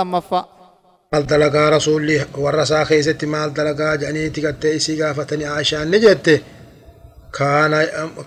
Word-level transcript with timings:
lammaffaa 0.00 0.44
maal 1.12 1.24
dalagaa 1.32 1.68
rasuulli 1.76 2.16
warra 2.44 2.62
isaa 2.68 2.84
keessatti 2.90 3.26
maal 3.34 3.50
dalagaa 3.58 3.92
jedhaniiti 3.96 4.40
gattee 4.46 4.74
isii 4.80 4.96
gaafatanii 5.00 5.48
aashaan 5.54 5.88
ni 5.94 5.98
jette 6.04 6.34
kaana 7.38 7.78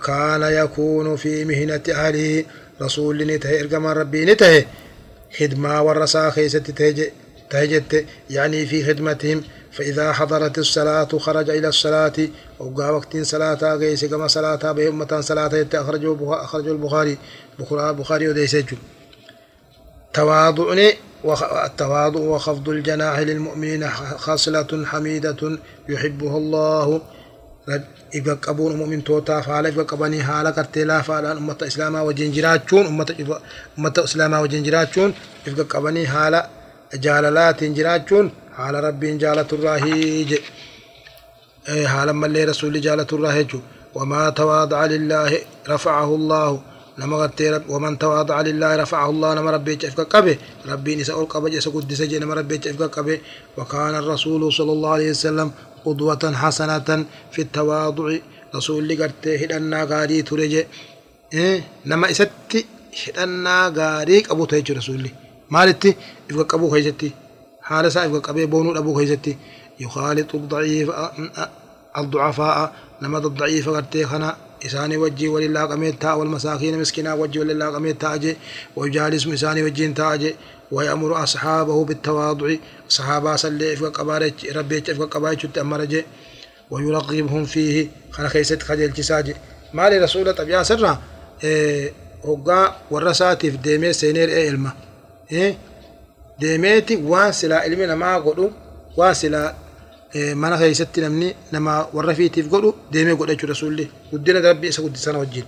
kaana 0.08 0.50
yakuunu 0.58 1.16
fi 1.22 1.32
mihinati 1.50 1.92
ahlihi 2.02 2.46
rasuulli 2.84 3.24
ni 3.30 3.38
tahe 3.44 3.54
ergamaan 3.62 3.96
rabbii 4.02 4.26
ni 4.30 4.36
tahe 4.44 4.60
خدمة 5.38 5.82
والرسا 5.82 6.30
خيست 6.30 6.70
تهجت 7.50 8.04
يعني 8.30 8.66
في 8.66 8.84
خدمتهم 8.84 9.42
فإذا 9.72 10.12
حضرت 10.12 10.58
الصلاة 10.58 11.08
خرج 11.18 11.50
إلى 11.50 11.68
الصلاة 11.68 12.12
وقا 12.58 12.90
وقت 12.90 13.16
صلاة 13.16 13.76
قيس 13.76 14.04
كما 14.04 14.26
صلاة 14.26 14.72
بأمة 14.72 15.20
صلاة 15.20 15.66
أخرجوا 15.74 16.74
البخاري 16.74 17.18
بخاري 17.98 18.28
وديسجو 18.28 18.76
تواضع 20.14 20.72
التواضع 21.66 22.20
وخفض 22.20 22.68
الجناح 22.68 23.18
للمؤمنين 23.18 23.90
خاصلة 24.24 24.84
حميدة 24.86 25.58
يحبها 25.88 26.36
الله. 26.36 27.00
إذا 28.14 28.34
قبول 28.34 28.76
مؤمن 28.76 29.04
توتا 29.04 29.40
فعلا 29.40 29.68
إذا 29.68 29.82
قبني 29.82 30.22
حالا 30.24 30.50
فعلا 31.02 31.32
أمة 31.32 31.56
إسلاما 31.62 32.02
وجنجراتشون 32.02 32.86
أمة 33.78 33.94
إسلاما 33.98 34.40
وجنجراتشون 34.40 35.14
إذا 35.46 35.62
قبني 35.62 36.06
حالا 36.06 36.48
جالالات 36.94 37.64
جراتشون 37.64 38.32
حال 38.56 38.74
ربي 38.74 39.16
جالة 39.16 39.46
الرهيج. 39.52 40.38
إيه، 41.68 41.86
حالا 41.86 42.12
من 42.12 42.32
لي 42.32 42.44
رسول 42.44 42.80
الرهيج. 43.12 43.56
وما 43.94 44.30
تواضع 44.30 44.84
لله 44.84 45.38
رفعه 45.68 46.14
الله. 46.14 46.60
Nama 46.98 47.14
gartee 47.22 47.50
waman 47.72 47.94
tawaada'a 48.02 48.42
lillaahi 48.48 48.76
rafa'ahu 48.82 49.10
allaahu 49.14 49.34
nama 49.38 49.50
rabbicha 49.56 49.86
if 49.90 49.94
qaqqabe 50.00 50.32
rabbiin 50.72 50.98
isa 51.04 51.16
ol 51.20 51.26
qaba 51.32 51.46
isa 51.50 51.70
guddisa 51.70 52.04
je 52.10 52.18
nama 52.18 52.34
rabbicha 52.40 52.68
if 52.72 52.76
qaqqabe 52.82 53.14
wakaana 53.58 53.98
rasuulu 54.12 54.50
sala 54.58 54.72
allahu 54.76 54.94
alehi 54.98 55.14
wasalam 55.16 55.50
حسنة 56.24 57.04
في 57.32 57.42
التواضع 57.42 58.16
رسول 58.54 58.84
لي 58.84 58.94
قرت 58.94 59.28
هدنا 59.28 59.84
غاري 59.84 60.22
ترجع 60.22 60.62
إيه 61.32 61.64
نما 61.86 62.10
إستي 62.10 62.66
هدنا 63.08 63.72
غاري 63.76 64.22
أبو 64.30 64.44
تيجي 64.44 64.72
رسول 64.72 65.00
لي 65.00 65.10
مالتي 65.50 65.96
إفق 66.30 66.54
أبو 66.54 66.70
خيزتي 66.70 67.10
حال 67.62 67.92
سا 67.92 68.06
إفق 68.06 68.28
أبي 68.28 68.46
بونو 68.46 68.78
أبو 68.78 68.94
خيزتي 68.94 69.36
يخالط 69.80 70.34
الضعيف 70.34 70.90
الضعفاء 71.98 72.72
نما 73.02 73.18
الضعيف 73.18 73.68
قرت 73.68 73.96
خنا 74.02 74.36
إساني 74.66 74.96
وجي 74.96 75.28
ولله 75.28 75.64
قميت 75.64 76.02
تا 76.02 76.12
والمساكين 76.12 76.78
مسكينا 76.78 77.14
وجي 77.14 77.38
ولله 77.38 77.66
قميت 77.66 78.00
تاجي 78.00 78.36
ويجالس 78.76 79.26
إساني 79.26 79.62
وجين 79.62 79.94
تاجي 79.94 80.34
ويأمر 80.72 81.22
أصحابه 81.22 81.84
بالتواضع 81.84 82.54
صحابة 82.88 83.36
صلي 83.36 83.72
إفق 83.72 83.98
قبارج 83.98 84.32
ربي 84.56 84.78
إفق 84.78 85.14
قبارج 85.14 85.52
تأمرج 85.54 86.04
ويرغبهم 86.70 87.44
فيه 87.44 87.88
خنا 88.12 88.28
خيست 88.28 88.62
خجل 88.62 88.92
جساج 88.92 89.34
ما 89.72 89.90
لي 89.90 89.98
رسول 89.98 90.34
طبيعة 90.34 90.66
إيه 91.44 91.92
هقا 92.24 92.76
ورساتي 92.90 93.50
في 93.50 93.56
ديمي 93.56 93.92
سينير 93.92 94.28
إيه 94.28 94.48
إلما 94.48 94.72
إيه 95.32 95.58
ديميتي 96.40 96.96
وان 96.96 97.32
سلا 97.32 97.66
إلمي 97.66 97.86
نما 97.86 98.16
قدو 98.16 98.50
وان 98.96 99.14
سلا 99.14 99.48
إيه 99.48 99.67
mana 100.36 100.56
keessatti 100.58 101.00
namni 101.00 101.34
nama 101.52 101.88
warra 101.92 102.14
fiitiif 102.14 102.48
godhu 102.48 102.74
deemee 102.92 103.16
godhachuu 103.16 103.48
rasuulli. 103.54 103.90
Guddina 104.10 104.40
rabbii 104.40 104.68
isa 104.68 104.82
guddisana 104.82 105.18
wajjin. 105.18 105.44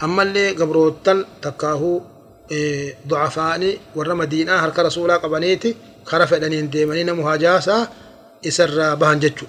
Ammallee 0.00 0.54
gabrootan 0.54 1.24
takkaahuu 1.40 2.18
ضعفاني 3.08 3.78
ورا 3.96 4.14
مدينة 4.14 4.52
هرك 4.52 4.78
رسولا 4.78 5.16
قبنيتي 5.16 5.76
خرف 6.04 6.34
دنين 6.34 6.70
ديمني 6.70 7.04
نمو 7.04 7.28
هاجاسا 7.28 7.88
إسر 8.46 8.94
بهن 8.94 9.18
جتشو 9.18 9.46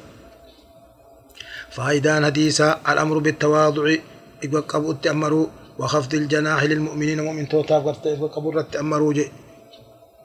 فايدان 1.72 2.26
حديثا 2.26 2.82
الأمر 2.90 3.18
بالتواضع 3.18 3.96
إبقى 4.44 4.62
قبو 4.62 4.92
التأمروا 4.92 5.48
وخفض 5.80 6.14
الجناح 6.14 6.64
للمؤمنين 6.64 7.22
مؤمن 7.24 7.50
توتا 7.50 7.78
قبو 8.36 8.60
التأمروا 8.60 9.14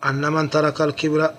أن 0.05 0.33
من 0.33 0.51
ترك 0.51 0.81
الكبر 0.81 1.31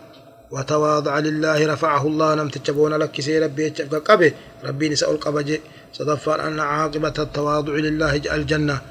وتواضع 0.52 1.20
لله 1.20 1.74
رفعه 1.74 2.08
الله 2.08 2.36
نم 2.36 2.50
تجبون 2.50 2.94
لك 2.94 3.22
سي 3.22 3.40
ربي 3.40 3.70
قبه. 4.10 4.34
ربي 4.64 4.90
نسأل 4.90 5.10
القبج 5.10 5.60
صدفر 5.94 6.48
أن 6.48 6.60
عاقبة 6.60 7.14
التواضع 7.20 7.74
لله 7.74 8.16
الجنة. 8.16 8.82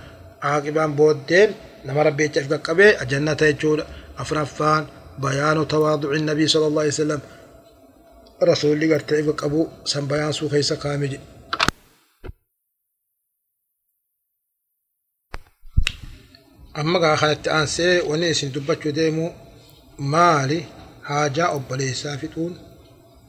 عاقبان 0.42 0.94
بودين. 0.94 1.50
نما 1.84 2.02
ربي 2.02 2.28
تفق 2.28 2.70
قبي 2.70 3.02
الجنة 3.02 3.36
يجول 3.42 3.84
أفرفان. 4.18 4.86
بيان 5.18 5.68
تواضع 5.68 6.10
النبي 6.12 6.46
صلى 6.46 6.66
الله 6.66 6.82
عليه 6.82 6.90
وسلم. 6.90 7.20
رسول 8.42 8.78
لي 8.78 8.94
قرت 8.94 9.14
تفق 9.14 9.44
أبو 9.44 9.68
سن 9.84 10.06
بيان 10.06 10.32
سو 10.32 10.48
خيس 10.48 10.72
كامج 10.72 11.16
أما 16.78 16.98
قا 16.98 17.16
خانت 17.16 17.48
أنسي 17.48 18.00
ونيسن 18.00 18.52
دبتشو 18.52 18.90
ديمو. 18.90 19.32
مالي. 19.98 20.64
حاجة 21.04 21.44
أو 21.46 21.58
بليسا 21.70 22.16
فتون 22.16 22.58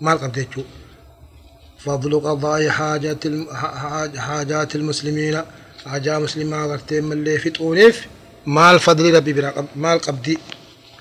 مال 0.02 0.18
قبتيتشو 0.18 0.64
فضل 1.80 2.20
قضاء 2.20 2.70
حاجات 2.70 3.24
حاجات 4.18 4.76
المسلمين. 4.76 5.42
حاجة 5.86 6.20
مسلمة 6.20 6.66
غرتين 6.66 7.04
من 7.04 7.12
اللي 7.12 7.38
فتونيف. 7.38 8.08
مال 8.46 8.80
فضل 8.80 9.14
ربي 9.16 9.34
برا 9.34 9.68
مال 9.76 10.00
قبدي 10.00 10.38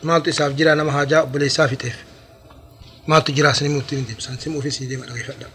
مال 0.02 0.22
تساف 0.22 0.52
جرانا 0.52 0.84
ما 0.84 0.92
حاجة 0.92 1.20
أو 1.20 1.26
بليسا 1.26 1.66
فتيف 1.66 2.04
مال 3.08 3.24
تجرا 3.24 3.52
سنموتين 3.52 4.04
ديب. 4.04 4.20
سنسمو 4.20 4.60
في 4.60 4.70
سيدي 4.70 4.96
ما 4.96 5.06
رغي 5.06 5.22
فتنا 5.22 5.48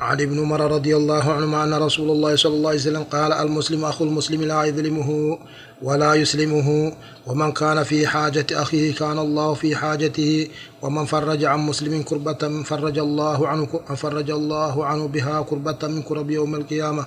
عن 0.00 0.20
ابن 0.20 0.40
عمر 0.40 0.60
رضي 0.70 0.96
الله 0.96 1.32
عنهما 1.32 1.64
أن 1.64 1.74
رسول 1.74 2.10
الله 2.10 2.36
صلى 2.36 2.54
الله 2.54 2.68
عليه 2.70 2.78
وسلم 2.78 3.02
قال 3.02 3.32
المسلم 3.32 3.84
أخو 3.84 4.04
المسلم 4.04 4.42
لا 4.42 4.64
يظلمه 4.64 5.38
ولا 5.82 6.14
يسلمه 6.14 6.92
ومن 7.26 7.52
كان 7.52 7.82
في 7.82 8.06
حاجة 8.06 8.46
أخيه 8.52 8.94
كان 8.94 9.18
الله 9.18 9.54
في 9.54 9.76
حاجته 9.76 10.48
ومن 10.82 11.04
فرج 11.04 11.44
عن 11.44 11.58
مسلم 11.58 12.02
كربة 12.02 12.62
فرج 12.62 12.98
الله 12.98 13.48
عنه 13.48 13.66
فرج 13.96 14.30
الله 14.30 14.86
عنه 14.86 15.06
بها 15.08 15.42
كربة 15.42 15.78
من 15.88 16.02
كرب 16.02 16.30
يوم 16.30 16.54
القيامة 16.54 17.06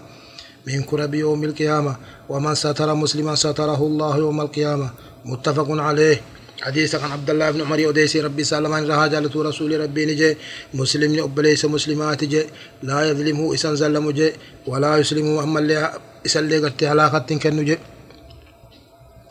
من 0.68 0.82
كرب 0.84 1.14
يوم 1.14 1.44
القيامة 1.44 1.96
ومن 2.30 2.56
ستر 2.56 2.94
مسلما 2.96 3.36
ستره 3.36 3.78
الله 3.78 4.18
يوم 4.18 4.42
القيامة. 4.42 4.90
متفق 5.26 5.68
عليه. 5.70 6.22
حديث 6.66 6.96
عن 6.96 7.12
عبد 7.12 7.30
الله 7.30 7.52
بن 7.52 7.62
عمر 7.62 7.90
أديسي 7.90 8.22
ربي 8.22 8.44
سلم 8.44 8.74
عن 8.74 8.86
رها 8.88 9.08
جالة 9.08 9.44
رسول 9.50 9.80
ربي 9.80 10.06
نجي 10.06 10.38
مسلم 10.74 11.24
أبليس 11.24 11.66
مسلمات 11.66 12.24
جي 12.24 12.44
لا 12.84 13.10
يظلمه 13.10 13.54
إسان 13.54 13.76
زلم 13.76 14.12
جي 14.12 14.34
ولا 14.68 14.98
يسلمه 14.98 15.44
أما 15.44 15.60
اللي 15.60 15.94
إسان 16.26 16.44
اللي 16.44 16.58
قرتي 16.58 16.88
علاقة 16.88 17.20
كنو 17.44 17.64
جي. 17.64 17.78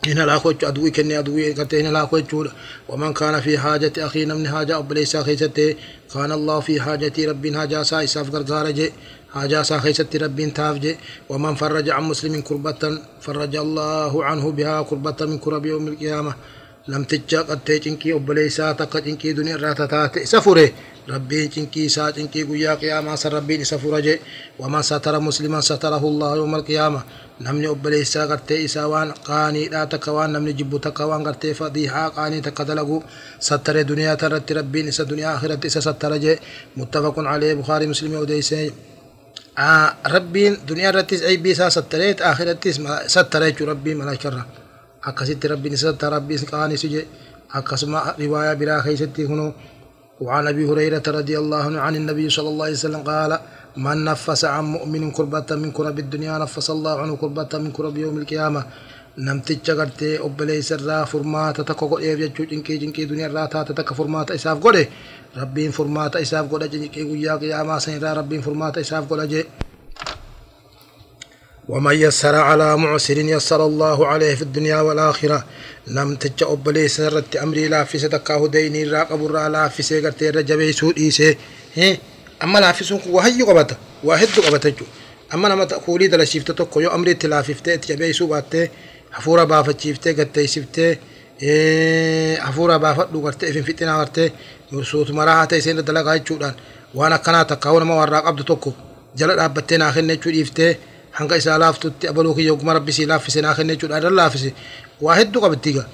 هنا 0.07 0.23
لا 0.29 0.35
خوش 0.39 0.55
أدوي 0.63 0.91
كني 0.91 1.19
أدوي 1.19 1.53
قرتي 1.53 1.81
هنا 1.81 1.89
لا 1.89 2.05
خوش 2.05 2.23
ومن 2.89 3.13
كان 3.13 3.41
في 3.41 3.57
حاجة 3.57 3.93
أخينا 3.97 4.33
من 4.35 4.47
حاجة 4.47 4.77
أبليس 4.77 5.17
خيسته 5.17 5.75
كان 6.13 6.31
الله 6.31 6.59
في 6.59 6.81
حاجة 6.81 7.15
ربي 7.29 7.57
حاجة 7.57 7.83
سا 7.83 8.03
إساف 8.03 8.27
غرغار 8.33 8.71
جي 8.71 8.87
حاجة 9.33 9.61
سا 9.61 9.79
خيست 9.79 10.15
ربين 10.15 10.53
تافجي 10.53 10.97
ومن 11.29 11.55
فرج 11.55 11.89
عن 11.89 12.03
مسلم 12.03 12.41
كربة 12.41 12.83
فرج 13.21 13.55
الله 13.55 14.23
عنه 14.25 14.51
بها 14.51 14.81
كربة 14.81 15.19
من 15.21 15.37
كرب 15.37 15.65
يوم 15.65 15.87
القيامة. 15.87 16.33
لم 16.87 17.03
تجا 17.03 17.41
قد 17.41 17.59
تجنكي 17.65 18.13
أبليسا 18.13 18.71
تقا 18.71 18.99
جنكي 18.99 19.33
دنيا 19.33 19.55
راتتات 19.55 20.19
سفره 20.19 20.71
ربين 21.09 21.49
جنكي 21.49 21.89
سا 21.89 22.09
جنكي 22.09 22.43
قيا 22.43 22.73
قيامة 22.75 23.15
سر 23.15 23.33
ربين 23.33 23.63
سفرجي 23.63 24.19
ومن 24.59 24.81
ستر 24.81 25.19
مسلما 25.19 25.61
ستره 25.61 26.03
الله 26.07 26.35
يوم 26.35 26.55
القيامة. 26.55 27.01
نمني 27.41 27.67
أبليسا 27.67 28.25
قد 28.25 28.45
تيسا 28.45 28.85
وان 28.85 29.11
قاني 29.11 29.69
لا 29.69 29.85
تكوان. 29.85 30.33
نمني 30.33 30.53
جبو 30.53 30.77
تكوان 30.77 31.27
قد 31.27 31.39
تفضيحا 31.39 32.07
قاني 32.07 32.41
تكدلقو 32.41 33.01
ستر 33.39 33.81
دنيا 33.81 34.13
ترت 34.13 34.51
ربين 34.51 34.87
إسا 34.87 35.03
دنيا 35.03 35.35
آخرة 35.35 35.65
إسا 35.65 35.79
ستر 35.79 36.17
جي. 36.17 36.39
متفق 36.77 37.19
عليه 37.19 37.53
بخاري 37.53 37.87
مسلم 37.87 38.13
وديسي 38.13 38.71
آه 39.57 39.93
ربين 40.07 40.57
دنيا 40.67 40.91
رتيس 40.91 41.21
أي 41.23 41.37
بيسا 41.37 41.69
ستريت 41.69 42.21
آخرتيس 42.21 42.81
ستريت 43.07 43.61
ربي 43.61 43.95
ملاكرة 43.95 44.45
أكست 45.09 45.41
ربي 45.51 45.75
ستر 45.75 46.09
ربي 46.17 46.35
قاني 46.51 46.75
سجي 46.83 47.01
أكسما 47.59 47.99
رواية 48.21 48.53
برا 48.59 48.81
خيستي 48.85 49.23
هنو 49.29 49.47
وعن 50.25 50.43
أبي 50.51 50.63
هريرة 50.69 51.03
رضي 51.19 51.35
الله 51.41 51.61
عنه 51.67 51.79
عن 51.85 51.93
النبي 52.01 52.25
صلى 52.35 52.49
الله 52.51 52.65
عليه 52.67 52.73
وسلم 52.81 53.01
قال 53.11 53.31
من 53.85 53.97
نفس 54.09 54.41
عن 54.45 54.63
مؤمن 54.75 55.11
كربة 55.17 55.49
من 55.61 55.69
كرب 55.77 55.97
الدنيا 56.05 56.33
نفس 56.43 56.67
الله 56.75 56.95
عنه 57.03 57.13
كربة 57.21 57.51
من 57.63 57.71
كرب 57.77 57.95
يوم 58.03 58.15
القيامة 58.21 58.63
namticha 59.17 59.73
gartee 59.79 60.19
obboleessa 60.19 60.75
irraa 60.75 61.05
furmaata 61.11 61.63
tokko 61.63 61.85
godheef 61.91 62.17
jechuu 62.19 62.45
cinqii 62.51 62.75
cinqii 62.81 63.05
duniyaa 63.09 63.29
irraa 63.31 63.47
taate 63.53 63.73
takka 63.77 63.93
furmaata 63.99 64.35
isaaf 64.39 64.59
godhe 64.65 64.83
rabbiin 65.39 65.71
furmaata 65.77 66.19
isaaf 66.25 66.45
godha 66.51 66.67
cinqii 66.73 67.05
guyyaa 67.11 67.37
qiyaamaa 67.43 67.79
san 67.85 67.93
irraa 67.97 68.13
rabbiin 68.19 68.43
furmaata 68.47 68.79
isaaf 68.85 69.07
godha 69.11 69.25
jee 69.33 69.43
ومن 71.69 71.95
يسر 71.95 72.35
على 72.35 72.77
معسر 72.77 73.17
يسر 73.17 73.65
الله 73.65 74.07
عليه 74.07 74.35
في 74.35 74.41
الدنيا 74.41 74.79
والآخرة. 74.81 75.45
لم 75.87 76.15
تجأ 76.15 76.45
أبلي 76.53 76.87
سرت 76.87 77.35
أمري 77.35 77.67
لا 77.67 77.83
في 77.83 77.99
ستكاه 77.99 78.47
ديني 78.47 78.83
راقب 78.83 79.25
الرا 79.25 79.49
لا 79.49 79.67
في 79.67 79.83
سيغرت 79.83 80.23
رجبي 80.23 80.71
سود 80.71 80.97
إيسي. 80.97 81.37
أما 82.43 82.59
لا 82.59 82.71
في 82.71 82.83
سوق 82.83 83.01
وهي 83.07 83.41
قبطة 83.41 83.77
واحد 84.03 84.27
قبطة 84.27 84.73
أما 85.33 85.47
لما 85.47 85.65
تقولي 85.65 86.07
دل 86.07 86.27
شفت 86.27 86.51
تكو 86.51 86.79
يو 86.79 86.89
أمري 86.95 87.13
تلاففتي 87.13 87.77
تجبي 87.77 88.13
سوباتي 88.13 88.69
حفورة 89.11 89.43
بافتشيفتي 89.43 90.13
قد 90.13 90.31
تيسفتي 90.33 90.97
hafuura 92.45 92.79
baafadhu 92.79 93.21
gartee 93.25 93.49
ifin 93.49 93.63
fixinaa 93.67 93.97
gartee 93.97 94.31
suutuma 94.91 95.25
rahaa 95.25 95.47
ta'e 95.47 95.59
isheen 95.59 95.81
dalagaa 95.87 96.17
jechuudhaan 96.19 96.55
waan 96.97 97.13
akkanaa 97.17 97.45
takka 97.49 97.69
hoo 97.69 97.79
nama 97.79 97.95
warraa 98.01 98.21
qabdu 98.27 98.43
tokko 98.43 98.71
jala 99.19 99.35
dhaabbattee 99.39 99.77
naa 99.81 99.91
kenne 99.95 100.15
jechuu 100.15 100.31
dhiiftee 100.35 100.71
hanga 101.17 101.35
isaa 101.41 101.57
laaftutti 101.63 102.05
abaluu 102.11 102.33
kiyya 102.37 102.53
oguma 102.55 102.73
rabbisii 102.77 103.05
laaffise 103.11 103.39
naa 103.45 103.55
kenne 103.57 103.73
jechuudhaan 103.75 104.01
irra 104.03 104.13
laaffise 104.19 104.49
waa 105.05 105.15
hedduu 105.19 105.41
qabatti 105.45 105.71
gaa 105.77 105.87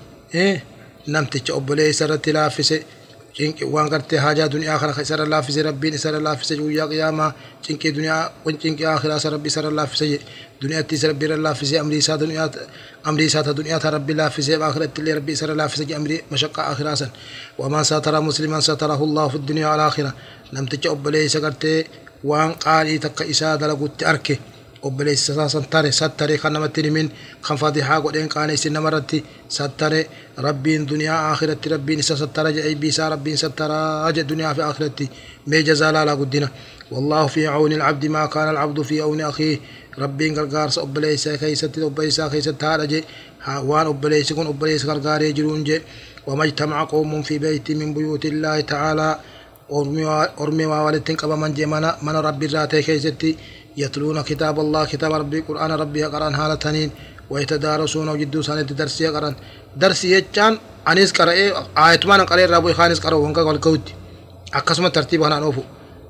namticha 1.13 1.51
obboleessa 1.59 2.03
irratti 2.05 2.31
laaffise 2.37 2.77
waan 3.73 3.89
gartee 3.93 4.19
haajaa 4.23 4.47
duniyaa 4.53 4.77
kana 4.81 4.93
isarra 5.05 5.25
laaffise 5.33 5.61
rabbiin 5.67 5.93
isarra 5.99 6.19
laaffise 6.25 6.53
guyyaa 6.61 6.87
qiyaamaa 6.91 7.29
cinqii 7.65 7.91
duniyaa 7.95 8.23
cinqii 8.61 8.85
akhiraa 8.95 9.17
isa 9.21 9.29
rabbi 9.35 9.47
isarra 9.51 9.71
laaffise 9.79 10.05
duniyaatti 10.61 10.93
isa 10.97 11.07
rabbi 11.11 11.25
irra 11.27 11.37
laaffise 11.45 11.75
amrii 11.83 11.97
isaa 12.03 12.17
duniyaa 12.23 12.47
amrii 13.09 13.27
isaa 13.31 13.43
ta 13.47 13.51
duniyaa 13.59 13.79
ta 13.83 13.89
rabbi 13.95 14.13
laaffise 14.19 14.51
akhiratti 14.69 14.97
illee 15.01 15.15
rabbi 15.19 15.31
isarra 15.37 15.55
laaffise 15.61 15.83
amrii 15.99 16.19
mashaqqaa 16.31 16.65
akhiraa 16.71 16.95
san 17.01 17.11
wamaa 17.61 17.83
satara 17.91 18.19
musliman 18.27 18.61
satarahu 18.69 19.03
allahu 19.09 19.29
fi 19.33 19.39
duniyaa 19.49 19.71
wal 19.73 19.83
akhira 19.89 20.11
namticha 20.55 20.87
obboleessa 20.95 21.39
gartee 21.45 21.79
waan 22.29 22.51
qaalii 22.65 22.99
takka 23.05 23.23
isaa 23.33 23.53
dalagutti 23.61 24.03
arke 24.11 24.35
obboleessa 24.87 25.33
isaa 25.33 25.49
santare 25.55 25.91
sattare 25.99 26.35
kan 26.41 26.53
namatti 26.53 26.81
himin 26.87 27.07
kan 27.45 27.57
fatihaa 27.61 27.99
godheen 28.05 28.29
qaaneessin 28.35 28.73
namarratti 28.77 29.19
sattare 29.57 30.01
rabbiin 30.47 30.87
duniyaa 30.91 31.21
akhiratti 31.31 31.67
rabbiin 31.75 31.99
isa 32.03 32.15
sattara 32.23 32.49
jedhe 32.55 32.69
ibiisaa 32.75 33.09
rabbiin 33.15 33.37
sattaraa 33.43 34.11
jedhe 34.15 34.29
duniyaa 34.31 34.53
fi 34.57 34.61
akhiratti 34.71 35.05
mee 35.49 35.63
jazaa 35.69 35.91
laalaa 35.97 36.15
guddina 36.23 36.49
والله 36.95 37.23
في 37.33 37.41
عون 37.47 37.71
العبد 37.79 38.05
ما 38.15 38.23
كان 38.33 38.47
العبد 38.55 38.79
في 38.89 38.95
عون 39.05 39.21
أخيه 39.31 39.55
ربين 40.03 40.31
غرغار 40.37 40.69
أبليس 40.85 41.23
كيست 41.41 41.75
أبليس 41.89 42.17
كيست 42.33 42.63
هذا 42.63 42.85
جي 42.91 42.99
وان 43.69 43.87
أبليس 43.93 44.29
كن 44.37 44.47
أبليس 44.53 44.81
غرغار 44.89 45.21
يجرون 45.29 45.63
جي 45.67 45.77
وما 46.27 46.43
اجتمع 46.43 46.77
قوم 46.93 47.11
في 47.27 47.35
بيت 47.45 47.67
من 47.79 47.89
بيوت 47.95 48.23
الله 48.31 48.57
تعالى 48.73 49.09
أرمي 50.41 50.65
ووالدتين 50.65 51.15
قبا 51.15 51.35
من 51.35 51.53
جمانا 51.53 51.97
من 52.05 52.15
ربي 52.27 52.47
ذاته 52.53 52.79
كيستي 52.87 53.31
يتلون 53.77 54.21
كتاب 54.21 54.59
الله 54.59 54.85
كتاب 54.85 55.11
ربي 55.11 55.39
قرآن 55.39 55.71
ربي 55.71 56.03
قرآن 56.03 56.35
هالتنين 56.35 56.89
ويتدارسون 57.29 58.09
وجدو 58.09 58.41
سنة 58.41 58.61
درسي 58.61 59.07
قرآن. 59.07 59.35
درسي 59.77 60.11
يجان 60.11 60.57
أنيس 60.87 61.11
قرأ 61.11 61.31
آية 61.31 61.99
ما 62.05 62.17
نقرأ 62.17 62.45
رابو 62.45 62.73
خانس 62.73 62.99
قرأ 62.99 63.15
وانقا 63.15 63.41
والكوت 63.41 63.81
أكسما 64.53 64.89
ترتيب 64.89 65.23
هنا 65.23 65.39
نوفو. 65.39 65.61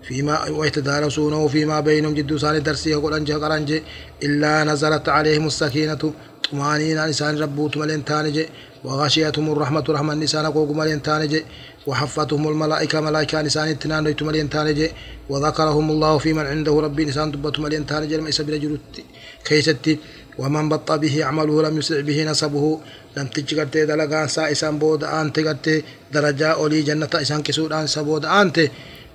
فيما 0.07 0.49
ويتدارسونه 0.49 1.47
فيما 1.47 1.79
بينهم 1.79 2.13
جدو 2.13 2.37
سنة 2.37 2.57
درسي 2.57 2.93
قرآن 2.93 3.23
جه 3.23 3.33
قرآن 3.33 3.65
جه. 3.65 3.81
إلا 4.23 4.63
نزلت 4.63 5.09
عليهم 5.09 5.47
السكينة 5.47 6.13
طمانينة 6.51 7.05
نسان 7.05 7.37
ربوت 7.37 7.77
ملين 7.77 8.05
تانجي 8.05 8.49
وغشيتهم 8.83 9.51
الرحمة 9.51 9.83
رحمة 9.89 10.13
نسان 10.13 10.45
قوق 10.45 10.71
ملين 10.71 11.01
تانجي 11.01 11.45
وحفتهم 11.87 12.47
الملائكة 12.47 13.01
ملائكة 13.01 13.41
نسان 13.41 13.67
اتنان 13.67 14.07
ريت 14.07 14.23
ملين 14.23 14.49
تانجي 14.49 14.91
وذكرهم 15.29 15.91
الله 15.91 16.17
في 16.17 16.33
من 16.33 16.45
عنده 16.45 16.79
ربي 16.79 17.05
نسان 17.05 17.31
دبت 17.31 17.59
ملين 17.59 17.85
تانجي 17.85 18.17
لما 18.17 18.29
يسبر 18.29 18.57
جرت 18.57 19.03
كيستي 19.45 19.99
ومن 20.37 20.69
بطى 20.69 20.97
به 20.97 21.25
عمله 21.25 21.61
لم 21.61 21.77
يسرع 21.77 22.01
به 22.01 22.23
نسبه. 22.23 22.79
لم 23.17 23.27
تجي 23.27 23.55
دلقان 23.65 24.27
سا 24.27 24.71
بود 24.71 25.03
أنت 25.03 25.39
قرتي 25.39 25.83
درجة 26.13 26.51
أولي 26.51 26.81
جنة 26.81 27.09
إسان 27.15 27.43
كسود 27.43 27.73
أنسا 27.73 28.01
بود 28.01 28.25
أنت. 28.25 28.59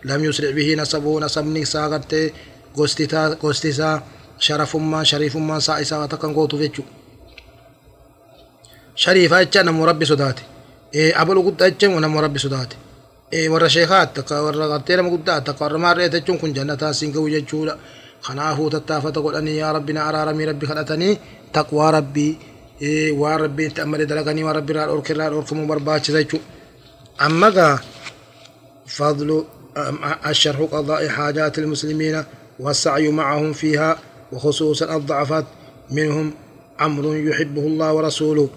لم 0.04 0.24
يسرع 0.24 0.50
به 0.50 0.74
نسبه. 0.74 1.20
نسبني 1.20 1.64
سا 1.64 1.86
قرتي 1.86 2.32
قوستي 3.42 3.72
سا. 3.72 4.02
شرف 4.38 4.76
ما 4.76 5.04
شريف 5.04 5.36
ما 5.36 5.58
سا 5.58 5.80
إسان 5.80 6.00
وتكن 6.00 6.34
قوتو 6.34 6.58
فيتشو. 6.58 6.82
شريفة 8.94 9.42
جانا 9.42 9.70
مربي 9.70 10.04
صداتي 10.04 10.42
إيه 10.96 11.10
أبلو 11.22 11.40
قد 11.46 11.62
أجن 11.62 11.90
ونم 11.94 12.18
ربي 12.26 12.38
صداتي 12.44 12.76
إيه 13.32 13.46
ورا 13.52 13.68
شيخات 13.76 14.08
تكا 14.16 14.36
ورا 14.44 14.66
قرتي 14.72 14.96
لما 14.96 15.10
قد 15.12 15.44
تكا 15.44 15.64
ورا 15.64 15.78
ما 15.84 15.92
رأيت 15.92 16.14
أجن 16.14 16.36
كن 16.40 16.52
جنة 16.56 16.82
سينكو 16.98 17.28
ججولا 17.34 17.74
خنافو 18.26 18.68
تتافة 18.74 19.16
قلني 19.24 19.56
يا 19.62 19.68
ربنا 19.76 20.00
أرارمي 20.08 20.44
ربي 20.50 20.66
خلتني 20.70 21.10
تقوى 21.54 21.86
ربي 21.98 22.28
إيه 22.82 23.12
وربي 23.12 23.68
تأمل 23.76 24.00
دلقني 24.10 24.42
وربي 24.44 24.72
رال 24.72 24.88
أورك 24.88 25.10
رال 25.10 25.32
أورك 25.32 25.52
مبرباتش 25.52 26.10
زيتو 26.10 26.38
أما 27.26 27.78
فضل 28.86 29.44
الشرح 30.26 30.60
قضاء 30.60 31.08
حاجات 31.08 31.58
المسلمين 31.58 32.24
والسعي 32.58 33.08
معهم 33.20 33.52
فيها 33.52 33.98
وخصوصا 34.32 34.96
الضعفات 34.96 35.44
منهم 35.90 36.26
أمر 36.80 37.16
يحبه 37.16 37.60
الله 37.60 37.92
ورسوله 37.92 38.48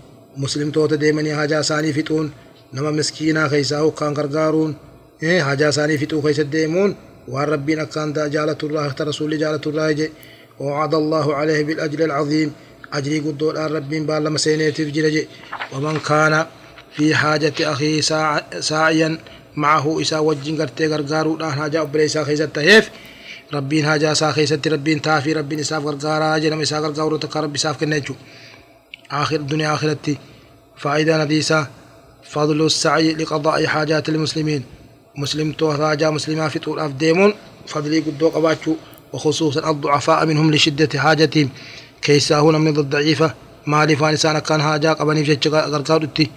حاجة 1.36 1.62
ساني 1.62 1.94
فتون 1.94 2.32
نما 2.74 2.92
مسكينا 2.92 3.48
خيساو 3.48 3.92
كان 3.92 4.14
غرغارون 4.14 4.76
إيه 5.24 5.44
حاجة 5.44 5.70
ساني 5.70 5.98
فتو 5.98 6.22
خيس 6.22 6.40
ديمون 6.40 6.96
والربين 7.28 7.84
كان 7.84 8.14
جالة 8.14 8.58
الله 8.64 8.88
اختار 8.88 9.08
رسول 9.08 9.38
جالة 9.38 9.62
الله 9.68 9.92
جي. 9.92 10.10
وعد 10.60 10.94
الله 10.94 11.36
عليه 11.36 11.64
بالأجر 11.64 12.00
العظيم. 12.06 12.52
أجري 12.94 13.20
قدول 13.20 13.58
الربين 13.58 14.06
بالا 14.06 14.30
مسيني 14.30 14.72
تفجر 14.72 15.26
ومن 15.74 16.00
كان 16.00 16.46
في 16.96 17.16
حاجة 17.16 17.54
أخيه 17.60 18.02
ساعيا 18.60 19.18
معه 19.56 20.02
إسا 20.02 20.20
وجين 20.20 20.62
قرتي 20.62 20.88
غرغارو 20.88 21.38
دان 21.38 21.52
حاجة 21.52 21.82
أبريسا 21.82 22.24
خيسة 22.24 22.46
تهيف. 22.46 22.90
ربين 23.54 23.86
حاجة 23.86 24.14
سا 24.14 24.32
خيسة 24.32 24.62
ربين 24.68 25.02
تافي 25.02 25.34
ربين 25.34 25.60
إساف 25.60 25.86
غرغارا 25.86 26.38
جنم 26.38 26.62
إسا 26.62 26.80
غرغارو 26.80 27.18
تكا 27.18 27.40
ربي 27.40 27.56
إساف 27.56 27.84
آخر 29.12 29.36
الدنيا 29.36 29.74
آخرتي. 29.74 30.18
فائدة 30.78 31.24
نديسة 31.24 31.68
فضل 32.24 32.66
السعي 32.66 33.14
لقضاء 33.14 33.66
حاجات 33.66 34.10
المسلمين. 34.10 34.64
مسلم 35.16 35.56
راجا 35.62 36.10
مسلما 36.10 36.50
في 36.50 36.60
طول 36.60 36.80
أفديمون 36.80 37.34
فضلي 37.68 38.00
قدو 38.00 38.30
قباتشو 38.30 38.76
وخصوصا 39.14 39.70
الضعفاء 39.70 40.26
منهم 40.26 40.54
لشدة 40.54 41.00
حاجتهم. 41.00 41.50
كيسا 42.02 42.40
هنا 42.40 42.58
من 42.58 42.78
الضعيفة 42.78 43.34
ما 43.68 43.86
لفانسان 43.86 44.40
كان 44.40 44.62
حاجة 44.62 44.94
قبني 44.94 45.26
في 45.26 45.50
غرقادتي 45.50 46.30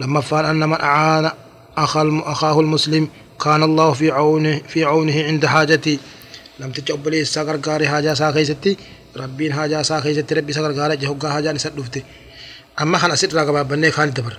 لما 0.00 0.20
فان 0.20 0.44
أن 0.44 0.68
من 0.68 0.80
أعان 0.80 1.30
أخاه 1.76 2.60
المسلم 2.60 3.08
كان 3.44 3.62
الله 3.62 3.92
في 3.92 4.10
عونه 4.10 4.60
في 4.68 4.84
عونه 4.84 5.24
عند 5.24 5.46
حاجتي. 5.46 5.98
لم 6.60 6.70
تجب 6.70 7.08
لي 7.08 7.24
سغرغاري 7.24 7.88
حاجة 7.88 8.14
ساخيستي 9.18 9.32
ربين 9.32 9.52
حاجة 9.52 9.82
ساخيستي 9.82 10.34
ربي 10.34 10.52
سغرغاري 10.52 10.96
جهوغا 10.96 11.28
حاجة 11.28 11.52
نسدفتي 11.52 12.04
أما 12.80 12.98
خان 12.98 13.10
أسد 13.10 13.34
راقبا 13.34 13.62
بني 13.62 13.90
خان 13.90 14.10
دبر 14.12 14.38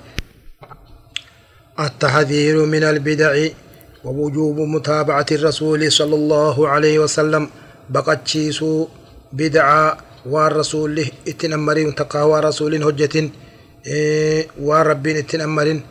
التحذير 1.80 2.66
من 2.66 2.84
البدع 2.84 3.48
ووجوب 4.04 4.60
متابعة 4.60 5.26
الرسول 5.32 5.92
صلى 5.92 6.16
الله 6.16 6.68
عليه 6.68 7.00
وسلم 7.00 7.50
بقد 7.90 8.28
شيسو 8.28 8.88
بدعا 9.34 9.98
والرسول 10.26 11.06
اتنمرين 11.28 11.96
تقاوى 11.96 12.40
رسول 12.40 12.84
هجة 12.84 13.30
وربين 14.60 15.18
اتنمرين 15.18 15.82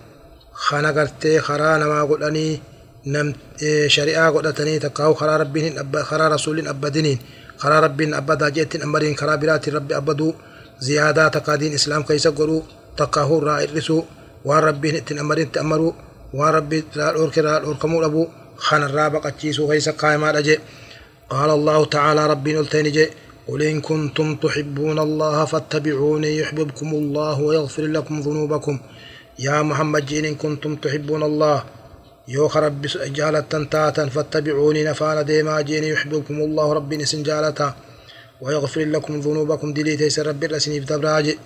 خانا 0.53 0.91
قرتي 0.91 1.41
خرانا 1.41 1.87
ما 1.87 2.03
قلني 2.05 2.61
نم 3.07 3.35
شريعة 3.87 4.31
قلتني 4.31 4.79
تقاو 4.79 5.15
خرا 5.15 5.37
ربين 5.37 6.03
خرا 6.03 6.29
رسول 6.29 6.69
أبدنين 6.69 7.19
خرا 7.59 7.81
ربين 7.81 8.15
أبدا 8.15 8.49
جيت 8.49 8.73
أمرين 8.87 9.17
خرا 9.17 9.35
برات 9.37 9.69
ربي 9.69 9.97
أبدو 9.97 10.29
زيادة 10.81 11.29
تقادين 11.29 11.73
إسلام 11.75 12.03
كيس 12.03 12.27
قرو 12.39 12.63
تقاهو 12.97 13.39
رائع 13.39 13.71
رسو 13.77 13.99
وربين 14.45 14.95
اتنمرين 14.97 15.53
تأمروا 15.53 15.93
وربي 16.39 16.85
لا 16.97 17.11
الأورك 17.11 17.39
لا 17.39 17.59
الأوركمو 17.59 18.05
أبو 18.05 18.23
خان 18.57 18.83
الرابق 18.83 19.27
أتشيسو 19.27 19.69
كيس 19.71 19.89
قائما 19.89 20.33
لجي 20.33 20.59
قال 21.31 21.51
الله 21.51 21.85
تعالى 21.85 22.23
ربي 22.27 22.53
نلتين 22.53 22.91
جي. 22.97 23.07
قل 23.49 23.63
إن 23.63 23.81
كنتم 23.81 24.37
تحبون 24.45 24.99
الله 24.99 25.45
فاتبعوني 25.45 26.31
يحببكم 26.39 26.89
الله 27.01 27.41
ويغفر 27.41 27.83
لكم 27.97 28.21
ذنوبكم. 28.21 28.79
يا 29.39 29.63
محمد 29.63 30.13
إن 30.13 30.35
كنتم 30.35 30.77
تحبون 30.85 31.23
الله 31.23 31.59
يو 32.29 32.49
خرب 32.49 32.87
جالة 33.19 33.41
تاتا 33.71 34.07
فاتبعوني 34.07 34.85
نفان 34.85 35.25
ديما 35.25 35.61
جين 35.61 35.85
يحببكم 35.85 36.35
الله 36.35 36.73
ربي 36.73 36.97
نسن 36.97 37.23
جالتا 37.23 37.75
ويغفر 38.41 38.85
لكم 38.85 39.21
ذنوبكم 39.21 39.73
دليتي 39.73 40.23
ربي 40.23 40.47
رسني 40.47 40.81
بدبراج 40.81 41.37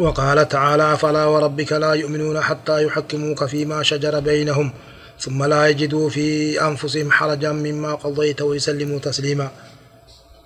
وقال 0.00 0.48
تعالى 0.48 0.96
فلا 0.96 1.24
وربك 1.24 1.72
لا 1.72 1.92
يؤمنون 1.92 2.40
حتى 2.40 2.84
يحكموك 2.84 3.44
فيما 3.44 3.82
شجر 3.82 4.20
بينهم 4.20 4.72
ثم 5.20 5.44
لا 5.44 5.66
يجدوا 5.66 6.10
في 6.10 6.60
أنفسهم 6.60 7.10
حرجا 7.10 7.52
مما 7.52 7.94
قضيت 7.94 8.42
ويسلموا 8.42 8.98
تسليما. 8.98 9.48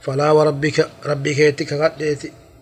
فلا 0.01 0.31
وربك 0.31 0.89
ربك 1.07 1.39
يتك 1.39 1.93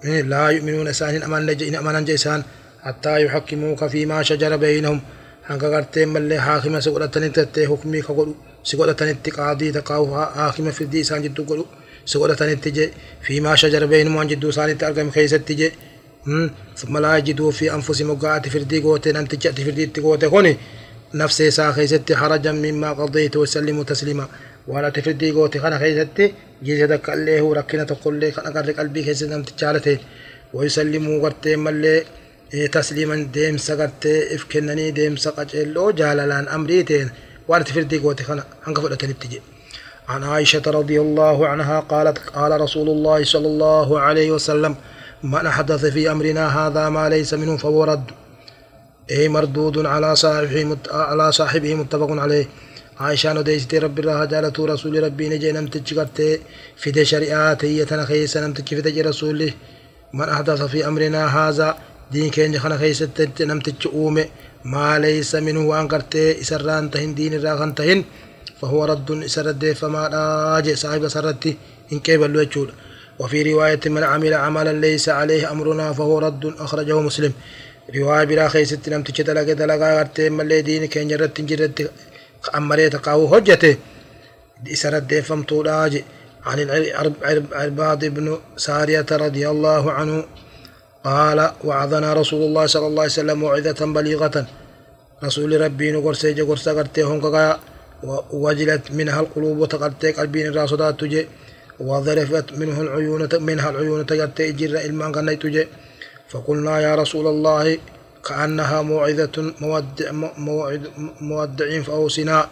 لا 0.04 0.48
يؤمنون 0.48 0.92
سان 0.92 1.22
أمان 1.22 1.48
إن 1.48 1.74
أمان 1.74 2.04
جيسان 2.04 2.42
حتى 2.82 3.24
يحكموك 3.24 3.86
فيما 3.86 4.22
شجر 4.22 4.56
بينهم 4.56 5.00
hanga 5.48 5.68
gartee 5.74 6.06
mallee 6.14 6.40
haakima 6.46 6.80
si 6.84 6.90
godhatanitti 6.94 7.40
gattee 7.40 7.66
hukmii 7.72 8.02
ka 8.06 8.12
godhu 8.18 8.34
si 8.68 8.76
godhatanitti 8.76 9.30
qaadii 9.38 9.72
taqaa'u 9.78 10.06
haakima 10.38 10.70
firdii 10.78 11.02
isaan 11.06 11.22
jidduu 11.26 11.44
godhu 11.50 11.64
si 12.10 12.18
godhatanitti 12.22 12.70
je 12.76 12.84
fiimaa 13.26 13.56
shajara 13.62 13.86
beenumaan 13.92 14.28
jidduu 14.32 14.50
isaanitti 14.54 14.84
argame 14.88 15.10
keessatti 15.18 15.54
je 15.62 15.68
ثم 16.76 16.98
لا 16.98 17.16
يجدوا 17.16 17.50
في 17.50 17.74
أنفسهم 17.74 18.10
وقعت 18.10 18.48
فردي 18.48 18.78
قوتي 18.80 19.12
نمتج 19.12 19.62
فردي 19.66 20.00
قوتي 20.00 20.28
كوني 20.28 20.56
نفسي 21.14 21.50
سا 21.50 21.72
خيستي 21.72 22.16
حرجا 22.16 22.52
مما 22.52 22.92
قضيت 22.92 23.36
وسلموا 23.36 23.84
تسليما 23.84 24.26
ولا 24.68 24.88
تفردي 24.88 25.30
قوتي 25.30 25.58
خنا 25.62 25.78
خيستي 25.78 26.34
جيزة 26.62 27.00
اللي 27.08 27.40
هو 27.40 27.52
ركنة 27.52 27.84
تقول 27.84 28.14
لي 28.20 28.32
خنا 28.32 28.60
قلبي 28.78 29.04
خيستي 29.04 29.26
نمتجالتي 29.26 29.98
ويسلموا 30.54 31.22
قرتي 31.22 31.56
ملي 31.56 32.04
تسليما 32.72 33.28
ديم 33.32 33.56
سقرتي 33.56 34.34
افكنني 34.34 34.90
ديم 34.90 35.16
سقجلو 35.16 35.90
جالالان 35.90 36.48
أمريتين 36.48 37.10
ولا 37.48 37.62
تفردي 37.62 37.98
قوتي 37.98 38.24
خنا 38.24 38.44
هنك 38.66 38.80
فلتني 38.80 39.12
تجي. 39.12 39.40
عن 40.08 40.24
عائشة 40.24 40.62
رضي 40.66 41.00
الله 41.00 41.48
عنها 41.48 41.80
قالت 41.80 42.18
قال 42.18 42.60
رسول 42.60 42.88
الله 42.88 43.24
صلى 43.24 43.46
الله 43.46 44.00
عليه 44.00 44.30
وسلم 44.30 44.76
من 45.22 45.50
حدث 45.50 45.84
في 45.84 46.10
أمرنا 46.10 46.44
هذا 46.58 46.88
ما 46.88 47.08
ليس 47.08 47.34
منه 47.34 47.56
فهو 47.56 47.84
رد. 47.84 48.10
أي 49.10 49.28
مردود 49.28 49.86
على 49.86 50.16
صاحبه 50.16 50.64
مت... 50.64 50.88
على 50.88 51.32
صاحبه 51.32 51.74
متفق 51.74 52.10
عليه. 52.10 52.48
عائشة 53.00 53.32
نديست 53.32 53.74
رب 53.74 53.98
الله 53.98 54.24
جالت 54.24 54.60
رسول 54.60 55.02
ربي 55.02 55.28
نجي 55.28 55.52
نمتج 55.52 56.06
في 56.76 56.90
دي 56.90 57.04
شريعات 57.04 57.64
هي 57.64 57.84
تنخيس 57.84 58.36
نمتج 58.36 58.68
في 58.68 58.80
دي 58.80 59.02
رسوله. 59.02 59.52
من 60.14 60.28
أحدث 60.28 60.62
في 60.62 60.86
أمرنا 60.86 61.26
هذا 61.38 61.78
دين 62.12 62.30
كين 62.30 62.58
خنا 62.58 62.76
خيس 62.78 63.04
نمتج 63.40 63.86
أومي. 63.94 64.24
ما 64.64 64.98
ليس 64.98 65.34
منه 65.34 65.62
وان 65.70 65.88
قرتي 65.88 66.40
إسران 66.40 66.90
تهن 66.90 67.14
دين 67.14 67.34
الراغن 67.34 67.74
تهن 67.74 68.04
فهو 68.60 68.84
رد 68.84 69.10
إسرد 69.28 69.72
فما 69.72 70.02
راجع 70.08 70.74
صاحب 70.74 71.08
سرتي 71.08 71.56
إن 71.92 71.98
كيبل 72.00 72.36
وجود 72.36 72.70
وفي 73.18 73.38
رواية 73.52 73.80
من 73.86 74.02
عمل 74.04 74.34
عملا 74.34 74.72
ليس 74.72 75.08
عليه 75.08 75.52
أمرنا 75.52 75.92
فهو 75.92 76.18
رد 76.18 76.44
أخرجه 76.58 77.00
مسلم. 77.00 77.32
رواية 77.96 78.24
بلا 78.24 78.48
خيست 78.48 78.88
لم 78.88 79.02
تجد 79.02 79.30
دلقا 79.30 79.98
غرتي 79.98 80.30
ملي 80.30 80.62
دين 80.62 80.84
كين 80.86 81.08
جرت 81.08 81.40
جرت 81.40 81.90
أمري 82.54 82.88
تقاو 82.90 83.34
حجته 83.34 83.76
إسرد 84.72 85.20
فمتو 85.20 85.62
لاجي 85.62 86.04
عن 86.46 86.58
العرباض 86.60 88.04
بن 88.04 88.38
سارية 88.56 89.06
رضي 89.12 89.48
الله 89.48 89.92
عنه 89.92 90.24
قال 91.04 91.50
وعظنا 91.64 92.12
رسول 92.12 92.42
الله 92.42 92.66
صلى 92.66 92.86
الله 92.86 93.02
عليه 93.02 93.12
وسلم 93.12 93.38
موعظة 93.38 93.86
بليغة. 93.86 94.46
رسول 95.24 95.60
ربي 95.60 95.92
نقرسي 95.92 96.32
جقرسا 96.32 96.72
قرتي 96.72 97.02
هنقا 97.04 97.60
وجلت 98.32 98.90
منها 98.90 99.20
القلوب 99.20 99.58
وتقرتي 99.58 100.12
قلبين 100.12 100.46
الراسدات 100.46 101.00
تجي 101.00 101.28
وظرفت 101.80 102.52
منه 102.52 102.80
العيون 102.80 103.28
منها 103.40 103.70
العيون 103.70 104.06
تجت 104.06 104.40
إجر 104.40 104.72
إلمان 104.86 105.12
قنيت 105.12 105.46
جي 105.46 105.68
فقلنا 106.28 106.80
يا 106.80 106.94
رسول 106.94 107.26
الله 107.26 107.78
كأنها 108.26 108.82
موعظة 108.82 109.52
مودع 109.60 110.12
موعد 110.38 110.82
مودع 111.20 111.80
فأوصنا. 111.80 112.48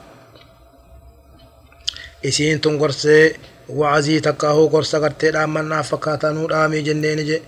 إسين 2.25 2.61
تنقرسي 2.61 3.35
وعزي 3.69 4.21
تكاهو 4.21 4.67
قرص 4.67 4.97
قرتي 4.97 5.31
دامنا 5.31 5.83
فكاتنو 5.83 6.47
دامي 6.47 6.81
جنين 6.83 7.25
جي. 7.25 7.39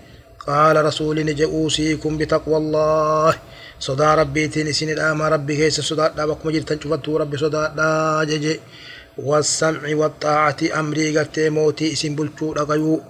قال 0.46 0.84
رسول 0.84 1.16
نجي 1.24 1.44
أوصيكم 1.44 2.18
بتقوى 2.18 2.56
الله. 2.56 3.34
صدا 3.80 4.14
ربي 4.14 4.48
تين 4.48 4.68
إسين 4.68 4.90
الآما 4.90 5.28
ربي 5.28 5.56
كيس 5.56 5.80
صدا 5.80 6.08
دابكم 6.16 6.50
جرتن 6.50 6.78
شفتو 6.80 7.16
ربي 7.16 7.36
صدا 7.36 7.62
دا 7.76 8.24
جي 8.24 8.60
والسمع 9.18 9.82
والطاعة 10.00 10.56
أمري 10.80 11.18
قرتي 11.18 11.50
موتي 11.50 11.92
إسين 11.92 12.16
بلچو 12.16 12.54
لغيو. 12.54 13.00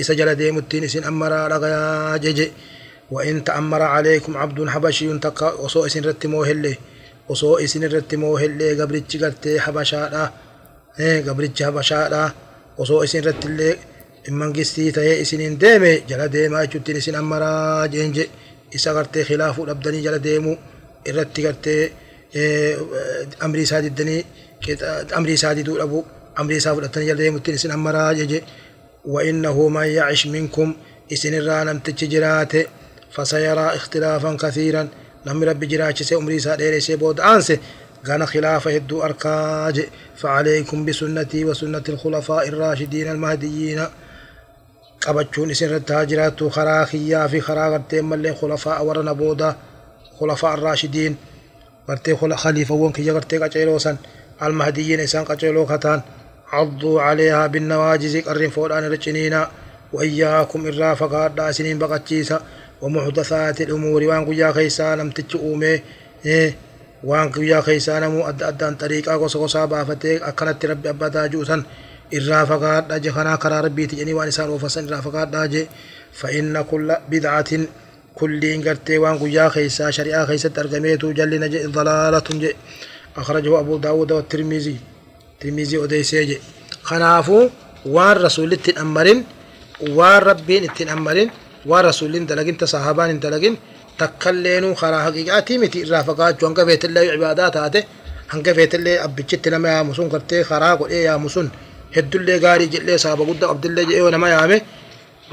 إسا 0.00 0.14
جل 0.14 0.34
ديمتين 0.34 0.84
إسين 0.84 1.04
أمرا 1.04 1.48
لغيا 1.48 2.16
جي 2.16 2.52
وإن 3.10 3.44
تأمر 3.44 3.82
عليكم 3.82 4.36
عبد 4.36 4.68
حبشي 4.68 5.18
تقا 5.18 5.52
وصو 5.52 5.86
إسين 5.86 6.04
رتي 6.04 6.28
موهلي. 6.28 6.74
وصو 7.28 7.58
إسين 7.58 7.84
رتي 7.84 8.16
موهلي 8.16 8.82
قبرتش 8.82 9.16
قرتي 9.16 9.60
حبشا 9.60 10.30
إيه 11.00 11.30
قبرتش 11.30 11.62
حبشا 11.62 12.30
وصو 12.78 13.02
إسين 13.04 13.24
رتي 13.24 13.46
اللي 13.48 13.76
mangistii 14.28 14.92
ta'ee 14.92 15.20
isiniin 15.20 15.60
deeme 15.60 16.02
jala 16.08 16.32
deemaa 16.32 16.62
jechuuttiin 16.64 16.96
isin 16.96 17.16
ammaraa 17.22 17.88
jeenje 17.88 18.28
isa 18.72 18.94
gartee 18.94 19.24
khilaafuu 19.24 19.66
dhabdanii 19.66 20.02
jala 20.06 20.18
deemuu 20.22 20.56
irratti 21.08 21.42
gartee 21.42 21.82
amrii 23.40 23.62
isaa 23.68 23.82
diddanii 23.82 24.24
amrii 25.18 25.34
isaa 25.40 25.54
diduu 25.56 25.76
dhabu 25.78 26.04
amrii 26.36 26.56
isaa 26.62 26.74
fudhatanii 26.74 27.08
jala 27.08 27.22
deemuttiin 27.22 27.54
isin 27.60 27.70
ammaraa 27.78 28.14
jeje 28.22 28.42
وإنه 29.04 29.68
من 29.68 29.86
يعش 29.86 30.26
منكم 30.26 30.74
إسن 31.12 31.34
الرانم 31.34 31.78
تجرات 31.78 32.52
فسيرى 33.14 33.66
اختلافا 33.78 34.36
كثيرا 34.42 34.88
نم 35.26 35.44
رب 35.44 35.64
جراش 35.64 36.02
سي 36.02 36.16
أمري 36.16 36.38
سادير 36.38 36.78
سي 36.78 36.96
بود 36.96 37.20
آنسي 37.20 37.58
كان 38.06 38.26
خلاف 38.26 38.68
هدو 38.68 39.02
أركاج 39.02 39.76
فعليكم 40.16 40.84
بسنتي 40.84 41.44
وسنة 41.44 41.82
الخلفاء 41.88 42.48
الراشدين 42.48 43.08
المهديين 43.10 43.80
qabachuun 45.04 45.50
isin 45.54 45.66
irratti 45.68 45.92
haa 45.92 46.06
jiraattu 46.10 46.44
karaa 46.56 46.84
kiyyaa 46.90 47.28
fi 47.32 47.38
karaa 47.46 47.70
gartee 47.74 48.02
mallee 48.02 48.34
khulafaa 48.40 48.82
warra 48.86 49.02
na 49.08 49.14
booda 49.20 49.48
khulafaa 50.18 50.52
arraashidiin 50.56 51.14
gartee 51.88 52.14
khaliifawwan 52.42 52.92
kiyya 52.96 53.12
gartee 53.16 53.38
qaceeloo 53.42 53.78
san 53.84 53.96
almahdiyyiin 54.44 55.00
isaan 55.06 55.26
qaceeloo 55.30 55.66
kataan 55.74 56.02
عضوا 56.58 57.02
عليها 57.02 57.46
بالنواجز 57.46 58.14
قرن 58.26 58.48
فودان 58.50 58.84
رجنينا 58.92 59.40
وإياكم 59.92 60.60
إرا 60.66 60.94
فقادا 61.00 61.52
سنين 61.56 61.78
بقتشيسا 61.78 62.38
ومحدثات 62.82 63.60
الأمور 63.60 64.00
وان 64.10 64.22
قيا 64.28 64.52
خيسا 64.52 64.96
لم 64.96 65.08
تجؤومي 65.10 65.74
إيه 66.26 66.48
وان 67.04 67.28
قيا 67.30 67.60
خيسا 67.60 67.94
نمو 68.02 68.20
أد 68.28 68.42
أدان 68.42 68.74
طريقا 68.82 69.16
قصا 69.16 69.38
قصا 69.42 69.64
بافتيك 69.64 70.22
أكنت 70.22 70.60
ربي 70.70 70.88
أبدا 70.90 71.26
جوسا 71.26 71.56
irraa 72.18 72.44
fagaadha 72.50 72.98
je 73.04 73.10
kanaa 73.16 73.36
karaa 73.42 73.62
rabbiiti 73.66 73.96
jedhanii 73.96 74.16
waan 74.18 74.28
isaan 74.32 74.50
oofasan 74.50 74.84
irraa 74.88 75.02
fagaadha 75.08 75.48
je 75.54 75.62
فإن 76.12 76.62
كل 76.70 76.96
بدعة 77.10 77.50
كل 78.14 78.42
قرتي 78.66 78.98
وان 78.98 79.18
قيا 79.18 79.48
خيسا 79.48 79.90
شريعة 79.90 80.26
خيسة 80.26 80.52
أرقميتو 80.58 81.12
جلنا 81.12 81.46
جي 81.46 81.66
ضلالة 81.66 82.28
جي 82.42 82.50
أخرجه 83.16 83.60
أبو 83.60 83.76
داود 83.76 84.12
والترمذي 84.12 84.76
ترمذي 85.40 85.84
أديسي 85.84 86.24
جي 86.24 86.38
خنافو 86.82 87.48
وان 87.86 88.16
رسول 88.26 88.52
التنأمرين 88.52 89.18
وان 89.96 90.18
ربين 90.28 90.62
التنأمرين 90.64 91.30
وان 91.66 91.84
رسول 91.84 92.26
دلقين 92.26 92.56
تصحابان 92.58 93.20
دلقين 93.20 93.54
تكلينو 93.98 94.74
خرا 94.74 94.98
حقيقاتي 95.06 95.58
متي 95.58 95.82
رافقات 95.92 96.40
جوان 96.40 96.54
قفيت 96.54 96.84
الله 96.84 97.00
عبادات 97.14 97.56
هاته 97.56 97.82
هنگا 98.32 98.52
فيت 98.52 98.74
الله 98.74 99.04
أبجت 99.04 99.48
لما 99.48 99.68
يا 99.76 99.82
مسون 99.82 100.08
قرتي 100.12 100.44
خرا 100.44 100.74
قل 100.74 100.88
إيه 100.90 101.04
يا 101.04 101.16
مسون 101.16 101.50
heddullee 101.96 102.38
gaarii 102.44 102.68
jedhee 102.74 102.98
saaba 103.04 103.22
guddaa 103.30 103.48
qabdillee 103.52 103.84
jedhee 103.90 104.10
nama 104.16 104.28
yaame 104.34 104.56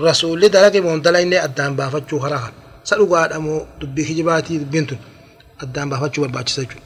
rasuulli 0.07 0.47
dalage 0.55 0.79
moon 0.85 0.99
dalaynee 1.05 1.39
addaan 1.47 1.73
baafachuu 1.79 2.19
karaa 2.23 2.41
kan 2.45 2.53
sa 2.87 2.93
dhugaadha 2.99 3.37
moo 3.45 3.59
dubbii 3.81 4.05
kijibaatii 4.09 4.57
dubbiin 4.61 4.85
tun 4.89 4.99
addaan 5.63 5.87
baafachuu 5.91 6.21
barbaachisa 6.25 6.61
jechuudha. 6.63 6.85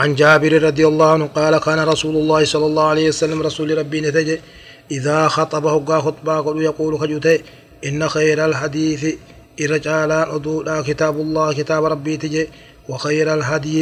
عن 0.00 0.14
جابر 0.14 0.52
رضي 0.68 0.84
الله 0.86 1.08
عنه 1.12 1.26
قال 1.26 1.54
كان 1.58 1.80
رسول 1.92 2.14
الله 2.16 2.44
صلى 2.44 2.66
الله 2.66 2.86
عليه 2.92 3.08
وسلم 3.08 3.42
رسول 3.48 3.78
ربي 3.78 4.00
نتج 4.00 4.28
إذا 4.90 5.28
خطبه 5.28 5.74
قا 5.88 6.00
خطبا 6.00 6.34
يقول 6.62 6.92
خجوته 7.00 7.38
إن 7.88 8.08
خير 8.08 8.38
الحديث 8.50 9.02
الرجالان 9.60 10.26
أدولا 10.36 10.76
كتاب 10.88 11.16
الله 11.24 11.52
كتاب 11.52 11.82
ربي 11.84 12.14
تجي 12.16 12.48
وخير 12.88 13.34
الهدي 13.34 13.78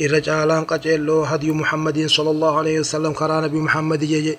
الرجالان 0.00 0.64
قجلو 0.64 1.22
هدي 1.24 1.50
محمد 1.50 2.06
صلى 2.06 2.30
الله 2.30 2.58
عليه 2.58 2.80
وسلم 2.80 3.12
كرا 3.12 3.40
نبي 3.40 3.58
محمد 3.58 4.04
جي 4.04 4.36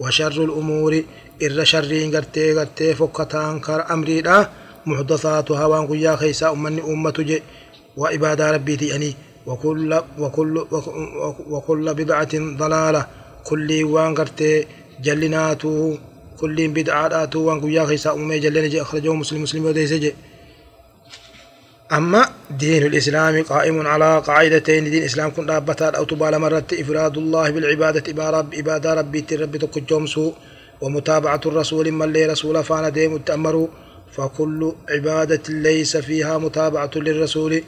وشر 0.00 0.44
الأمور 0.44 1.02
إر 1.42 1.64
شرين 1.64 2.16
قرتي 2.16 2.58
قرتي 2.58 2.94
فكتان 2.94 3.60
كر 3.60 3.92
أمري 3.92 4.20
لا 4.20 4.50
محدثاتها 4.86 5.64
وان 5.66 5.86
قيا 5.86 6.16
خيسا 6.16 6.50
أمني 6.50 6.82
أمة 6.82 7.14
جي. 7.18 7.42
وإبادة 7.96 8.50
ربي 8.50 8.76
تيني 8.76 9.14
وكل 9.46 10.00
وكل 10.18 10.66
وكل 11.50 11.94
بدعة 11.94 12.34
ضلالة. 12.34 13.06
كل 13.44 13.84
وان 13.84 14.14
قرتي 14.14 14.66
جلناتو. 15.02 15.96
كل 16.40 16.68
بدعة 16.68 17.30
وان 17.34 17.60
قيا 17.60 17.84
خيسا 17.86 18.12
أمي 18.12 18.38
جلنا 18.38 18.68
جي 18.68 18.82
أخرجه 18.82 19.14
مسلم 19.14 19.42
مسلم 19.42 19.64
وديس 19.64 19.92
جي 19.92 20.14
أما 21.92 22.28
دين 22.50 22.86
الإسلام 22.86 23.42
قائم 23.42 23.86
على 23.86 24.18
قاعدتين 24.26 24.84
دين 24.84 24.98
الإسلام 25.02 25.30
كن 25.30 25.50
رابطات 25.50 25.94
أو 25.94 26.04
تبال 26.04 26.38
مرت 26.38 26.72
إفراد 26.72 27.16
الله 27.18 27.50
بالعبادة 27.50 28.12
إبارة 28.12 28.46
إبادة 28.54 28.94
ربي 28.94 29.20
تربي 29.20 29.58
تكجومسو 29.58 30.32
ومتابعة 30.80 31.40
الرسول 31.46 31.92
من 31.92 32.12
لي 32.12 32.26
رسول 32.26 32.64
فانا 32.64 32.88
ديم 32.88 33.16
التأمروا 33.16 33.68
فكل 34.12 34.72
عبادة 34.88 35.42
ليس 35.48 35.96
فيها 35.96 36.38
متابعة 36.38 36.90
للرسول 36.96 37.62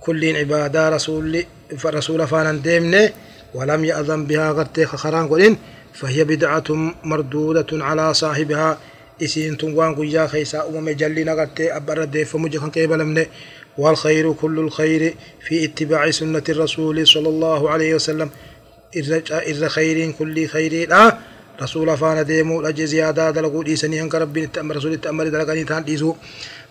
كل 0.00 0.36
عبادة 0.36 0.88
رسول 0.88 1.44
فرسول 1.78 2.26
فانا 2.26 2.52
ديمني 2.52 3.12
ولم 3.54 3.84
يأذن 3.84 4.24
بها 4.26 4.50
غرتي 4.50 4.86
خران 4.86 5.28
قلين 5.28 5.56
فهي 5.94 6.24
بدعة 6.24 6.64
مردودة 7.04 7.66
على 7.84 8.14
صاحبها. 8.14 8.78
Isiin 9.20 9.56
tun 9.56 9.74
waan 9.74 9.94
guyyaa 9.94 10.28
keessaa 10.28 10.64
uumame 10.64 10.94
jallina 10.94 11.34
gartee 11.36 11.72
abbarra 11.72 12.06
deeffamu 12.06 12.48
je 12.48 12.58
kan 12.58 12.70
qeebalamne 12.70 13.26
والخير 13.78 14.32
كل 14.32 14.58
الخير 14.58 15.14
في 15.40 15.64
اتباع 15.64 16.10
سنة 16.10 16.42
الرسول 16.48 17.06
صلى 17.06 17.28
الله 17.28 17.70
عليه 17.70 17.94
وسلم 17.94 18.30
إذ 18.96 19.68
خير 19.68 20.10
كل 20.18 20.46
خير 20.46 20.88
لا 20.88 21.18
رسول 21.62 21.96
فانا 21.96 22.22
ديمو 22.22 22.62
لج 22.62 22.82
زيادة 22.82 23.30
دلقو 23.30 23.62
ديسني 23.62 24.00
هنك 24.00 24.14
ربي 24.14 24.40
نتأمر 24.46 24.76
رسول 24.76 24.92
التأمر 24.92 25.28
دلقاني 25.28 25.64
تان 25.64 25.84
ديسو 25.84 26.14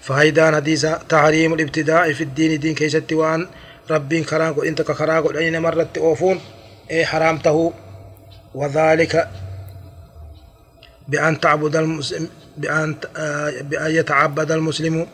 فهيدان 0.01 0.55
حديثة 0.55 0.99
تعريم 1.09 1.53
الابتداء 1.53 2.13
في 2.13 2.23
الدين 2.23 2.59
دين 2.59 2.75
كيست 2.75 3.13
وان 3.13 3.47
ربي 3.91 4.23
كران 4.23 4.53
قل 4.53 4.65
انت 4.67 4.81
كران 4.81 5.23
قل 5.23 5.37
أين 5.37 5.61
مرت 5.61 5.97
أوفون 5.97 6.39
إيه 6.91 7.05
حرامته 7.05 7.73
وذلك 8.55 9.29
بأن 11.07 11.39
تعبد 11.39 11.75
المسلم 11.75 12.27
بأن 12.57 12.95
بأن 13.61 13.91
يتعبد 13.91 14.51
المسلم 14.51 15.07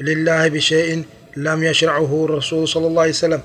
لله 0.00 0.48
بشيء 0.48 1.04
لم 1.36 1.62
يشرعه 1.64 2.24
الرسول 2.24 2.68
صلى 2.68 2.86
الله 2.86 3.02
عليه 3.02 3.10
وسلم. 3.10 3.40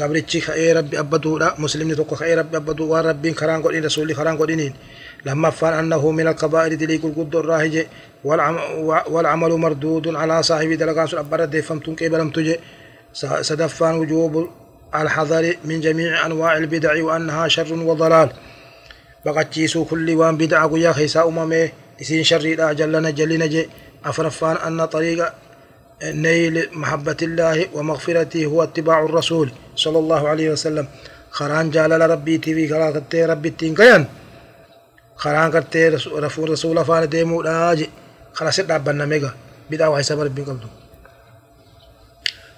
قبل 0.00 0.24
خير 0.40 0.76
ربي 0.76 0.98
أبدو 0.98 1.38
لا 1.38 1.54
مسلم 1.58 1.92
نتوقع 1.92 2.16
خير 2.16 2.38
ربي 2.38 2.56
أبدو 2.56 2.84
وربي 2.92 3.32
كران 3.32 3.62
قد 3.62 3.74
رسول 3.74 4.14
كران 4.14 4.36
قد 4.38 4.72
لما 5.26 5.50
فان 5.50 5.72
أنه 5.72 6.10
من 6.10 6.26
الكبائر 6.28 6.74
دليق 6.74 7.04
القد 7.06 7.36
الراهج 7.36 7.86
والعمل 9.14 9.52
مردود 9.52 10.14
على 10.14 10.42
صاحب 10.42 10.72
دلقان 10.72 11.06
سن 11.06 11.18
أبرد 11.18 11.50
ديفمتون 11.50 11.94
كيبلم 11.94 12.30
تجي. 12.30 12.56
سدفان 13.40 13.94
وجوب 13.94 14.50
الحذر 14.94 15.56
من 15.64 15.80
جميع 15.80 16.26
أنواع 16.26 16.56
البدع 16.56 17.04
وأنها 17.04 17.48
شر 17.48 17.72
وضلال. 17.72 18.28
Baqachiisuu 19.24 19.84
kulli 19.90 20.14
waan 20.20 20.36
bid'a 20.40 20.68
guyyaa 20.68 20.94
keessaa 20.94 21.24
uumame 21.26 21.72
isiin 22.02 22.24
sharriidha 22.24 22.74
jallana 22.74 23.10
jallina 23.18 23.46
je 23.54 23.62
afraffaan 24.10 24.58
anna 24.66 24.86
طريق 24.86 25.20
نيل 26.04 26.68
محبة 26.72 27.16
الله 27.22 27.68
ومغفرته 27.74 28.44
هو 28.46 28.62
اتباع 28.62 29.04
الرسول 29.04 29.52
صلى 29.76 29.98
الله 29.98 30.28
عليه 30.28 30.50
وسلم 30.50 30.86
خران 31.30 31.70
جالل 31.70 32.10
ربي 32.10 32.38
تي 32.38 32.54
في 32.54 32.68
كراتي 32.68 33.24
ربي 33.24 33.50
تين 33.50 33.74
كيان 33.74 34.06
خران 35.16 35.50
كرتي 35.50 35.88
رسول 35.88 36.50
رسول 36.50 36.84
فان 36.84 37.08
ديمو 37.08 37.42
داج 37.42 37.86
خلاص 38.32 38.60
دابنا 38.60 39.06
ميغا 39.06 39.30
بدا 39.70 39.86
واي 39.86 40.02
سبر 40.02 40.28
بين 40.28 40.44
قبضو 40.44 40.68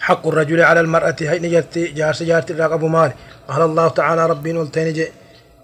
حق 0.01 0.27
الرجل 0.27 0.61
على 0.63 0.81
المرأة 0.81 1.17
هي 1.21 1.39
نجرتي 1.39 1.87
جارس 1.87 2.23
جارتي 2.23 2.53
راقب 2.53 2.85
مال 2.85 3.13
قال 3.49 3.63
الله 3.63 3.89
تعالى 3.89 4.27
ربي 4.27 4.53
نلتنجي 4.53 5.07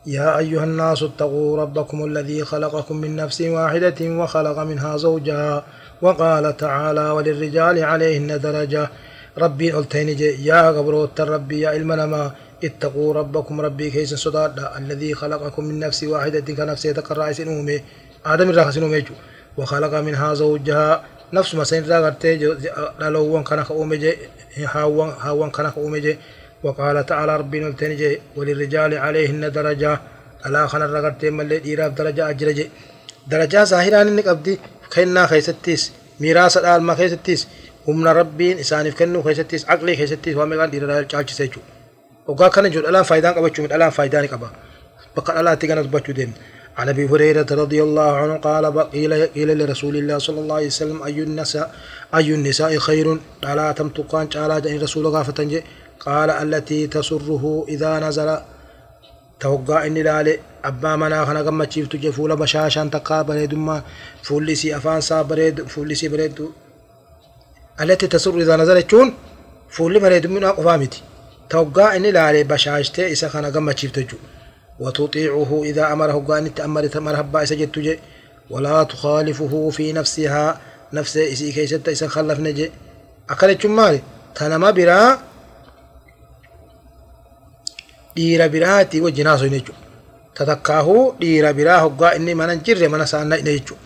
يا 0.06 0.38
أيها 0.38 0.64
الناس 0.64 1.02
اتقوا 1.02 1.56
ربكم 1.56 2.04
الذي 2.04 2.44
خلقكم 2.44 2.96
من 2.96 3.16
نفس 3.16 3.40
واحدة 3.40 3.94
وخلق 4.00 4.58
منها 4.58 4.96
زوجها 4.96 5.64
وقال 6.02 6.56
تعالى 6.56 7.10
وللرجال 7.10 7.84
عليهن 7.84 8.40
درجة. 8.40 8.90
ربي 9.38 9.72
قلتين 9.72 10.08
يا 10.18 10.70
قبروت 10.70 11.20
ربي 11.20 11.60
يا 11.60 11.76
المنما 11.76 12.30
اتقوا 12.64 13.14
ربكم 13.14 13.60
ربي 13.60 13.90
كيس 13.90 14.14
صداد. 14.14 14.68
الذي 14.78 15.14
خلقكم 15.14 15.64
من 15.64 15.78
نفس 15.78 16.04
واحدة 16.04 16.54
كنفس 16.54 16.84
يتقرأ 16.84 17.32
سنومي. 17.32 17.80
آدم 18.26 18.50
الرخ 18.50 18.70
سنومي 18.70 19.04
وخلق 19.56 19.94
منها 19.94 20.34
زوجها. 20.34 21.04
نفس 21.32 21.54
ما 21.54 21.64
سين 21.64 21.90
راغرتي 21.90 22.36
لالوان 23.00 23.44
كان 23.44 23.58
أومي 23.58 24.14
هاوان 24.56 25.12
هاوان 25.20 25.50
كان 25.50 25.66
أومي 25.76 26.16
وقال 26.64 27.06
تعالى 27.06 27.36
ربي 27.36 27.60
نلتنجي 27.60 28.20
وللرجال 28.36 28.94
عليهن 28.94 29.52
درجة. 29.52 30.00
ألا 30.46 30.66
خنا 30.66 30.86
رغرتي 30.86 31.30
ملي 31.30 31.58
ديراف 31.58 31.92
درجة 31.92 32.30
أجرجي 32.30 32.70
درجة 33.26 33.64
ظاهران 33.64 34.08
إنك 34.08 34.28
أبدي 34.28 34.58
كنا 34.92 35.26
خيستيس. 35.26 35.92
ميراث 36.20 36.56
الآلما 36.56 36.94
خيستيس. 36.94 37.42
humna 37.86 38.12
rabbiin 38.14 38.58
isaaniif 38.64 38.94
kennu 39.00 39.22
keessattis 39.26 39.64
aqlii 39.74 39.96
keessattis 40.00 40.34
waan 40.38 40.48
meeqaan 40.50 40.70
dhiira 40.72 41.04
caalchisa 41.12 41.44
jechuudha. 41.46 41.70
Waggaa 42.28 42.50
kana 42.54 42.68
jiru 42.72 42.84
dhalaan 42.86 43.06
faayidaan 43.10 43.34
qabachuu 43.36 43.68
dhalaan 43.72 43.92
faayidaa 43.98 44.22
ni 44.24 44.28
qaba. 44.28 44.48
Bakka 45.16 45.30
dhalaatti 45.36 45.66
kana 45.70 45.82
dubbachuu 45.86 46.16
deemna. 46.18 46.38
عن 46.78 46.88
أبي 46.88 47.08
هريرة 47.08 47.46
رضي 47.50 47.82
الله 47.82 48.16
عنه 48.16 48.34
قال 48.36 48.64
قيل 48.90 49.26
قيل 49.26 49.58
لرسول 49.58 49.96
الله 49.96 50.18
صلى 50.18 50.40
الله 50.40 50.54
عليه 50.54 50.66
وسلم 50.66 51.02
أي 51.02 51.18
النساء 51.28 51.74
أي 52.14 52.34
النساء 52.34 52.78
خير؟ 52.78 53.18
لا 53.42 53.72
تمتقان 53.72 54.26
قال 54.26 54.82
رسول 54.82 55.06
غافتنجي 55.06 55.62
قال 56.06 56.30
التي 56.30 56.86
تسره 56.86 57.64
إذا 57.68 57.98
نزل. 57.98 58.38
توقع 59.40 59.86
إني 59.86 60.02
لالي 60.02 60.38
أبا 60.64 60.96
منا 60.96 61.24
خنا 61.24 61.42
قم 61.42 61.64
تشيف 61.64 61.88
تجي 61.88 62.12
فولا 62.12 62.34
بشاشان 62.34 62.90
تقا 62.90 63.22
بريد 63.22 63.54
ما. 63.54 63.82
فولي 64.22 64.54
سي 64.54 64.76
أفان 64.76 65.22
بريد 65.22 65.68
فولي 65.68 65.94
سي 65.94 66.08
بريد 66.08 66.48
التي 67.80 68.06
تسر 68.06 68.38
إذا 68.38 68.56
نزلت 68.56 68.90
شون 68.90 69.14
فولي 69.70 69.98
بريد 69.98 70.26
من 70.26 70.44
أقفامتي 70.44 71.02
توقع 71.50 71.96
إني 71.96 72.10
لالي 72.10 72.44
بشاشتي 72.44 73.12
إسا 73.12 73.28
خنا 73.28 73.72
تشيف 73.72 73.90
تجو 73.90 74.16
وتطيعه 74.80 75.60
إذا 75.64 75.92
أمره 75.92 76.24
قان 76.28 76.54
تأمر 76.54 76.86
تأمر 76.86 77.20
هبا 77.20 77.42
إسا 77.42 77.54
جت 77.54 77.74
تجي 77.74 77.98
ولا 78.50 78.82
تخالفه 78.82 79.70
في 79.70 79.92
نفسها. 79.92 80.60
نفس 80.92 81.16
إسي 81.16 81.52
كيست 81.52 81.88
إسا 81.88 82.08
خلف 82.08 82.40
نجي 82.40 82.70
أكلت 83.30 83.62
شمالي 83.62 84.00
تنما 84.34 84.70
برا 84.70 85.18
dhiira 88.16 88.48
biraati 88.48 89.00
wajjin 89.04 89.26
haasofne 89.26 89.58
jechuudha. 89.58 89.80
Tatakkaahu 90.34 90.96
dhiira 91.20 91.52
biraa 91.52 91.80
hoggaa 91.84 92.12
inni 92.18 92.34
mana 92.34 92.56
jirre 92.56 92.88
mana 92.88 93.06
saannaa 93.06 93.38
inni 93.42 93.52
jechuudha. 93.58 93.82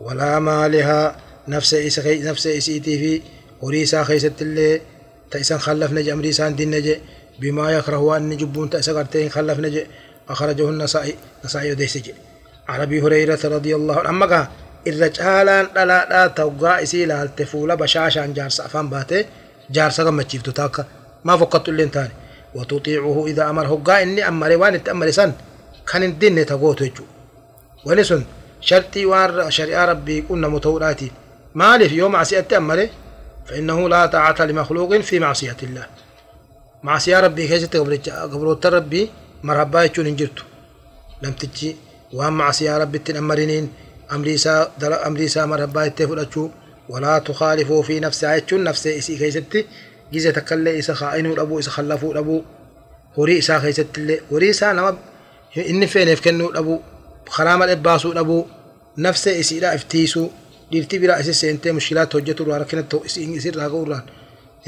Walaa 0.00 0.40
maalihaa 0.40 1.14
nafsa 1.46 2.50
isiitii 2.58 2.98
fi 3.02 3.12
horii 3.62 3.82
isaa 3.82 4.04
keessatti 4.04 4.44
illee 4.44 6.12
amrii 6.12 6.30
isaan 6.30 6.56
dinne 6.58 6.82
je 6.82 7.00
bimaa 7.40 7.70
yakrahu 7.70 8.06
waan 8.08 8.22
inni 8.22 8.36
jubbuun 8.36 8.70
ta 8.70 8.78
isa 8.78 8.92
gartee 8.92 9.22
hin 9.22 9.30
khallafne 9.30 9.70
je 9.70 9.88
akhrajahu 10.28 10.70
nasaa'i 10.82 11.16
nasaa'i 11.42 11.72
odeesse 11.72 12.02
je. 12.06 12.14
عن 12.68 12.80
ابي 12.80 13.02
هريره 13.02 13.38
رضي 13.44 13.76
الله 13.76 13.98
عنه 14.00 14.10
اما 14.10 14.26
قال 14.26 14.46
الرجالان 14.86 15.68
دلا 15.74 16.26
توغا 16.26 16.82
اسي 16.82 17.06
لالته 17.06 17.44
فولا 17.44 17.74
بشاشان 17.74 18.32
جارس 18.32 18.60
افان 18.60 18.88
باته 18.90 19.24
جارس 19.70 20.00
غمچيفتو 20.00 20.50
تاكا 20.50 20.84
ما 21.24 21.36
فقط 21.36 21.68
لين 21.68 21.90
تاني 21.90 22.10
وتطيعه 22.54 23.24
إذا 23.26 23.50
أمر. 23.50 23.66
هقا 23.66 24.02
إني 24.02 24.28
أمر 24.28 24.56
وان 24.56 24.74
التأمر 24.74 25.10
سن. 25.10 25.32
كان 25.92 26.02
الدين 26.02 26.46
تقوت 26.46 26.80
يجو 26.80 27.04
ولسن 27.84 28.24
شرطي 28.60 29.06
وار 29.06 29.50
شريعة 29.50 29.84
ربي 29.84 30.22
كنا 30.22 30.48
متوراتي. 30.48 31.10
ما 31.54 31.78
في 31.78 31.96
يوم 31.96 32.12
معصية 32.12 32.46
أمر 32.56 32.88
فإنه 33.46 33.88
لا 33.88 34.06
طاعة 34.06 34.42
لمخلوق 34.42 34.96
في 34.96 35.18
معصية 35.18 35.56
الله. 35.62 35.86
معصية 36.82 37.20
ربي 37.20 37.48
كيف 37.48 37.76
قبل 37.76 38.58
ربي 38.64 39.10
مرحبا 39.42 39.82
يجون 39.82 40.06
انجرتو 40.06 40.44
لم 41.22 41.32
تجي. 41.32 41.76
وهم 42.12 42.32
معصية 42.32 42.78
ربي 42.78 42.98
تنمرنين 42.98 43.72
أمريسا 44.12 44.72
أمريسا 45.06 45.46
مرحبا 45.46 45.84
يتفلتشو 45.84 46.48
ولا 46.88 47.18
تخالفوا 47.18 47.82
في 47.82 48.00
نفسها 48.00 48.36
يجون. 48.36 48.64
نفسه 48.64 48.98
إسي 48.98 49.16
كيستي 49.16 49.66
جزء 50.12 50.30
تكلى 50.30 50.78
إذا 50.78 50.94
خائن 50.94 51.26
الأبو 51.26 51.58
إذا 51.58 51.70
خلفوا 51.70 52.12
الأبو 52.12 52.42
هوري 53.18 53.38
إسا 53.38 53.58
خيسة 53.58 53.86
اللي 53.98 54.20
هوري 54.32 54.50
إسا 54.50 54.72
نما 54.72 54.98
إن 55.56 55.86
فين 55.86 56.08
يفكن 56.08 56.40
الأبو 56.40 56.80
خرام 57.28 57.62
الإباسو 57.62 58.12
الأبو 58.12 58.46
نفس 58.98 59.28
إسيرا 59.28 59.74
إفتيسو. 59.74 60.28
ديرتي 60.72 60.98
برا 60.98 61.20
إسي 61.20 61.32
سينتي 61.32 61.72
مشكلات 61.72 62.12
توجه 62.12 62.32
تروا 62.32 62.56
ركنا 62.56 62.80
تو 62.80 63.04
إسي 63.06 63.36
إسير 63.36 63.56
لاغو 63.56 63.82
الران 63.82 64.02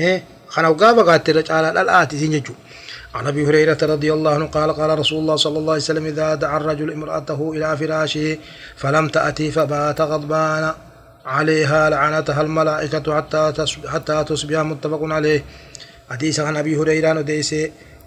إيه؟ 0.01 0.25
خنا 0.49 0.69
وقابا 0.69 1.03
قاتل 1.03 1.37
رجالا 1.37 1.83
الآت 1.83 2.15
إسي 2.15 2.29
نجو 2.29 2.55
عن 3.15 3.27
أبي 3.27 3.47
هريرة 3.47 3.79
رضي 3.83 4.13
الله 4.13 4.35
عنه 4.35 4.47
قال 4.47 4.73
قال 4.73 4.99
رسول 4.99 5.19
الله 5.19 5.37
صلى 5.37 5.59
الله 5.59 5.73
عليه 5.73 5.83
وسلم 5.83 6.07
إذا 6.07 6.35
دعا 6.35 6.57
الرجل 6.57 6.93
امرأته 6.93 7.53
إلى 7.53 7.77
فراشه 7.77 8.39
فلم 8.77 9.09
تأتي 9.09 9.51
فبات 9.51 10.01
غضبانا. 10.01 10.77
عليها 11.27 11.91
لعنتها 11.91 12.41
الملائكة 12.41 13.17
حتى 13.17 13.53
حتى 13.87 14.25
تصبح 14.25 14.59
متفق 14.59 15.01
عليه. 15.03 15.45
حديث 16.11 16.41
عن 16.41 16.57
أبي 16.57 16.77
هريرة 16.77 17.19
وديس 17.19 17.55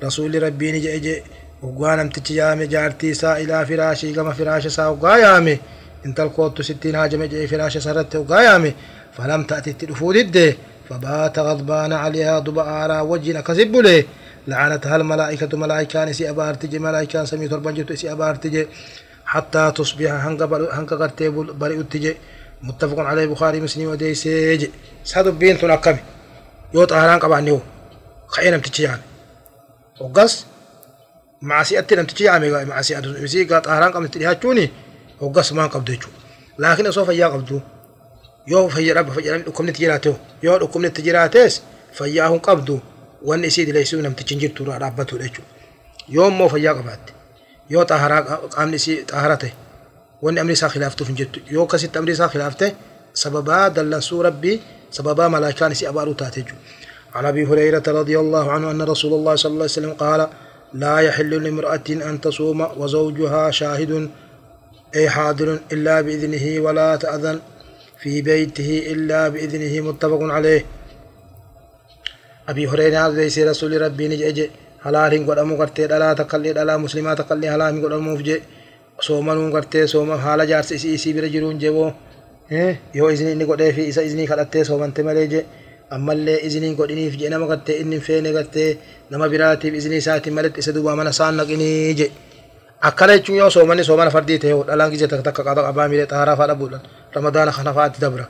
رسول 0.03 0.43
ربي 0.43 0.71
نجي 0.71 0.99
جي 0.99 1.23
وقوانا 1.61 2.01
امتجامي 2.01 2.67
جارتي 2.67 3.13
سا 3.13 3.37
إلى 3.37 3.65
فراشي 3.65 4.13
كما 4.13 4.33
فراش 4.33 4.67
سا 4.67 4.87
وقايامي 4.87 5.59
انت 6.05 6.19
القوت 6.19 6.61
ستين 6.61 6.95
هاجم 6.95 7.23
جي 7.23 7.47
فراش 7.47 7.77
سرت 7.77 8.15
وقايامي 8.15 8.73
فلم 9.17 9.43
تأتي 9.43 9.73
تلفو 9.73 10.11
ضده. 10.11 10.55
فبات 10.89 11.39
غضبان 11.39 11.93
عليها 11.93 12.39
دبارا 12.39 13.01
وجنا 13.01 13.41
كسب 13.41 13.75
له. 13.75 14.03
لعنتها 14.47 14.95
الملائكة 14.95 15.57
ملائكة 15.57 16.11
سي 16.11 16.29
أبارتج 16.29 16.75
ملائكة 16.75 17.25
سميت 17.25 17.53
البنجت 17.53 17.93
سي 17.93 18.11
أبارتج 18.11 18.65
حتى 19.25 19.71
تصبح 19.75 20.11
هنك 20.25 20.93
قرتي 20.93 21.29
بريء 21.29 21.79
التجي 21.79 22.15
متفق 22.61 22.99
عليه 22.99 23.25
بخاري 23.25 23.59
مسلم 23.59 23.87
ودي 23.87 24.15
سيج. 24.15 24.69
سادو 25.03 25.31
بين 25.31 25.57
تنقمي 25.57 25.99
يو 26.73 26.85
طهران 26.85 27.19
قبانيو 27.19 27.59
خينا 28.27 28.57
متجي 28.57 28.83
يعني 28.83 29.01
وقص 30.01 30.45
معصية 31.41 31.87
لم 31.91 32.05
تجي 32.05 32.29
عمي 32.29 32.65
معصية 32.65 32.99
مسي 32.99 33.43
قال 33.43 33.61
طهران 33.61 33.91
قبل 33.91 34.07
تليهاتشوني 34.07 34.69
وقص 35.21 35.53
ما 35.53 35.67
قبضيتشو 35.67 36.09
لكن 36.59 36.91
سوف 36.91 37.09
يا 37.09 37.27
قبضو. 37.27 37.59
يو 38.47 38.65
رب 38.65 38.69
فيا 38.69 38.93
رب. 38.93 39.19
لكم 39.19 39.69
نتجراتو 39.69 40.13
يو 40.43 40.57
لكم 40.57 40.85
نتجراتيس 40.85 41.61
فياهم 41.93 42.39
قبضو. 42.39 42.79
وان 43.23 43.45
اسيد 43.45 43.69
ليسو 43.69 44.01
نم 44.01 44.13
تجنجر 44.13 44.47
تورا 44.47 44.77
رابطو 44.77 45.17
ليچو 45.17 45.41
يوم 46.09 46.37
مو 46.37 46.47
فيا 46.47 46.71
قبات 46.71 46.99
يو 47.69 47.83
طهرا 47.83 48.19
قامني 48.19 48.77
سي 48.77 48.95
طهرته 48.95 49.51
وان 50.21 50.37
امري 50.37 50.55
سا 50.55 50.67
خلافته 50.67 51.05
فنجت 51.05 51.29
يو 51.51 51.67
كسيت 51.67 51.97
امري 51.97 52.15
سا 52.15 52.27
خلافته 52.27 52.71
سببا 53.13 53.67
دلسو 53.67 54.21
ربي 54.21 54.61
سببا 54.91 55.27
ملائكان 55.27 55.73
سي 55.73 55.89
ابارو 55.89 56.13
تاتجو 56.13 56.55
عن 57.15 57.25
ابي 57.25 57.45
هريره 57.45 57.83
رضي 57.87 58.19
الله 58.19 58.51
عنه 58.51 58.71
ان 58.71 58.81
رسول 58.81 59.13
الله 59.13 59.35
صلى 59.35 59.49
الله 59.51 59.67
عليه 59.67 59.77
وسلم 59.79 59.93
قال 59.93 60.27
لا 60.73 60.97
يحل 60.99 61.43
لامرأة 61.43 61.87
أن 61.89 62.21
تصوم 62.21 62.61
وزوجها 62.79 63.51
شاهد 63.51 64.09
أي 64.95 65.09
حاضر 65.09 65.59
إلا 65.73 66.01
بإذنه 66.01 66.45
ولا 66.65 66.95
تأذن 66.95 67.39
في 68.01 68.21
بيته 68.21 68.83
إلا 68.91 69.29
بإذنه 69.29 69.73
متفق 69.87 70.19
عليه 70.21 70.65
أبي 72.49 72.67
هريرة 72.67 73.07
ليس 73.07 73.39
رسول 73.39 73.81
ربي 73.81 74.07
نجي 74.07 74.51
halaalin 74.85 75.25
godhamu 75.25 75.57
gartee 75.57 75.87
dhalaa 75.91 76.15
takkallee 76.15 76.53
dhalaa 76.55 76.77
muslimaa 76.77 77.15
takkallee 77.19 77.49
halaalin 77.53 77.81
godhamuuf 77.81 78.21
je. 78.27 78.37
Soomanuu 79.05 79.51
gartee 79.55 79.87
sooma 79.87 80.17
haala 80.25 80.45
jaarsa 80.51 80.75
isii 80.75 80.93
isii 80.97 81.13
bira 81.13 81.27
jiruun 81.33 81.59
jeboo 81.63 81.91
yoo 82.97 83.09
izni 83.15 83.31
inni 83.35 83.45
godhee 83.45 83.71
fi 83.77 83.83
isa 83.91 84.01
iznii 84.09 84.27
kadhattee 84.31 84.63
soomante 84.69 85.03
malee 85.07 85.27
je 85.33 85.39
ammallee 85.95 86.37
iznii 86.47 86.75
godhiniif 86.79 87.13
je 87.19 87.29
nama 87.29 87.45
gartee 87.51 87.75
inni 87.81 87.99
feene 88.07 88.31
gartee 88.37 88.69
nama 89.11 89.29
biraatiif 89.33 89.73
iznii 89.79 89.97
isaatiin 90.03 90.33
maletti 90.37 90.59
isa 90.63 90.71
duuba 90.75 90.95
mana 90.99 91.11
saan 91.19 91.35
naqinii 91.39 91.93
je 91.99 92.07
akkana 92.89 93.13
jechuun 93.17 93.37
yoo 93.41 93.49
soomanni 93.55 93.83
soomana 93.89 94.11
fardii 94.15 94.39
ta'e 94.43 94.53
dhalaan 94.69 94.91
gizee 94.91 95.07
takka 95.11 95.23
takka 95.27 95.43
qaba 95.47 95.61
qabaa 95.67 95.87
miidhee 95.91 96.07
xaaraa 96.13 96.35
faa 96.39 96.47
dhabuudhaan 96.51 96.83
ramadaana 97.15 97.51
kana 97.57 97.71
fa'aatti 97.77 97.99
dabra 98.05 98.25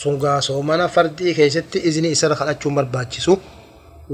sun 0.00 0.16
gaa 0.22 0.40
soomana 0.48 0.88
fardii 0.94 1.34
keessatti 1.38 1.78
iznii 1.88 2.10
isarra 2.16 2.36
kadhachuun 2.40 2.74
barbaachisu. 2.78 3.34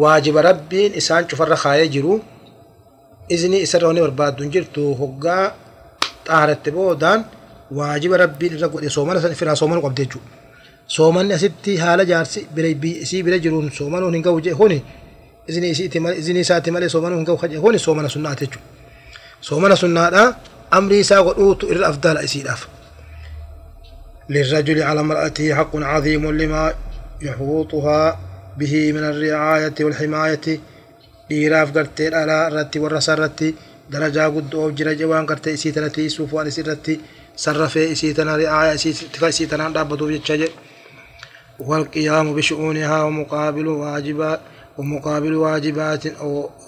waajiba 0.02 0.40
rabbiin 0.48 0.92
isaan 1.00 1.24
cufarra 1.30 1.56
kaayee 1.62 1.88
jiru 1.94 2.12
izni 3.34 3.58
isarra 3.66 3.86
wani 3.88 4.00
barbaaddu 4.06 4.42
hin 4.44 4.52
jirtu 4.54 4.82
hoggaa 5.00 5.44
xaaratte 6.30 6.70
boodaan 6.76 7.20
waajiba 7.78 8.16
rabbiin 8.22 8.52
irra 8.56 8.68
godhe 8.72 8.90
soomana 8.96 9.20
san 9.20 9.34
firaa 9.40 9.56
soomanuu 9.60 9.82
qabde 9.86 10.02
jechuudha. 10.04 10.28
Soomanni 10.96 11.34
asitti 11.38 11.76
haala 11.82 12.04
jaarsi 12.10 12.40
isii 13.04 13.22
bira 13.26 13.38
jiruun 13.44 13.70
soomanuun 13.78 14.14
hin 14.14 14.22
gahu 14.26 14.40
jee 14.44 14.54
kuni 14.60 14.78
izni 15.48 16.40
isaatti 16.40 16.70
malee 16.70 16.88
soomanuun 16.94 17.20
hin 17.20 17.26
gahu 17.30 17.48
jee 17.52 17.60
kuni 17.60 17.78
soomana 17.78 18.08
sunnaati 18.08 18.46
jechuudha. 18.46 18.68
Soomana 19.40 19.76
sunnaadhaa 19.76 20.28
amrii 20.70 21.00
isaa 21.06 21.22
godhuutu 21.22 21.72
irra 21.72 21.88
afdaala 21.92 22.20
isiidhaaf. 22.28 22.62
للرجل 24.30 24.82
على 24.82 25.00
امرأته 25.00 25.54
حق 25.54 25.76
عظيم 25.76 26.30
لما 26.40 26.74
يحوطها 27.22 28.18
به 28.58 28.92
من 28.92 29.04
الرعاية 29.10 29.74
والحماية 29.80 30.46
dhiiraaf 31.30 31.70
gartee 31.76 32.10
dhalaa 32.10 32.48
irratti 32.50 32.78
warra 32.82 32.98
isaa 33.02 33.14
irratti 33.16 33.48
gartee 35.30 35.54
isii 35.58 35.72
tana 35.76 35.90
tiisuuf 35.96 36.32
waan 36.32 36.46
isii 36.50 36.62
irratti 36.64 36.94
sarrafee 37.44 37.86
isii 37.94 38.14
tana 38.14 38.36
ri'aaya 38.42 38.74
isii 38.74 39.46
tanaan 39.52 39.72
dhaabbatuuf 39.74 40.10
jecha 40.16 40.36
jedhe 40.42 40.52
والقيام 41.68 42.34
بشؤونها 42.36 43.02
ومقابل 43.02 43.66
واجبات 43.68 44.40
ومقابل 44.78 45.34
واجبات 45.34 46.02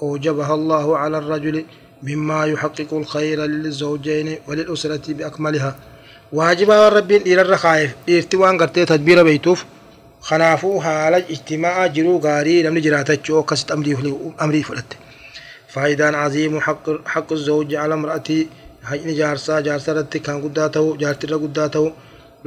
أوجبها 0.02 0.54
الله 0.54 0.98
على 0.98 1.18
الرجل 1.18 1.64
مما 2.02 2.40
يحقق 2.52 2.90
الخير 2.94 3.38
للزوجين 3.44 4.28
وللأسرة 4.48 5.06
بأكملها 5.08 5.76
واجبا 6.32 6.88
ربين 6.88 7.22
إلى 7.22 7.40
الرخائف 7.42 7.90
إرتوان 8.08 8.58
قرتي 8.61 8.85
تدبير 8.85 9.22
بيتوف 9.22 9.64
kanaafuu 10.28 10.78
haala 10.78 11.18
ijtimaa'a 11.35 11.88
jiruu 11.94 12.18
gaarii 12.26 12.62
namni 12.62 12.80
jiraatachuu 12.85 13.38
akkasitti 13.42 13.72
amrii 14.44 14.62
fudhatte 14.68 14.96
faayidaan 15.74 16.14
aziimu 16.24 16.58
haqqu 17.12 17.37
zawji 17.48 17.76
ala 17.85 17.96
mar'atii 17.96 18.42
haqni 18.90 19.14
jaarsaa 19.20 19.61
jaarsa 19.66 19.92
irratti 19.92 20.20
kan 20.26 20.40
guddaa 20.44 20.68
ta'u 20.76 20.96
jaartirra 21.02 21.38
guddaa 21.44 21.68
ta'u 21.76 21.92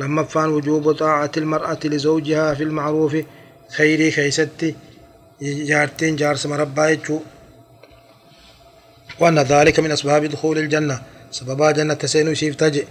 lammaffaan 0.01 0.49
wujuubu 0.55 0.97
xaa'ati 1.01 1.39
ilmar'ati 1.43 1.93
lizawjihaa 1.93 2.55
fi 2.57 2.63
lmacruufi 2.71 3.27
khayrii 3.77 4.11
keeysatti 4.17 4.75
jaartiin 5.71 6.19
jaarsa 6.23 6.53
marabbaa 6.53 6.89
jechuu 6.93 7.21
وأن 9.19 9.39
ذلك 9.39 9.79
من 9.79 9.91
أسباب 9.91 10.25
دخول 10.25 10.57
الجنة 10.57 11.01
سببا 11.31 11.71
جنة 11.71 11.93
تسينو 11.93 12.33
سيف 12.33 12.55
تجي 12.55 12.83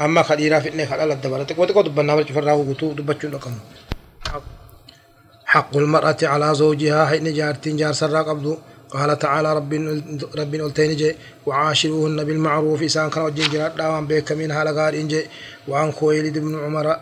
أما 0.00 0.22
خديرا 0.22 0.58
فتنة 0.58 0.84
خلال 0.84 1.10
الدبرة 1.12 1.46
وتقول 1.58 1.84
دبنا 1.84 2.14
برج 2.16 2.32
فراه 2.32 2.54
وقتو 2.54 2.92
دبتشو 2.92 3.38
حق 5.44 5.76
المرأة 5.76 6.16
على 6.22 6.54
زوجها 6.54 7.06
حين 7.06 7.34
جارتين 7.34 7.76
جار 7.76 7.92
سرا 7.92 8.22
قبضو 8.22 8.58
قال 8.92 9.18
تعالى 9.18 9.56
رب 9.58 9.72
رب 10.40 10.54
التين 10.54 11.14
وعاشروهن 11.46 12.24
بالمعروف. 12.24 12.82
إسان 12.82 13.10
كان 13.10 13.24
وجين 13.24 13.50
جرات 13.50 13.72
داوان 13.76 14.06
بيك 14.06 14.32
منها 14.32 14.64
لقال 14.64 14.94
إنجي. 14.94 15.22
وعن 15.68 15.92
خويلد 15.92 16.38
بن 16.38 16.64
عمر 16.64 16.96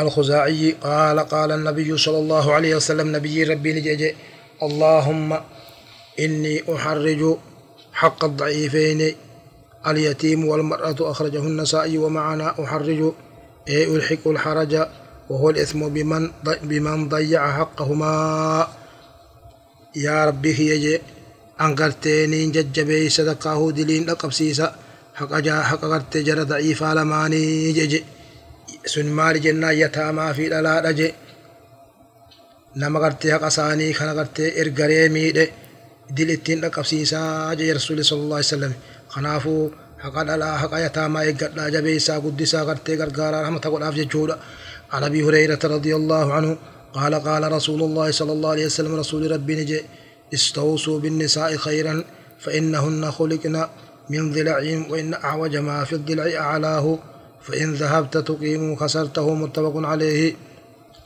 الخزاعي 0.00 0.72
قال 0.82 1.20
قال 1.20 1.52
النبي 1.52 1.98
صلى 1.98 2.18
الله 2.18 2.52
عليه 2.52 2.76
وسلم 2.76 3.16
نبي 3.16 3.44
ربي 3.44 3.72
نجي 3.72 4.14
اللهم 4.62 5.32
إني 6.20 6.62
أحرج 6.74 7.36
حق 7.92 8.24
الضعيفين 8.24 9.14
اليتيم 9.86 10.44
والمرأة 10.44 10.96
أخرجه 11.00 11.38
النسائي 11.38 11.98
ومعنا 11.98 12.54
أحرج. 12.64 13.12
أي 13.68 13.96
ألحق 13.96 14.28
الحرج؟ 14.28 14.86
وهو 15.30 15.50
الإثم 15.50 15.88
بمن 15.88 16.30
بمن 16.62 17.08
ضيع 17.08 17.52
حقهما. 17.58 18.14
يا 19.96 20.24
ربي 20.24 20.54
هي 20.54 21.00
أنقرتيني 21.60 22.50
ججبي 22.50 23.08
صدقاه 23.08 23.70
دلين 23.70 24.06
لقبسيسا 24.06 24.76
حق 25.14 25.38
جا 25.38 25.62
حق 25.62 25.80
قرت 25.80 26.16
جرى 26.16 26.42
ضعيف 26.42 26.82
لماني 26.82 27.72
جج 27.72 28.02
سن 28.86 29.06
مال 29.06 29.40
جنة 29.40 29.70
يتاما 29.70 30.32
في 30.32 30.48
لا 30.48 30.80
رج 30.80 31.12
نما 32.76 32.98
قرت 33.00 33.26
حق 33.26 33.48
ساني 33.48 33.92
خنا 33.92 34.12
قرت 34.12 34.40
إرغري 34.40 35.08
ميد 35.08 35.50
دلتين 36.10 36.60
لقبسيسا 36.60 37.54
جي 37.54 37.72
رسول 37.72 38.04
صلى 38.04 38.18
الله 38.18 38.36
عليه 38.36 38.46
وسلم. 38.46 38.72
خنافو 39.08 39.70
حق 40.02 40.22
لا 40.22 40.56
حق 40.56 40.74
يتاما 40.74 41.20
إيقاد 41.20 41.72
جبيسا 41.72 42.18
قدسا 42.18 42.60
قرت 42.62 42.90
غرغارا 42.90 43.42
رحمة 43.42 43.60
قول 43.64 43.82
أفجي 43.82 44.04
جودا 44.04 44.38
عن 44.92 45.04
أبي 45.04 45.22
هريرة 45.24 45.58
رضي 45.64 45.96
الله 45.96 46.32
عنه 46.32 46.56
قال 46.94 47.14
قال 47.14 47.52
رسول 47.52 47.82
الله 47.82 48.10
صلى 48.10 48.32
الله 48.32 48.50
عليه 48.50 48.66
وسلم 48.66 48.94
رسول 48.94 49.30
ربي 49.30 49.54
نجي 49.56 49.80
استوصوا 50.34 50.98
بالنساء 51.00 51.56
خيرا 51.56 52.04
فإنهن 52.38 53.10
خلقن 53.10 53.66
من 54.10 54.32
ضلع 54.32 54.58
وإن 54.90 55.14
أعوج 55.14 55.56
ما 55.56 55.84
في 55.84 55.92
الضلع 55.92 56.40
أعلاه 56.40 56.98
فإن 57.42 57.74
ذهبت 57.74 58.18
تقيم 58.18 58.76
خسرته 58.76 59.34
متفق 59.34 59.72
عليه. 59.76 60.36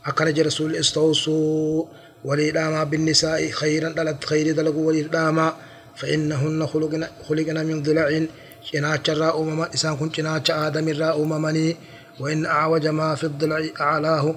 أخرج 0.05 0.39
رسول 0.39 0.75
استوصوا 0.75 1.85
وليداما 2.25 2.83
بالنساء 2.83 3.49
خيرا 3.49 3.89
دلت 3.89 4.25
خير 4.25 4.55
دلقوا 4.55 4.87
وليداما 4.87 5.53
فإنهن 5.95 6.67
خلقن 6.67 7.07
خلقن 7.29 7.65
من 7.65 7.83
ضلع. 7.83 8.25
شناچ 8.63 9.09
را 9.09 9.39
أمم 9.39 9.61
إسان 9.61 9.97
كن 9.97 10.09
شناچ 10.13 10.51
آدم 10.51 10.87
را 10.89 11.15
أممني 11.15 11.75
وإن 12.19 12.45
أعوج 12.45 12.87
ما 12.87 13.15
في 13.15 13.23
الضلع 13.23 13.61
أعلاه. 13.81 14.35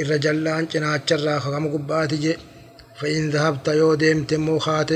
الرجل 0.00 0.44
لأن 0.44 0.66
جناچ 0.72 1.12
الرا 1.12 1.38
خم 1.38 1.64
قبات 1.72 2.14
جي 2.14 2.36
فإن 3.00 3.30
ذهبت 3.30 3.68
يو 3.68 3.94
ديمت 3.94 4.34
موخات 4.34 4.90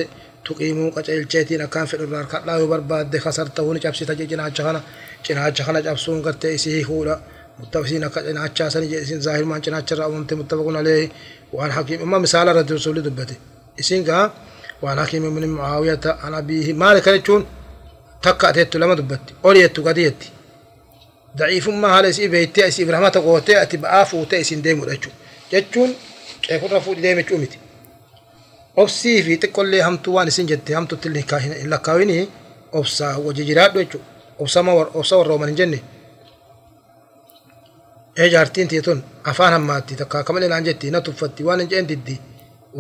تقيمو 0.45 0.91
قچلچيتين 0.91 1.61
أكان 1.61 1.87
في 1.87 1.95
الرار 1.95 2.25
كلا 2.25 2.65
برباد 2.65 3.19
خسرته 3.19 3.75
نجابسي 3.75 4.05
تجي 4.05 4.27
جناچ 4.27 4.61
خنا 4.63 4.81
جناچ 5.27 5.63
خنا 5.63 5.81
جابسون 5.81 6.23
قرت 6.23 6.45
إسيه 6.45 6.85
هولا 6.85 7.21
متفسين 7.61 8.09
جناچ 8.09 8.63
سن 8.63 8.89
جي 8.89 9.19
ظاهر 9.27 9.45
ما 9.45 9.59
جناچ 9.59 9.93
الرا 9.93 10.07
ومت 10.07 10.35
متفقون 10.35 10.77
عليه 10.77 11.09
وعن 11.53 11.73
حكيم 11.73 12.03
أما 12.03 12.19
مثال 12.19 12.57
رد 12.57 12.73
رسول 12.73 13.03
دبته 13.03 13.37
إسين 13.81 14.31
وعن 14.83 15.01
حكيم 15.01 15.35
من 15.35 15.49
معاوية 15.49 16.01
عن 16.05 16.35
أبيه 16.35 16.73
مالك 16.73 17.07
يجون 17.07 17.47
تكأتت 18.23 18.77
لما 18.77 18.95
دبتي 18.95 19.35
أوليت 19.45 19.81
قديتي 19.81 20.29
daciifummaa 21.39 21.91
haala 21.95 22.09
isii 22.15 22.29
beektee 22.35 22.69
isiif 22.73 22.89
rahmata 22.95 23.21
gootee 23.21 23.57
ati 23.65 23.77
ba'aa 23.85 24.05
fuutee 24.11 24.41
isin 24.45 24.63
deemudha 24.65 24.93
jechuudha 24.95 25.19
jechuun 25.53 25.91
qeequrra 26.47 26.81
fuudhi 26.81 27.03
deeme 27.03 27.23
jechuu 27.23 27.39
miti. 27.39 27.59
Obsii 28.77 29.23
fi 29.23 29.37
xiqqollee 29.43 29.83
hamtuu 29.87 30.15
waan 30.17 30.29
isin 30.29 30.47
jette 30.51 30.75
hamtutti 30.75 31.09
hin 31.45 31.71
lakkaawinii 31.71 32.23
obsaa 32.73 33.19
wajji 33.25 33.45
jiraadhu 33.51 33.79
jechuudha 33.79 34.07
obsa 34.39 34.63
warra 35.19 35.33
ooman 35.35 35.49
hin 35.49 35.57
jenne. 35.61 35.79
Ee 38.19 38.29
jaartiin 38.31 38.69
tiyya 38.69 38.83
tun 38.83 39.05
afaan 39.25 39.53
hammaatti 39.53 39.97
takka 39.97 40.25
kamalee 40.25 40.49
naan 40.49 40.65
jetti 40.65 40.91
na 40.91 41.01
tuffatti 41.01 41.45
waan 41.45 41.61
hin 41.61 41.71
jeen 41.71 41.89
diddi 41.89 42.21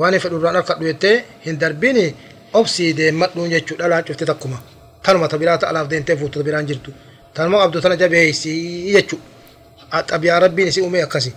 waan 0.00 0.12
hin 0.14 0.22
fedhu 0.22 0.38
irraan 0.40 0.54
harkadhu 0.58 0.84
jettee 0.90 1.16
hin 1.46 1.60
darbini 1.60 2.04
obsii 2.52 2.92
deemadhuun 2.96 3.50
jechuudha 3.50 3.88
laacifte 3.92 4.24
takkuma. 4.30 4.58
Tanuma 5.02 5.28
ta 5.28 5.38
biraa 5.38 5.58
ta 5.58 5.68
alaaf 5.68 5.88
deentee 5.90 6.16
fuutota 6.16 6.44
biraan 6.44 6.66
jirtu. 6.68 6.90
Tanuma 7.36 7.62
qabdu 7.62 7.80
tana 7.84 7.96
jabeeysii 8.02 8.92
jechuudha 8.96 10.02
xabiyaa 10.10 10.40
rabbiin 10.44 10.68
isii 10.72 10.84
uumee 10.86 11.02
akkasi 11.06 11.32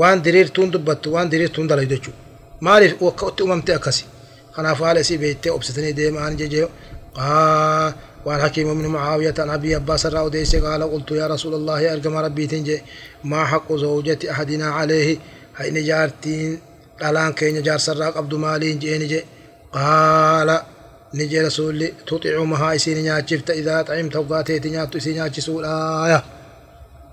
waan 0.00 0.24
diriirtuun 0.24 0.72
dubbattu 0.74 1.14
waan 1.14 1.30
diriirtuun 1.32 1.68
dalaydu 1.72 1.94
jechuudha 1.96 2.20
maaliif 2.66 2.94
akka 3.10 3.26
itti 3.32 3.42
uumamte 3.42 3.74
akkasi 3.78 4.04
kanaaf 4.54 4.80
haala 4.86 5.04
isii 5.04 5.18
beektee 5.24 5.52
obsitanii 5.58 5.96
deemaan 6.00 6.38
jejee 6.40 6.68
وعن 8.24 8.40
حكيم 8.40 8.68
بن 8.78 8.86
معاوية 8.86 9.34
عن 9.38 9.50
أبي 9.50 9.74
عباس 9.74 10.06
الرأوديس 10.06 10.56
قال 10.56 10.82
قلت 10.82 11.10
يا 11.10 11.26
رسول 11.26 11.54
الله 11.54 11.92
أرجم 11.92 12.16
ربي 12.16 12.46
تنجي 12.46 12.82
ما 13.24 13.44
حق 13.44 13.72
زوجة 13.72 14.18
أحدنا 14.30 14.66
عليه 14.66 15.18
هاي 15.56 15.70
نجارتين 15.70 16.60
الآن 17.02 17.32
كي 17.32 17.52
نجار 17.52 17.78
سراق 17.78 18.16
عبد 18.16 18.34
مالين 18.34 18.78
جي 18.78 18.98
نجي 18.98 19.24
قال 19.72 20.48
نجي 21.14 21.40
رسول 21.40 21.92
تطيع 22.06 22.44
مها 22.44 22.74
إسين 22.74 22.98
نياتشفت 23.02 23.50
إذا 23.50 23.82
طعمت 23.82 24.16
وقاتي 24.16 24.58
تنياتو 24.58 24.98
إسين 24.98 25.14
نياتشسول 25.14 25.64
آية 25.64 26.24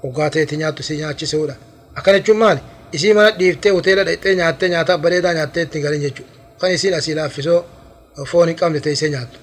وقاتي 0.03 0.45
تنياتو 0.45 0.79
إسين 0.83 0.97
نياتشسول 0.97 1.53
أكن 1.97 2.23
جمالي 2.23 2.61
إسين 2.95 3.15
من 3.15 3.37
ديفتي 3.37 3.71
وتيلا 3.71 4.03
ديتي 4.03 4.35
نياتي 4.35 4.67
نياتا 4.67 4.95
بريدا 4.95 5.33
نياتي 5.33 5.65
تنغالين 5.65 6.01
جيجو 6.01 6.23
كان 6.61 6.71
إسين 6.71 6.93
أسيلا 6.93 7.27
فيسو 7.27 7.61
فوني 8.25 8.53
قام 8.53 8.75
لتيسي 8.75 9.09
نياتو 9.09 9.37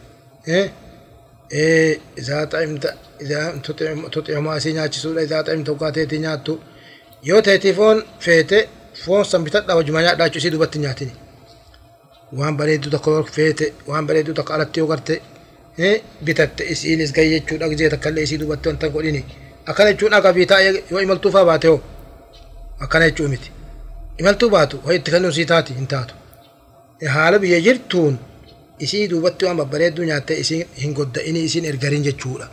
إيه 0.48 0.72
إيه 1.52 1.98
إذا 2.18 2.44
طعمت 2.44 2.94
إذا 3.20 3.60
تطعم 3.64 4.08
تطعم 4.08 4.44
ما 4.44 4.58
سيناتي 4.58 4.98
سولا 5.00 5.22
إذا 5.22 5.40
طعمت 5.42 5.68
وقاتي 5.68 6.18
نياتو 6.18 6.56
foon 7.78 8.02
feete 8.24 8.68
foon 9.04 9.24
san 9.24 9.44
bitadha 9.44 9.76
wajjuma 9.76 10.02
nyaadhaa 10.02 10.28
isii 10.38 10.50
dubatti 10.50 10.78
nyaatini. 10.78 11.12
Waan 12.32 12.56
bareedduu 12.56 12.90
tokko 12.94 13.10
yoo 13.16 13.24
feete 13.38 13.72
waan 13.88 14.06
bareedduu 14.06 14.34
tokko 14.38 14.52
alatti 14.54 14.80
yoo 14.80 14.88
garte 14.92 15.14
bitatte 16.24 16.64
isiinis 16.72 17.12
gahi 17.16 17.30
jechuudha 17.34 17.68
gizee 17.72 17.90
takkallee 17.94 18.24
isii 18.28 18.38
dubatte 18.42 18.68
wanta 18.68 18.88
godhini 18.94 19.24
akkana 19.66 19.92
jechuun 19.92 20.14
akka 20.18 20.32
biitaa 20.38 20.60
yoo 20.90 21.00
imaltuu 21.06 21.32
faa 21.36 21.44
baate 21.50 21.68
hoo 21.68 21.80
akkana 22.84 23.04
jechuu 23.10 23.28
miti 23.32 23.50
imaltuu 24.20 24.50
baatu 24.54 24.78
hoo 24.84 24.92
itti 24.98 25.10
kennuun 25.10 25.32
sii 25.38 25.44
taati 25.52 25.74
hin 25.80 25.86
taatu 25.92 26.14
haala 27.16 27.38
biyya 27.38 27.60
jirtuun 27.66 28.16
isii 28.86 29.08
duubatti 29.10 29.44
waan 29.44 29.56
babbareedduu 29.60 30.04
nyaattee 30.10 30.38
isiin 30.44 30.66
hin 30.82 30.94
godda'ini 30.98 31.40
isiin 31.48 31.64
ergariin 31.72 32.04
jechuudha 32.08 32.48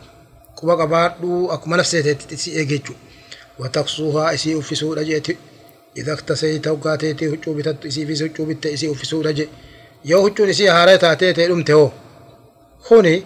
quba 0.60 0.78
qabaadhuu 0.82 1.40
akkuma 1.56 1.78
nafseeteetti 1.82 2.36
isii 2.36 2.54
eegeechuu 2.60 2.96
wataqsuuhaa 3.60 4.32
isii 4.38 4.56
uffisuudha 4.62 5.04
jeeti 5.10 5.38
إذا 5.98 6.14
اكتسيت 6.14 6.68
وقاتيتي 6.68 7.28
هجو 7.28 7.54
بتت 7.54 7.86
إسي 7.86 8.06
في 8.06 8.26
هجو 8.26 8.46
بت 8.46 8.66
إسي 8.66 8.88
وفسو 8.88 9.22
رجي 9.22 9.48
يو 10.06 10.28
هجو 10.28 10.46
نسي 10.46 10.70
هاري 10.70 10.98
تاتيتي 10.98 11.48
لمتي 11.48 11.74
هو 11.74 11.92
خوني 12.80 13.24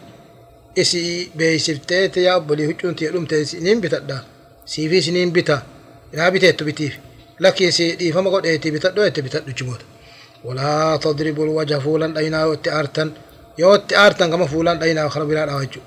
إسي 0.77 1.32
بيسفتيتي 1.36 2.23
يا 2.23 2.36
أبولي 2.36 2.71
هجو 2.71 2.89
نتي 2.89 3.08
لمتي 3.08 3.45
سنين 3.45 3.82
بتت 3.82 4.03
سي 4.65 4.89
في 4.89 5.01
سنين 5.01 5.32
بتا. 5.32 5.62
لا 6.13 6.30
بتيتو 6.30 6.65
بتيف 6.65 6.97
لكن 7.39 7.71
سي 7.71 7.95
دي 7.95 8.12
فما 8.12 8.30
قد 8.30 8.45
إيتي 8.45 8.71
بتت 8.71 8.88
دو 8.88 9.03
إيتي 9.03 9.21
بتت 9.21 9.49
جمود. 9.49 9.82
ولا 10.45 10.97
تضرب 11.01 11.41
الوجه 11.41 11.80
فولا 11.80 12.08
دينا 12.08 12.45
واتي 12.45 13.10
يو 13.60 13.75
اتي 13.75 14.13
كما 14.13 14.47
فولا 14.47 14.73
دينا 14.73 15.06
وخرب 15.06 15.32
لا 15.32 15.53
أوجو 15.53 15.82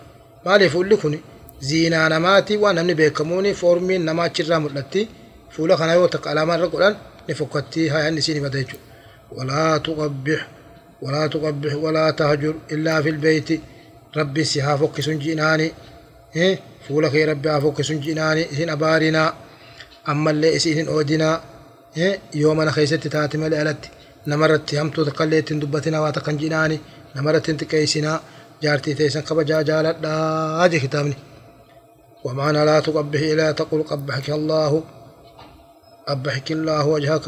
مالي 0.47 0.69
فولي 0.69 0.97
كوني 0.97 1.21
زينا 1.61 2.09
نماتي 2.09 2.57
وأنا 2.57 2.83
نبي 2.83 2.95
بيكموني 2.95 3.55
فورمين 3.55 4.05
نماتي 4.05 4.43
رامل 4.43 4.85
فولا 5.51 5.77
خنا 5.77 5.95
يو 5.95 6.07
تك 6.07 6.27
علامة 6.29 6.57
رقولان 6.57 6.97
نفكتي 7.31 7.91
هاي 7.91 8.09
النسيني 8.09 8.41
بدأجو 8.41 8.79
ولا 9.33 9.79
تقبح 9.79 10.49
ولا 11.03 11.27
تقبح 11.27 11.75
ولا 11.75 12.11
تهجر 12.11 12.55
إلا 12.73 13.03
في 13.03 13.09
البيت 13.09 13.61
ربي 14.17 14.45
سيها 14.45 14.77
فك 14.77 15.01
سنجيناني 15.01 15.73
إيه 16.37 16.59
فولا 16.89 17.11
خي 17.11 17.25
ربي 17.25 17.57
أفك 17.57 17.83
سنجيناني 17.83 18.43
إذن 18.53 18.71
أبارنا 18.71 19.35
أما 20.09 20.31
اللي 20.31 20.57
إسيهن 20.57 20.89
أودنا 20.89 21.41
إيه 21.97 22.19
يوم 22.35 22.61
أنا 22.61 22.71
خيست 22.71 23.09
تاتم 23.09 23.45
الألت 23.45 23.85
نمرت 24.27 24.75
هم 24.75 24.91
تقليت 24.91 25.53
دبتنا 25.53 26.01
واتقنجيناني 26.01 26.79
نمرت 27.17 27.51
تكيسنا 27.51 28.21
جارتي 28.63 28.95
تيسن 28.95 29.21
قبجا 29.21 29.63
جالت 29.63 29.97
لا 30.03 30.15
هذه 30.65 30.79
ختامني 30.79 31.15
ومعنى 32.25 32.65
لا 32.65 32.81
تقبح 32.81 33.21
إلا 33.21 33.53
تقول 33.53 33.83
قبحك 33.83 34.31
الله 34.31 34.85
أبحك 36.09 36.53
الله 36.53 36.87
وجهك. 36.87 37.23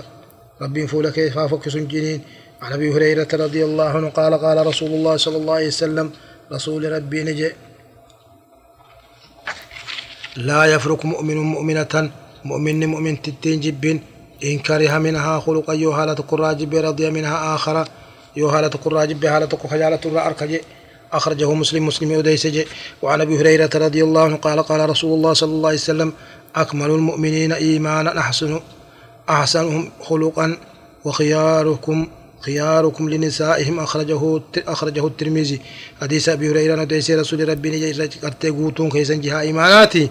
ربي 0.63 0.87
فولك 0.87 1.33
فافك 1.35 1.69
سنجنين 1.69 2.21
عن 2.63 2.73
أبي 2.73 2.93
هريرة 2.95 3.29
رضي 3.33 3.65
الله 3.65 3.89
عنه 3.89 4.09
قال 4.09 4.35
قال 4.35 4.67
رسول 4.67 4.91
الله 4.91 5.17
صلى 5.17 5.37
الله 5.37 5.55
عليه 5.55 5.67
وسلم 5.67 6.11
رسول 6.53 6.93
ربي 6.93 7.25
نجي. 7.25 7.51
لا 10.37 10.65
يفرق 10.65 11.05
مؤمن 11.05 11.37
مؤمنة 11.37 12.11
مؤمن 12.45 12.87
مؤمن 12.87 13.23
تتين 13.23 13.61
جب 13.61 14.01
إن 14.45 14.59
كره 14.59 14.99
منها 14.99 15.41
خلقا 15.41 15.73
يوهالة 15.73 16.15
قراجب 16.15 16.75
رضي 16.75 17.11
منها 17.11 17.55
آخر. 17.55 17.89
يوهالة 18.37 18.69
قراجب 18.69 19.25
هالة 19.25 19.49
خجالة 19.71 20.01
الرأركج 20.05 20.53
أخرجه 21.13 21.53
مسلم 21.55 21.87
مسلم 21.87 22.13
يديسج 22.13 22.65
وعن 23.03 23.21
أبي 23.21 23.41
هريرة 23.41 23.71
رضي 23.75 24.05
الله 24.05 24.23
عنه 24.25 24.37
قال 24.37 24.63
قال 24.63 24.91
رسول 24.91 25.13
الله 25.19 25.33
صلى 25.33 25.53
الله 25.53 25.69
عليه 25.69 25.79
وسلم 25.79 26.13
أكمل 26.57 26.91
المؤمنين 26.91 27.53
إيمانا 27.53 28.19
أحسن 28.19 28.61
أحسنهم 29.31 29.91
خلقا. 30.01 30.57
وخياركم 31.05 32.09
خياركم 32.41 33.11
لنسائهم 33.11 33.81
أخرجه 33.81 34.41
أخرجه 34.69 35.07
الترمذي. 35.07 35.61
حديث 36.01 36.29
أبي 36.29 36.51
هريرة 36.51 36.75
نديس 36.83 37.11
رسول 37.11 37.49
ربي 37.49 37.93
قرتي 38.23 38.49
قوتون 38.49 38.91
كيسن 38.91 39.21
جها 39.21 39.41
إيماناتي. 39.41 40.11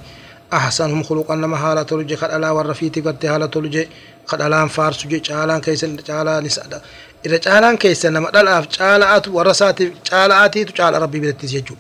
أحسنهم 0.53 1.03
خلقا 1.03 1.35
لما 1.35 1.57
حالة 1.57 1.83
تلجي 1.83 2.15
قد 2.15 2.31
ألا 2.31 2.51
ورفيتي 2.51 3.01
قرتي 3.01 3.29
حالة 3.29 3.45
تلجي 3.45 3.87
قد 4.27 4.41
ألا 4.41 4.67
فارس 4.67 5.07
جي 5.07 5.19
چالان 5.19 5.61
كيسن 5.61 5.97
چالا 6.07 6.39
نساء 6.39 6.81
إذا 7.25 7.37
چالان 7.37 7.77
كيسن 7.77 8.13
نما 8.13 8.29
دلاف 8.29 8.67
چالات 8.67 9.27
ورساتي 9.27 9.91
چالاتي 10.03 10.65
تو 10.65 10.73
چال 10.73 10.93
ربي 11.01 11.19
بدتي 11.19 11.47
سيجو. 11.47 11.75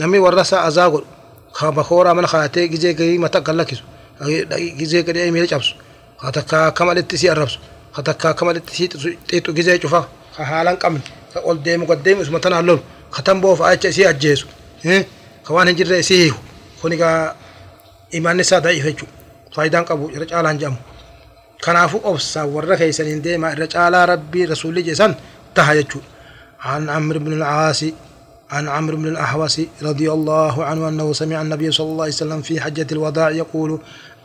نمي 0.00 0.18
ورسا 0.18 0.68
أزاغل. 0.68 1.04
بخورا 1.62 2.12
من 2.12 2.26
خاتي 2.26 2.66
جزي 2.66 2.94
كري 2.94 3.18
متى 3.18 3.38
قلكسو 3.38 3.82
جزي 4.50 5.02
كري 5.02 5.22
أي 5.22 5.30
ميل 5.30 5.48
چابسو 5.48 5.74
خاتكا 6.18 6.68
كمال 6.68 6.98
اتسي 6.98 7.32
الربسو 7.32 7.58
خاتكا 7.92 8.32
كمال 8.32 8.56
اتسي 8.56 8.86
تيتو 9.28 9.52
جزي 9.52 9.78
چوفا 9.78 10.08
حالان 10.36 10.76
قمن 10.76 11.00
قول 11.34 11.62
ديم 11.62 11.84
قد 11.84 12.02
ديم 12.02 12.20
اسمه 12.20 12.38
تنا 12.38 12.60
اللول 12.60 12.80
ختم 13.10 13.40
بوف 13.40 13.62
آية 13.62 13.80
سي 13.90 14.08
أجيسو 14.08 14.46
خوان 15.44 15.68
هنجر 15.68 16.00
سيه 16.00 16.32
خونيكا 16.82 17.36
إيمان 18.14 18.36
نسا 18.36 18.58
ضعيف 18.58 18.86
جو 18.86 19.06
فايدان 19.54 19.84
قبو 19.84 20.08
رجالان 20.08 20.58
جامو 20.58 20.76
كنافو 21.64 22.00
أبسا 22.04 22.42
ورّا 22.42 22.76
كيسن 22.76 23.22
ديما 23.22 23.54
رجال 23.54 24.08
ربي 24.08 24.44
رسول 24.44 24.84
جسن 24.84 25.14
تهججو 25.54 26.00
عن 26.60 26.90
عمرو 26.90 27.18
بن 27.18 27.32
العاص 27.32 27.84
عن 28.50 28.68
عمرو 28.68 28.96
بن 28.96 29.06
الأحوص 29.06 29.60
رضي 29.82 30.12
الله 30.12 30.64
عنه 30.64 30.88
أنه 30.88 31.12
سمع 31.12 31.42
النبي 31.42 31.72
صلى 31.72 31.86
الله 31.86 32.02
عليه 32.02 32.12
وسلم 32.12 32.42
في 32.42 32.60
حجة 32.60 32.86
الوداع 32.92 33.30
يقول 33.30 33.78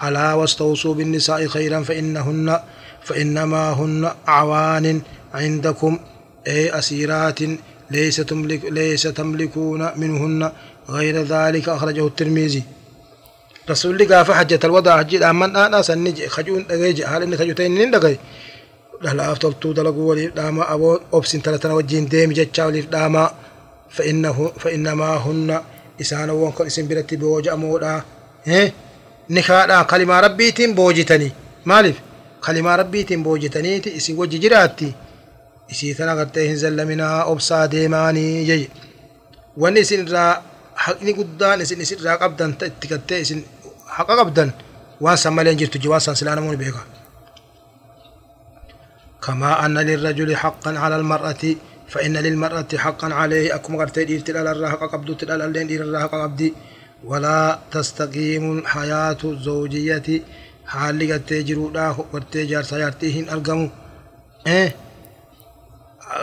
ألا 0.03 0.33
واستوصوا 0.33 0.93
بالنساء 0.93 1.47
خيرا 1.47 1.83
فإنهن 1.83 2.59
فإنما 3.03 3.71
هن 3.71 4.11
أعوان 4.27 5.01
عندكم. 5.33 5.99
أي 6.47 6.79
أسيرات 6.79 7.39
ليس 7.91 8.15
تملك 8.15 8.65
ليس 8.65 9.03
تملكون 9.03 9.89
منهن. 9.95 10.51
غير 10.89 11.23
ذلك 11.23 11.69
أخرجه 11.69 12.07
الترمذي. 12.07 12.63
رسول 13.69 14.01
الله 14.01 14.23
قال 14.23 14.35
حجة 14.35 14.59
الوداع 14.63 14.97
حجة 14.97 15.29
أمن 15.29 15.55
أنا 15.55 15.81
سنجي 15.81 16.29
خجون 16.29 16.65
دقيجي 16.67 17.05
هل 17.05 17.23
إن 17.23 17.37
خجوتين 17.37 17.91
دقي 17.91 18.17
لا 19.01 19.31
أفتلتو 19.31 19.71
دلقوا 19.71 20.09
ولي 20.09 20.27
داما 20.27 20.73
أبو 20.73 20.99
أبسن 21.13 21.41
تلتنا 21.41 21.73
وجين 21.73 22.07
ديم 22.07 22.31
جتشا 22.31 22.65
ولي 22.65 22.81
داما 22.81 23.31
فإنه 23.93 24.51
فإنما 24.59 25.09
هن 25.25 25.61
إسان 26.01 26.29
وانكن 26.29 26.65
إسم 26.65 26.87
برتي 26.87 27.15
بوجا 27.15 27.55
مودا. 27.55 28.01
نكادا 29.29 29.81
كلمة 29.81 30.19
ربيتين 30.19 30.75
بوجتني. 30.75 31.31
مالف؟ 31.65 31.97
كلمة 32.45 32.75
ربيتين 32.75 33.23
بوجتني 33.23 33.97
إسي 33.97 34.13
وجي 34.13 34.37
جراتي. 34.37 34.93
إسي 35.71 35.93
تنا 35.93 36.13
غرتي 36.13 36.49
هنزل 36.49 36.85
منا 36.87 37.31
أبسا 37.31 37.65
ديماني 37.65 38.43
جي. 38.43 38.69
وان 39.57 39.77
اسن 39.77 40.07
را 40.07 40.41
حقني 40.75 41.11
قدان 41.11 41.61
اسن 41.61 41.81
اسن 41.81 42.03
را 42.05 42.15
قبدان 42.15 42.57
تتكتي 42.57 43.21
اسن 43.21 43.41
حق 43.87 44.11
قبدان 44.19 44.51
وان 45.01 45.15
سمالين 45.15 45.57
جرتو 45.57 45.79
جوان 45.79 45.99
سان 45.99 46.15
سلانا 46.15 46.41
مون 46.41 46.55
بيغا 46.55 46.83
كما 49.23 49.65
أن 49.65 49.77
للرجل 49.77 50.35
حقا 50.35 50.79
على 50.79 50.95
المرأة 50.95 51.43
فإن 51.87 52.17
للمرأة 52.17 52.67
حقا 52.77 53.13
عليه. 53.13 53.55
أكم 53.55 53.75
غرتي 53.75 54.03
ديرت 54.03 54.29
على 54.29 54.51
الرهق 54.51 54.91
قبض 54.91 55.17
تلال 55.17 55.41
اللين 55.41 55.67
دير 55.67 55.81
الرهق 55.81 56.11
قبض 56.15 56.51
ولا 57.03 57.59
تستقيم 57.71 58.65
حياة 58.65 59.17
الزوجية. 59.23 60.21
حال 60.67 60.99
لغتي 60.99 61.43
جرودا 61.43 61.95
ورتي 62.13 62.45
جار 62.45 62.63
سيارتيهن 62.63 63.29
أرقمو. 63.29 63.69
إيه؟ 64.47 64.75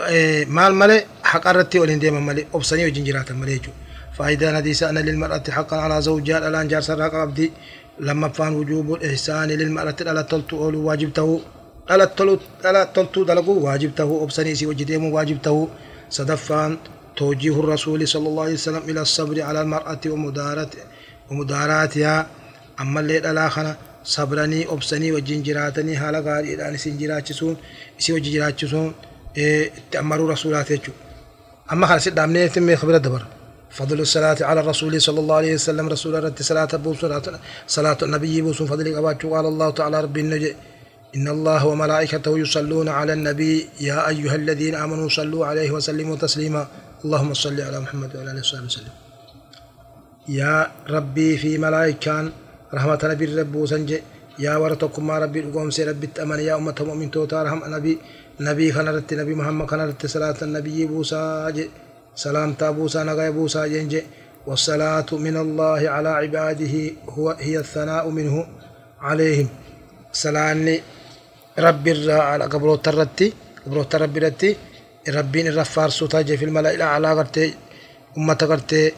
إيه 0.07 0.45
مال 0.45 0.73
مالي 0.73 1.05
حق 1.23 1.47
الرتي 1.47 1.79
ولين 1.79 1.99
ديما 1.99 2.19
مالي 2.19 2.45
أبصني 2.53 2.85
وجنجرات 2.85 3.31
مليجو 3.31 3.71
فإذا 4.17 4.59
نديس 4.59 4.83
أن 4.83 4.97
للمرأة 4.97 5.43
حقا 5.49 5.77
على 5.77 6.01
زوجها 6.01 6.47
ألآن 6.47 6.67
جار 6.67 6.81
سرها 6.81 7.07
قبض 7.07 7.49
لما 7.99 8.29
فان 8.29 8.55
وجوب 8.55 8.93
الإحسان 8.93 9.47
للمرأة 9.47 9.95
على 10.01 10.23
تلتو 10.23 10.63
أولو 10.63 10.79
واجبته. 10.87 11.41
Dalaguu 13.29 13.57
waajib 13.65 13.91
ta'uu 13.95 14.23
obsanii 14.23 14.51
isii 14.51 14.65
wajji 14.71 14.85
deemuu 14.85 15.13
waajib 15.17 15.39
ta'uu 15.41 15.69
sadaffaan 16.09 16.77
توجيه 17.17 17.59
الرسول 17.59 18.07
صلى 18.07 18.27
الله 18.29 18.43
عليه 18.43 18.53
وسلم 18.53 18.83
إلى 18.89 19.01
الصبر 19.01 19.41
على 19.41 19.61
المرأة 19.61 19.99
ومدارات 20.07 20.73
ومداراتها. 21.31 22.27
أما 22.81 22.99
الليل 22.99 23.25
الآخرة 23.25 23.77
صبرني 24.03 24.65
أبسني 24.73 25.11
وجنجراتني 25.11 25.95
هالا 25.95 26.19
قال 26.19 26.43
إلى 26.53 26.69
أن 26.69 26.77
سنجراتشسون 26.77 27.55
إسي 27.99 28.13
وجنجراتشسون 28.13 28.93
تأمروا 29.91 30.31
رسولات 30.31 30.67
أما 31.71 31.87
خلاص 31.87 32.07
دامني 32.07 32.49
تم 32.49 32.75
خبر 32.75 32.95
الدبر 32.95 33.23
فضل 33.77 33.99
الصلاة 33.99 34.37
على 34.41 34.59
الرسول 34.59 35.01
صلى 35.01 35.19
الله 35.19 35.35
عليه 35.35 35.53
وسلم 35.53 35.89
رسول 35.89 36.23
رد 36.23 36.41
صلاة 36.41 36.67
أبو 36.73 36.93
صلاة 36.93 37.21
صلاة 37.67 37.97
النبي 38.03 38.41
بوس 38.41 38.63
فضل 38.63 38.95
قبات 38.95 39.25
قال 39.25 39.45
الله 39.45 39.69
تعالى 39.69 40.01
رب 40.01 40.17
النجي 40.17 40.55
إن 41.15 41.27
الله 41.27 41.65
وملائكته 41.65 42.39
يصلون 42.39 42.89
على 42.89 43.13
النبي 43.13 43.69
يا 43.81 44.07
أيها 44.07 44.35
الذين 44.35 44.75
آمنوا 44.75 45.09
صلوا 45.09 45.45
عليه 45.45 45.71
وسلموا 45.71 46.15
تسليما. 46.15 46.67
اللهم 47.05 47.33
صل 47.33 47.61
على 47.61 47.79
محمد 47.79 48.15
وعلى 48.15 48.31
آله 48.31 48.39
وصحبه 48.39 48.65
وسلم. 48.65 48.95
يا 50.29 50.71
ربي 50.89 51.37
في 51.37 51.57
ملائكان 51.57 52.31
رحمة 52.73 53.01
نبي 53.03 53.25
الرب 53.25 53.55
وسنجي. 53.55 53.99
يا 54.39 54.55
ورتكم 54.55 55.07
ما 55.07 55.19
ربي 55.19 55.39
القوم 55.39 55.69
سي 55.75 55.83
ربي 55.83 56.05
التأمن. 56.07 56.39
يا 56.39 56.55
أمة 56.55 56.75
مؤمن 56.79 57.11
توتا 57.11 57.43
رحم 57.43 57.59
نبي 57.75 57.97
نبي 58.39 58.71
خنرت 58.71 59.13
نبي 59.13 59.33
محمد 59.35 59.65
خنرت 59.71 60.05
صلاة 60.05 60.39
النبي 60.41 60.85
بوسا 60.85 61.53
سلام 62.15 62.53
تابوسا 62.53 63.03
نغاي 63.03 63.31
بوسا 63.31 63.67
جنجي. 63.67 64.03
والصلاة 64.47 65.09
من 65.11 65.37
الله 65.37 65.89
على 65.89 66.09
عباده 66.09 66.75
هو 67.09 67.35
هي 67.39 67.57
الثناء 67.57 68.09
منه 68.09 68.47
عليهم. 69.01 69.47
سلاني 70.11 70.81
ربي 71.59 71.91
الرا 71.91 72.21
على 72.21 72.45
قبرو 72.45 72.75
ترتي 72.75 73.33
قبرو 73.65 73.83
تربي 73.83 74.19
رتي 74.19 74.57
ربين 75.09 75.47
الرفار 75.47 75.89
سوتا 75.89 76.23
في 76.23 76.45
الملأ 76.45 76.71
الأعلى 76.75 77.13
قرتي 77.13 77.53
أمة 78.17 78.33
قرتي 78.33 78.93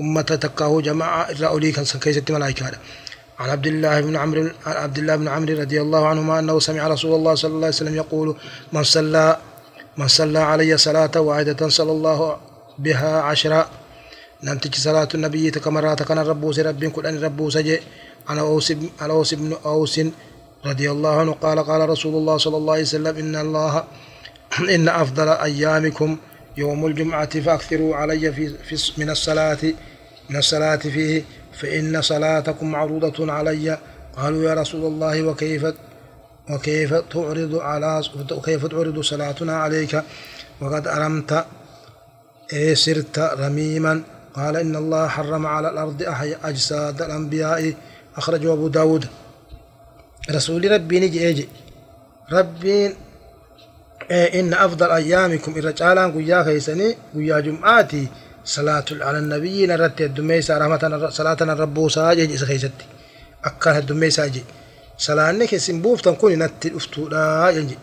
أمة 0.00 0.22
تكاهو 0.22 0.80
جماعة 0.80 1.30
الرأولي 1.30 1.72
كان 1.72 1.84
كيسة 1.84 2.22
ملائكة 2.30 2.66
عن 3.38 3.50
عبد 3.50 3.66
الله 3.66 4.00
بن 4.00 4.16
عمرو 4.16 4.42
عن 4.66 4.76
عبد 4.76 4.98
الله 4.98 5.16
بن 5.16 5.28
عمرو 5.28 5.54
رضي 5.58 5.80
الله 5.80 6.06
عنهما 6.06 6.38
انه 6.38 6.58
سمع 6.60 6.86
رسول 6.88 7.14
الله 7.14 7.34
صلى 7.34 7.48
الله 7.48 7.66
عليه 7.66 7.76
وسلم 7.76 7.94
يقول 7.94 8.36
من 8.72 8.82
صلى 8.84 9.36
من 9.96 10.08
صلى 10.08 10.38
علي 10.38 10.76
صلاة 10.76 11.20
واحدة 11.20 11.68
صلى 11.68 11.92
الله 11.92 12.36
بها 12.78 13.20
عشرا 13.20 13.70
نمتج 14.42 14.74
صلاة 14.74 15.08
النبي 15.14 15.50
كمرات 15.50 16.02
كان 16.02 16.18
ربوس 16.18 16.58
رب 16.58 16.84
كل 16.84 17.06
أن 17.06 17.22
ربوس 17.22 17.56
جي 17.58 17.80
عن 18.28 18.38
أوس 18.38 18.72
عن 19.00 19.10
أوس 19.10 19.34
بن 19.34 19.56
أوس 19.66 20.00
رضي 20.66 20.90
الله 20.90 21.20
عنه 21.20 21.32
قال 21.32 21.58
قال 21.58 21.88
رسول 21.88 22.14
الله 22.14 22.36
صلى 22.36 22.56
الله 22.56 22.72
عليه 22.72 22.82
وسلم 22.82 23.16
إن 23.16 23.36
الله 23.36 23.84
إن 24.74 24.88
أفضل 24.88 25.28
أيامكم 25.28 26.16
يوم 26.56 26.86
الجمعة 26.86 27.40
فأكثروا 27.40 27.96
علي 27.96 28.32
في, 28.32 28.48
في 28.48 28.92
من 29.00 29.10
الصلاة 29.10 29.58
من 30.30 30.36
الصلاة 30.36 30.76
فيه 30.76 31.24
فإن 31.52 32.02
صلاتكم 32.02 32.70
معروضة 32.70 33.32
علي. 33.32 33.78
قالوا 34.16 34.48
يا 34.48 34.54
رسول 34.54 34.84
الله 34.84 35.22
وكيف 35.22 35.66
وكيف 36.50 36.94
تعرض 36.94 37.54
على 37.54 38.02
وكيف 38.32 38.66
تعرض 38.66 39.00
صلاتنا 39.00 39.56
عليك؟ 39.56 40.02
وقد 40.60 40.86
أرمت 40.86 41.44
إيه 42.52 42.74
سرت 42.74 43.18
رميما. 43.18 44.02
قال 44.34 44.56
إن 44.56 44.76
الله 44.76 45.08
حرم 45.08 45.46
على 45.46 45.70
الأرض 45.70 46.02
أجساد 46.44 47.02
الأنبياء. 47.02 47.74
أخرجه 48.16 48.52
أبو 48.52 48.68
داود. 48.68 49.06
رسول 50.30 50.72
ربي 50.72 51.00
نجي 51.00 51.26
إيجي. 51.26 51.48
ربي 52.32 52.94
إيه 54.10 54.40
إن 54.40 54.54
أفضل 54.54 54.90
أيامكم 54.90 55.52
الرجال 55.58 55.98
قيا 56.14 56.42
كيسني 56.42 56.96
قيا 57.14 57.40
جمعاتي 57.40 58.06
صلاة 58.44 58.84
على 58.90 59.18
النبي 59.18 59.66
نرت 59.66 60.00
الدميسة 60.00 60.58
رحمة 60.58 61.08
صلاة 61.10 61.36
الرب 61.40 61.88
ساجي 61.90 62.36
سخيستي 62.36 62.86
أكل 63.44 63.70
الدميسة 63.70 64.26
جي. 64.26 64.42
صلاة 64.98 65.44
كسم 65.44 65.82
بوفتن 65.82 66.14
كوني 66.14 66.36
نت 66.36 66.66
أفتولا 66.66 67.50
ينجي 67.56 67.78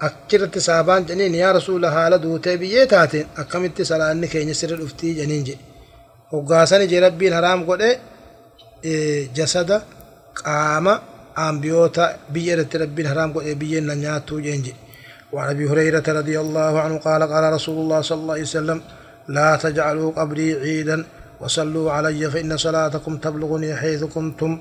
أكرت 0.00 0.58
سابان 0.58 1.04
جنين 1.04 1.34
يا 1.34 1.52
رسول 1.52 1.84
الله 1.84 2.08
لدو 2.08 2.36
تبيه 2.36 2.84
تاتين 2.84 3.26
أكملت 3.36 3.82
صلاة 3.82 4.26
كي 4.32 4.38
يسر 4.38 4.74
الأفتي 4.74 5.12
جنين 5.14 5.44
جي. 5.44 5.56
وقاسني 6.32 6.86
جي 6.86 6.98
ربي 6.98 7.34
حرام 7.34 7.70
قد 7.70 7.98
جسد 9.36 9.82
قام 10.44 10.98
أنبيوتا 11.38 12.06
بيئة 12.34 12.70
ربي 12.82 13.02
حرام 13.08 13.28
قد 13.32 13.44
بيئة 13.62 13.80
نياتو 13.80 14.36
جنجي. 14.46 14.74
وعن 15.32 15.48
أبي 15.54 15.64
هريرة 15.70 16.06
رضي 16.08 16.40
الله 16.40 16.80
عنه 16.80 16.96
قال 16.98 17.22
قال 17.32 17.44
رسول 17.52 17.76
الله 17.82 18.00
صلى 18.00 18.18
الله 18.22 18.34
عليه 18.34 18.42
وسلم 18.42 18.78
لا 19.36 19.56
تجعلوا 19.56 20.12
قبري 20.18 20.48
عيدا 20.62 20.98
وصلوا 21.40 21.92
علي 21.92 22.30
فإن 22.30 22.56
صلاتكم 22.56 23.16
تبلغني 23.16 23.76
حيث 23.76 24.04
كنتم. 24.04 24.52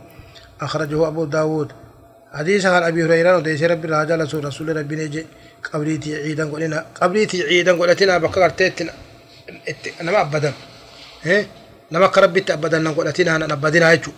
أخرجه 0.62 1.08
أبو 1.08 1.26
داود. 1.26 1.70
حديث 2.34 2.66
عن 2.66 2.84
أبي 2.84 3.06
هريرة 3.06 3.38
وديس 3.38 3.63
رب 3.63 3.86
الرجال 3.86 4.20
رسول 4.22 4.46
رسول 4.46 4.78
ربي 4.78 4.96
نجي. 4.96 5.26
قبريتي 5.74 6.16
عيدا 6.16 6.46
قلنا 6.52 6.86
قبريتي 7.02 7.44
عيدا 7.44 7.72
قلتنا 7.80 8.18
بكرتنا 8.18 8.94
أنا 10.02 10.12
ما 10.12 10.22
أبدا. 10.22 10.54
إيه؟ 11.26 11.48
نما 11.92 12.08
كربت 12.08 12.52
أبدا 12.52 12.90
قلتنا 12.90 13.36
أنا 13.36 13.54
أبدنا 13.54 13.94
يجو 13.94 14.12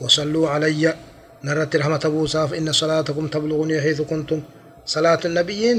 وصلوا 0.00 0.50
علي 0.50 0.94
نرت 1.44 1.76
رحمة 1.76 2.04
بوسى 2.04 2.48
فإن 2.48 2.72
صلاتكم 2.72 3.26
تبلغني 3.26 3.80
حيث 3.80 4.00
كنتم. 4.02 4.40
صلاة 4.86 5.20
النبيين 5.24 5.78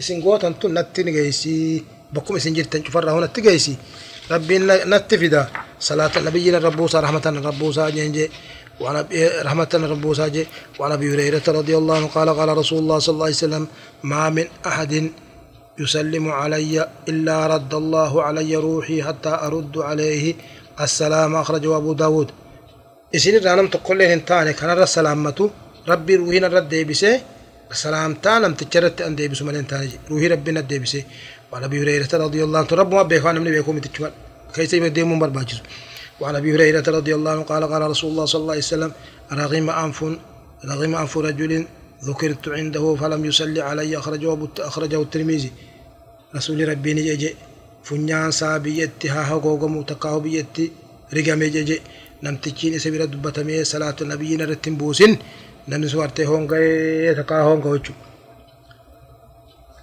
إسن 0.00 0.22
قوتا 0.22 0.48
نتن 0.64 1.08
جيسي 1.16 1.84
بكم 2.12 2.36
إسن 2.36 2.52
جرتن 2.52 2.84
شفرة 2.84 3.10
هنا 3.12 3.26
تجيسي. 3.26 3.76
ربي 4.30 4.58
نتفدا 4.92 5.42
صلاة 5.80 6.10
النبي 6.16 6.56
الربوسا 6.56 7.00
رحمة 7.00 7.22
الربوسا 7.26 7.88
جنجي. 7.90 8.30
وعن 8.80 9.04
رحمة 9.42 9.68
الربوسا 9.74 10.28
جي 10.28 10.46
وعن 10.78 10.92
أبي 10.92 11.14
هريرة 11.14 11.42
رضي 11.48 11.76
الله 11.76 11.96
عنه 11.96 12.06
قال 12.06 12.28
قال 12.28 12.48
رسول 12.48 12.78
الله 12.78 12.98
صلى 12.98 13.12
الله 13.12 13.24
عليه 13.24 13.34
وسلم 13.34 13.66
ما 14.02 14.28
من 14.30 14.46
أحد 14.66 15.10
يسلم 15.78 16.30
علي 16.30 16.88
إلا 17.08 17.46
رد 17.46 17.74
الله 17.74 18.22
علي 18.22 18.56
روحي 18.56 19.02
حتى 19.02 19.28
أرد 19.28 19.78
عليه 19.78 20.34
السلام. 20.80 21.36
أخرجه 21.36 21.76
أبو 21.76 21.92
داود. 21.92 22.30
إسن 23.14 23.34
الرانم 23.36 23.66
تقول 23.74 23.98
له 23.98 24.12
انتاني 24.14 24.52
كان 24.52 24.70
السلامة 24.82 25.50
ربي 25.88 26.14
روحينا 26.16 26.46
الرد 26.46 26.74
بسي 26.88 27.20
السلام 27.70 28.14
تانم 28.24 28.52
تجرت 28.54 29.00
أن 29.06 29.14
ديبسو 29.18 29.44
من 29.44 29.56
انتاني 29.56 29.90
روحي 30.10 30.26
ربنا 30.34 30.60
ديبسي. 30.60 31.04
وعن 31.52 31.64
أبي 31.64 31.76
هريرة 31.82 32.12
رضي 32.14 32.40
الله 32.44 32.58
عنه 32.58 32.68
رب 32.72 32.94
ما 32.94 33.02
بيخان 33.02 33.36
من 33.40 33.50
بيكون 33.50 33.76
متجوال 33.76 34.12
كيف 34.54 34.72
يديم 34.72 35.18
برباجز؟ 35.18 35.58
وعن 36.20 36.36
أبي 36.36 36.54
هريرة 36.54 36.86
رضي 36.98 37.12
الله 37.14 37.30
عنه 37.30 37.42
قال 37.42 37.62
قال 37.72 37.82
رسول 37.82 38.10
الله 38.10 38.24
صلى 38.24 38.40
الله 38.42 38.54
عليه 38.56 38.62
وسلم 38.62 38.92
رغم 39.32 39.70
أنف 39.70 39.98
رغم 40.70 40.92
أنف 41.02 41.18
رجل 41.18 41.52
ذكرت 42.08 42.48
عنده 42.48 42.84
فلم 43.00 43.24
يصلي 43.24 43.60
علي. 43.68 43.96
أخرجه 43.98 44.38
أخرجه 44.58 45.02
الترمذي. 45.02 45.50
رسول 46.36 46.68
ربي 46.68 46.94
نجي 46.94 47.34
فنيان 47.86 48.30
سابيتي 48.30 49.08
ها 49.08 49.22
هوغوغم 49.30 49.82
تكاو 49.82 50.20
بيتي 50.20 50.66
رغم 51.16 51.42
جي 51.44 51.80
نمتچين 52.22 52.78
سبيرا 52.78 53.04
دبتمي 53.04 53.64
صلاة 53.64 53.96
النبي 54.02 54.36
نرتم 54.36 54.74
بوسن 54.76 55.16
ننسوارتي 55.68 56.26
هونغاي 56.26 57.14
تكا 57.14 57.42
هونغوچو 57.42 57.92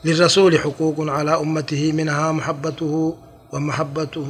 للرسول 0.06 0.60
حقوق 0.60 0.98
على 1.18 1.34
أمته 1.44 1.92
منها 1.92 2.32
محبته 2.32 3.18
ومحبته 3.54 4.30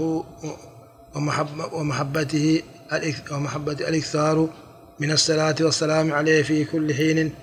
ومحب 1.16 1.48
ومحبته 1.74 2.62
ومحبة 3.32 3.74
الإكثار 3.90 4.48
من 5.00 5.12
الصلاة 5.12 5.56
والسلام 5.62 6.12
عليه 6.14 6.42
في 6.44 6.66
كل 6.66 6.94
حين. 6.94 7.34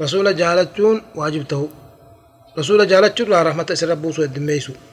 رسول 0.00 0.36
جالتون 0.36 1.02
واجبته. 1.14 1.68
رسول 2.58 2.86
جالتون 2.88 3.28
لا 3.30 3.42
رحمة 3.42 3.66
سربو 3.74 4.12
سوى 4.12 4.24
الدميسو 4.24 4.72
إيه 4.72 4.87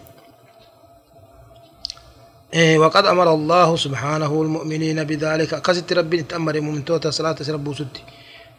وقد 2.55 3.05
أمر 3.05 3.33
الله 3.33 3.75
سبحانه 3.75 4.31
المؤمنين 4.41 5.03
بذلك. 5.03 5.53
قصد 5.53 5.93
ربي 5.93 6.23
تأمر 6.23 6.61
من 6.61 6.85
توتا 6.85 7.11
صلاة 7.11 7.35
سربو 7.35 7.73
سدي. 7.73 7.99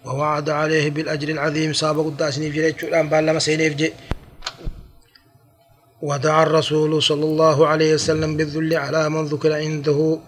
ووعد 0.05 0.51
عليه 0.51 0.90
بالأجر 0.90 1.28
العظيم. 1.28 1.72
سابق 1.72 2.07
الداسني 2.07 2.53
في 2.53 2.61
ريتشو 2.61 2.86
الآن 2.86 3.09
بالما 3.09 3.38
سينيف 3.38 3.92
ودعا 6.03 6.42
الرسول 6.42 7.03
صلى 7.03 7.24
الله 7.24 7.66
عليه 7.66 7.94
وسلم 7.94 8.36
بالذل 8.36 8.76
على 8.76 9.09
من 9.09 9.24
ذكر 9.24 9.53
عنده 9.53 10.18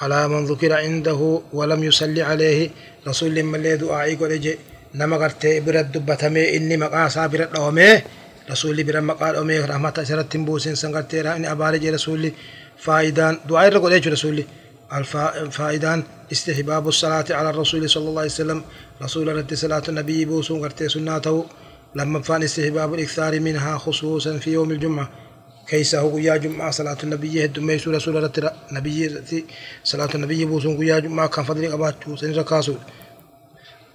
على 0.00 0.28
من 0.28 0.44
ذكر 0.46 0.72
عنده 0.72 1.40
ولم 1.52 1.84
يصلي 1.84 2.22
عليه. 2.22 2.70
رسول 3.08 3.42
من 3.42 3.62
لي 3.62 3.76
دعائي 3.76 4.14
قد 4.14 4.58
نما 4.94 5.16
قرتي 5.16 5.60
برد 5.60 5.92
دبتمي 5.92 6.56
إني 6.56 6.76
مقاسا 6.76 7.26
برد 7.26 7.50
أومي. 7.56 8.02
رسولي 8.50 8.82
برد 8.82 9.02
مقال 9.02 9.34
أومي. 9.36 9.58
رحمة 9.58 9.94
أسرت 9.98 10.32
تنبوسين 10.32 10.74
سنقرتي 10.74 11.20
رأني 11.20 11.50
أبارج 11.52 11.86
رسولي 11.86 12.32
فايدان 12.78 13.38
دعائي 13.48 13.68
رقل 13.68 13.92
إيش 13.92 14.08
رسولي؟ 14.08 14.44
الفائدان 15.42 16.02
استحباب 16.32 16.88
الصلاة 16.88 17.24
على 17.30 17.50
الرسول 17.50 17.90
صلى 17.90 18.08
الله 18.08 18.20
عليه 18.20 18.30
وسلم. 18.30 18.62
رسول 19.02 19.36
رد 19.36 19.54
صلاة 19.54 19.82
النبي 19.88 20.24
بوسون 20.24 20.60
قرتي 20.62 20.88
سناته. 20.88 21.46
لما 21.94 22.22
فان 22.22 22.42
استحباب 22.42 22.94
الإكثار 22.94 23.40
منها 23.40 23.78
خصوصا 23.78 24.38
في 24.38 24.50
يوم 24.52 24.70
الجمعة. 24.70 25.10
كيسه 25.68 26.20
يا 26.20 26.36
جمعة 26.36 26.70
صلاة 26.70 26.96
النبي 27.04 27.44
هدمي 27.44 27.78
سورة 27.78 27.98
سورة 27.98 28.32
نبي 28.72 29.22
صلاة 29.84 30.08
النبي 30.14 30.44
بوسون 30.44 30.86
يا 30.86 30.98
جمعة 30.98 31.28
كان 31.28 31.44
فضل 31.44 31.64
أباتو 31.72 32.16
سنركاسو 32.16 32.74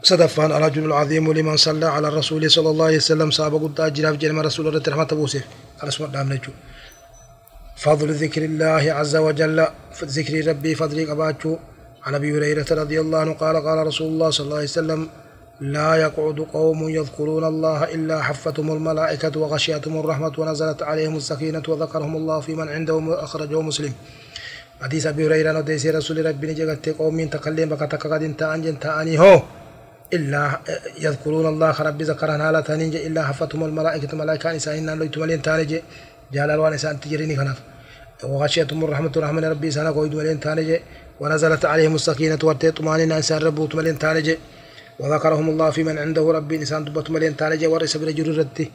صدفان 0.04 0.52
الرجل 0.52 0.86
العظيم 0.86 1.34
لمن 1.34 1.58
صلى 1.58 1.86
على 1.86 2.08
الرسول 2.08 2.52
صلى 2.52 2.70
الله 2.70 2.86
عليه 2.86 2.98
وسلم. 2.98 3.32
سابق 3.32 3.82
قد 3.82 3.94
جراف 3.94 4.16
جنم 4.16 4.40
رسول 4.40 4.68
الله 4.68 4.82
رحمة 4.88 5.12
بوسف 5.12 5.44
على 5.80 5.90
اسم 5.90 6.06
دام 6.06 6.34
نجو. 6.34 6.52
فضل 7.86 8.10
ذكر 8.24 8.42
الله 8.46 8.84
عز 9.00 9.16
وجل 9.16 9.68
ذكر 10.04 10.48
ربي 10.48 10.76
فضل 10.76 11.10
أباتو 11.10 11.58
عن 12.06 12.16
أبي 12.16 12.38
هريرة 12.38 12.66
رضي 12.72 12.98
الله 13.04 13.20
عنه 13.20 13.34
قال 13.34 13.56
قال 13.68 13.88
رسول 13.88 14.08
الله 14.08 14.30
صلى 14.30 14.46
الله 14.46 14.56
عليه 14.56 14.74
وسلم 14.78 15.02
لا 15.76 15.96
يقعد 15.96 16.40
قوم 16.58 16.90
يذكرون 16.90 17.44
الله 17.44 17.80
إلا 17.96 18.22
حفتهم 18.22 18.72
الملائكة 18.72 19.40
وغشيتهم 19.40 20.00
الرحمة 20.00 20.34
ونزلت 20.38 20.84
عليهم 20.84 21.16
السكينة 21.16 21.64
وذكرهم 21.68 22.16
الله 22.16 22.40
في 22.40 22.56
من 22.56 22.70
عنده 22.70 23.24
أخرجه 23.24 23.62
مسلم. 23.62 23.94
حديث 24.82 25.04
أبي 25.08 25.28
هريرة 25.28 25.52
نديسي 25.60 25.90
رسول 25.90 26.26
ربي 26.26 26.48
نجت 26.52 26.90
قوم 27.00 27.28
تكلم 27.28 27.70
بك 27.70 27.92
تكقد 27.92 28.34
تأنجن 28.40 28.80
تأني 28.80 29.20
هو. 29.20 29.42
إلا 30.14 30.60
يذكرون 31.06 31.46
الله 31.54 31.82
رب 31.82 32.02
ذكرنا 32.02 32.52
لا 32.52 32.62
تنجي 32.62 33.08
إلا 33.08 33.22
حفتهم 33.28 33.64
الملائكة 33.64 34.18
ملائكة 34.18 34.52
نسائنا 34.54 34.92
لو 35.00 35.06
تملين 35.06 35.42
تانجي 35.42 35.82
جلال 36.34 36.60
وانسان 36.60 37.00
تجريني 37.00 37.36
خنف 37.38 37.73
وغشيتهم 38.24 38.84
الرحمة 38.84 39.12
رحمة 39.18 39.48
ربي 39.50 39.72
سنة 39.72 39.90
قويد 39.92 40.16
ملين 40.16 40.40
تانجي 40.40 40.80
ونزلت 41.20 41.66
عليهم 41.66 41.96
السكينة 41.96 42.40
ورتيت 42.44 42.78
طمانينة 42.78 43.18
إنسان 43.18 43.38
ربوت 43.48 43.76
ملين 43.76 44.00
تانجي 44.00 44.38
وذكرهم 45.00 45.50
الله 45.50 45.70
في 45.70 45.84
من 45.84 45.98
عنده 45.98 46.32
ربي 46.32 46.56
إنسان 46.58 46.84
دبت 46.86 47.12
ملين 47.12 47.36
تانجي 47.36 47.68
ورئيس 47.68 47.98
برجر 47.98 48.28
ردي 48.38 48.72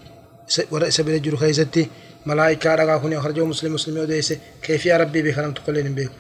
ورئيس 0.71 1.01
برجر 1.01 1.37
خيزتي 1.37 1.89
ملائكة 2.27 2.75
رقا 2.75 2.97
كوني 2.99 3.19
أخرجه 3.19 3.45
مسلم 3.45 3.73
مسلم 3.75 3.97
وديسه 4.03 4.37
كيف 4.63 4.87
يا 4.87 4.97
ربي 4.97 5.23
بكلام 5.23 5.53
تقولين 5.53 5.95
بيه 5.95 6.11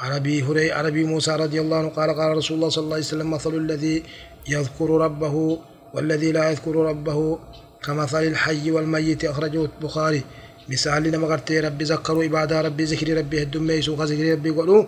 عربي 0.00 0.42
هري 0.42 0.72
عربي 0.72 1.04
موسى 1.04 1.30
رضي 1.30 1.60
الله 1.60 1.76
عنه 1.76 1.88
قال 1.88 2.10
قال 2.10 2.36
رسول 2.36 2.56
الله 2.56 2.68
صلى 2.68 2.84
الله 2.84 2.94
عليه 2.94 3.04
وسلم 3.04 3.30
مثل 3.30 3.54
الذي 3.54 4.02
يذكر 4.48 4.90
ربه 4.90 5.58
والذي 5.94 6.32
لا 6.32 6.50
يذكر 6.50 6.76
ربه 6.76 7.38
كمثل 7.84 8.22
الحي 8.22 8.70
والميت. 8.70 9.24
أخرجه 9.24 9.62
البخاري. 9.64 10.22
مثال 10.68 11.02
لما 11.02 11.26
قرتي 11.26 11.60
ربي 11.60 11.84
ذكروا 11.84 12.22
عبادة 12.24 12.60
ربي 12.60 12.84
ذكر 12.84 13.16
ربي 13.18 13.42
هدوم 13.42 13.70
يسوع 13.70 14.04
ذكر 14.04 14.32
ربي 14.32 14.50
قالوا 14.50 14.84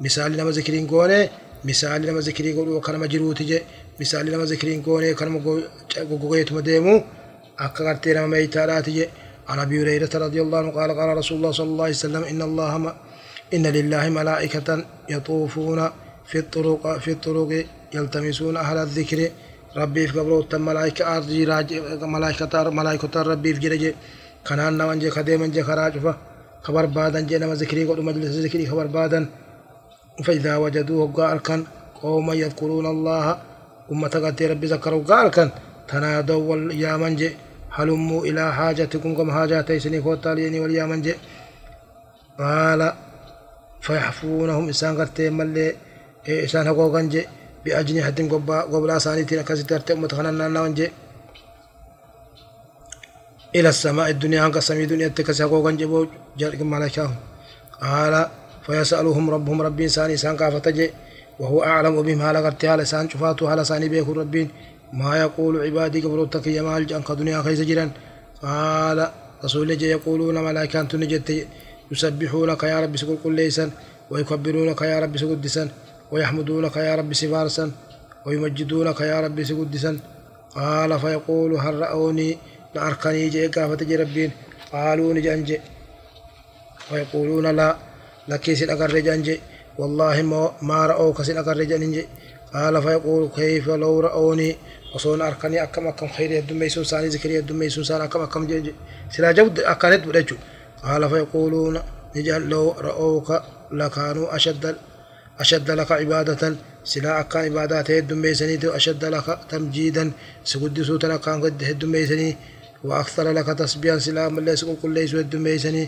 مثال 0.00 0.36
لما 0.36 0.50
ذكرين 0.50 0.86
قونه 0.86 1.28
مثال 1.64 2.02
لما 2.06 2.20
ذكرين 2.20 2.56
قالوا 2.58 2.80
كلمة 2.80 3.06
جروت 3.06 3.42
جي 3.42 3.60
مثال 4.00 4.26
لما 4.32 4.44
ذكرين 4.44 4.82
قونه 4.82 5.12
كلمة 5.12 5.62
قوقيت 6.10 6.52
مديمو 6.52 6.94
أكا 7.58 7.84
قرتي 7.88 8.12
لما 8.14 8.26
ميتارات 8.26 8.90
جي 8.90 9.08
عن 9.48 9.58
أبي 9.58 9.82
هريرة 9.82 10.10
رضي 10.14 10.40
الله 10.42 10.58
عنه 10.58 10.70
قال 10.70 10.90
قال 10.98 11.16
رسول 11.16 11.36
الله 11.38 11.52
صلى 11.58 11.66
الله 11.72 11.84
عليه 11.84 11.94
وسلم 11.94 12.22
إن 12.24 12.42
الله 12.42 12.78
ما 12.78 12.92
إن 13.54 13.66
لله 13.66 14.08
ملائكة 14.08 14.68
يطوفون 15.08 15.80
في 16.26 16.38
الطرق 16.38 16.98
في 16.98 17.10
الطرق 17.10 17.50
يلتمسون 17.94 18.56
أهل 18.56 18.76
الذكر 18.76 19.30
ربي 19.76 20.06
في 20.08 20.18
قبره 20.18 20.42
تم 20.50 20.60
ملائكة 20.60 21.18
راج 21.50 21.68
ملائكة 22.02 22.70
ملائكة 22.70 23.22
ربي 23.22 23.54
في 23.54 23.94
جرجي 24.46 24.54
كنان 24.54 24.78
نوان 24.78 24.98
جي 24.98 25.10
خديما 25.10 25.46
جي 25.46 25.62
خراج 25.62 25.94
خبر 26.62 26.86
بادن 26.86 27.26
جي 27.26 27.38
نما 27.38 27.54
ذكري 27.54 27.84
قد 27.84 28.00
مجلس 28.00 28.30
ذكري 28.46 28.66
خبر 28.66 28.86
بادن 28.86 29.26
فإذا 30.24 30.56
وجدوه 30.56 31.12
قال 31.12 31.38
كان 31.42 31.64
قوما 32.02 32.34
يذكرون 32.34 32.86
الله 32.86 33.38
أمة 33.92 34.08
قد 34.08 34.42
ربي 34.42 34.66
ذكروا 34.66 35.04
قال 35.04 35.30
كان 35.30 35.50
تنادوا 35.88 36.72
يا 36.72 36.96
من 36.96 37.16
جي 37.16 37.30
هلموا 37.72 38.24
إلى 38.24 38.54
حاجتكم 38.54 39.14
كم 39.14 39.30
حاجاتي 39.30 39.80
سني 39.80 40.00
خوتاليني 40.02 40.60
واليا 40.60 40.86
من 40.86 41.02
جي 41.02 41.14
قال 42.38 42.92
فيحفونهم 43.80 44.68
إسان 44.68 44.96
قرتي 44.98 45.30
ملي 45.30 45.74
إسان 46.28 46.66
هقو 46.66 46.86
غنجي 46.94 47.22
بأجنحة 47.64 48.10
قبا 48.32 48.60
قبلا 48.60 48.98
سانيتين 48.98 49.38
أكاسي 49.38 49.62
ترتي 49.62 49.92
أمة 49.92 50.08
خنانا 50.08 50.48
نوانجي 50.48 50.90
إلى 53.56 53.68
السماء 53.68 54.10
الدنيا 54.10 54.40
عنك 54.42 54.58
سمي 54.58 54.86
دنيا 54.86 55.08
تكسي 55.08 55.44
هقو 55.44 55.58
غنجي 55.66 55.86
بو 55.86 56.06
جارك 56.38 56.60
ملكاهم 56.62 57.16
قال 57.82 58.14
فيسألهم 58.66 59.30
ربهم 59.30 59.58
ربين 59.62 59.88
ساني 59.88 60.16
سان 60.16 60.36
كافتجي 60.36 60.90
وهو 61.40 61.58
أعلم 61.64 62.02
بهم 62.02 62.20
هالا 62.20 62.40
قرتي 62.44 62.66
هالا 62.68 62.84
سان 62.84 63.08
شفاتو 63.10 63.46
هالا 63.46 63.62
ساني 63.62 63.88
بيكو 63.88 64.12
ربين. 64.12 64.48
ما 64.92 65.10
يقول 65.24 65.54
عبادي 65.66 66.00
قبروتك 66.00 66.46
يا 66.46 66.62
مال 66.62 66.86
جانك 66.86 67.12
دنيا 67.12 67.42
خيس 67.42 67.60
جيران. 67.60 67.90
قال 68.42 68.98
رسول 69.44 69.78
جي 69.78 69.86
يقولون 69.96 70.36
ملائكة 70.44 70.82
تنجت 70.82 71.46
يسبحونك 71.92 72.62
يا 72.62 72.80
رب 72.80 72.96
سكول 72.96 73.18
كل 73.24 73.34
ليسا 73.34 73.70
ويكبرونك 74.10 74.80
يا 74.82 75.00
رب 75.00 75.16
سقدسا 75.16 75.68
ويحمدونك 76.12 76.76
يا 76.76 76.94
رب 76.94 77.12
سفارسا 77.12 77.64
ويمجدونك 78.26 79.00
يا 79.00 79.20
رب 79.20 79.38
سقدسا 79.44 79.92
قال 80.56 81.00
فيقول 81.00 81.52
هل 81.64 81.74
رأوني 81.80 82.38
na 82.74 82.78
arkanii 82.88 83.30
jee 83.34 83.48
gaafata 83.54 83.84
je 83.90 83.96
rabbiin 84.02 84.32
qaaluu 84.70 85.12
ni 85.14 85.20
jedhan 85.24 85.42
je 85.48 85.56
wayaquuluuna 86.90 87.50
laa 87.60 87.74
lakkii 88.30 88.56
si 88.58 88.64
dhagarre 88.70 89.00
jedhan 89.06 89.22
je 89.26 89.34
wallaahi 89.78 90.22
maa 90.68 90.84
ra'oo 90.90 91.12
kasi 91.16 91.32
dhagarre 91.38 91.64
jedhanin 91.70 91.92
je 91.96 92.02
qaala 92.52 92.78
fayaquulu 92.84 93.28
kayfa 93.36 93.74
law 93.82 93.94
ra'oonii? 94.08 94.54
Osoon 94.96 95.20
arkanii 95.28 95.60
akkam 95.66 95.86
akkam 95.90 96.08
khayri 96.16 96.34
heddummeeysuun 96.38 96.84
isaanii 96.86 97.10
zikirii 97.14 97.36
heddummeeysuun 97.40 97.84
isaan 97.86 98.02
akkam 98.06 98.22
akkam 98.26 98.42
jee 98.48 98.74
silaa 99.12 99.32
jabdu 99.38 99.60
akkaan 99.72 99.92
heddudha 99.94 100.20
jechuu 100.22 100.38
qaala 100.82 101.06
fayaquuluuna 101.12 101.80
ni 102.14 102.20
jedhan 102.26 102.44
ra'oo 102.52 102.70
ra'ooka 102.86 103.36
lakaanuu 103.80 104.28
ashadda 104.36 104.68
ashadda 105.42 105.72
laka 105.80 105.94
cibaadatan 106.00 106.54
silaa 106.90 107.16
akka 107.22 107.38
ibaadaa 107.50 107.82
ta'e 107.86 107.96
heddummeeysaniitu 108.00 108.72
ashadda 108.78 109.06
laka 109.16 109.32
tamjiidan. 109.50 110.08
Si 110.48 110.54
guddisuu 110.60 110.98
tan 111.02 111.12
akkaan 111.16 111.42
heddummeeysanii 111.68 112.32
وأكثر 112.86 113.32
لك 113.32 113.46
تسبيا 113.46 113.98
سلا 113.98 114.28
من 114.28 114.44
ليس 114.44 114.64
كل 114.82 114.94
ليس 114.94 115.14
الدميسني 115.14 115.84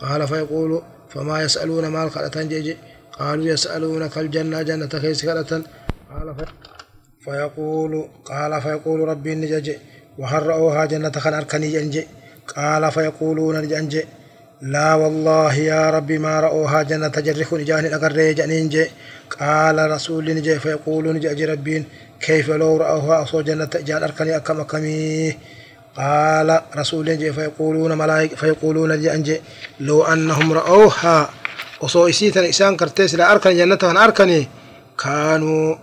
قال 0.00 0.28
فيقول 0.28 0.82
فما 1.12 1.42
يسألون 1.42 1.86
ما 1.86 2.04
القرة 2.04 2.42
جيجي 2.42 2.76
قالوا 3.18 3.46
يسألونك 3.46 4.18
الجنة 4.18 4.62
جنة 4.62 4.86
كيس 5.02 5.26
قرة 5.28 5.62
قال 6.10 6.28
فيقول 7.24 7.92
قال 8.24 8.62
فيقول 8.62 9.00
ربي 9.00 9.34
نجي 9.34 9.78
وهل 10.18 10.42
رأوها 10.46 10.84
جنة 10.84 11.10
خن 11.24 11.34
أركني 11.34 11.68
جنجي 11.72 12.06
قال 12.56 12.92
فيقولون 12.92 13.68
جنجي 13.68 14.04
لا 14.62 14.94
والله 14.94 15.54
يا 15.54 15.90
ربي 15.90 16.18
ما 16.18 16.40
رأوها 16.40 16.82
جنة 16.82 17.08
تجرخ 17.08 17.54
نجاني 17.54 17.94
أقر 17.94 18.32
جنينجي 18.32 18.86
قال 19.40 19.90
رسول 19.90 20.34
نجي 20.34 20.58
فيقول 20.58 21.14
نجي 21.14 21.44
ربين. 21.44 21.84
كيف 22.20 22.50
لو 22.50 22.76
رأوها 22.76 23.22
أصو 23.22 23.40
جنة 23.40 23.70
جان 23.74 24.02
أركني 24.02 24.36
أكم 24.36 24.60
أكمي. 24.60 25.36
قال 25.96 26.60
رسول 26.76 27.10
نجي 27.10 27.32
فيقولون 27.32 27.98
ملائكة 27.98 28.36
فيقولون 28.36 29.02
جنجي 29.02 29.40
لو 29.80 30.02
أنهم 30.04 30.52
رأوها 30.52 31.30
أصو 31.82 32.08
إسيتن 32.08 32.44
إسان 32.44 32.76
كرتيس 32.76 33.14
لا 33.14 33.32
أركن 33.32 33.56
جنة 33.56 34.04
أركني. 34.04 34.48
كانوا 34.98 35.76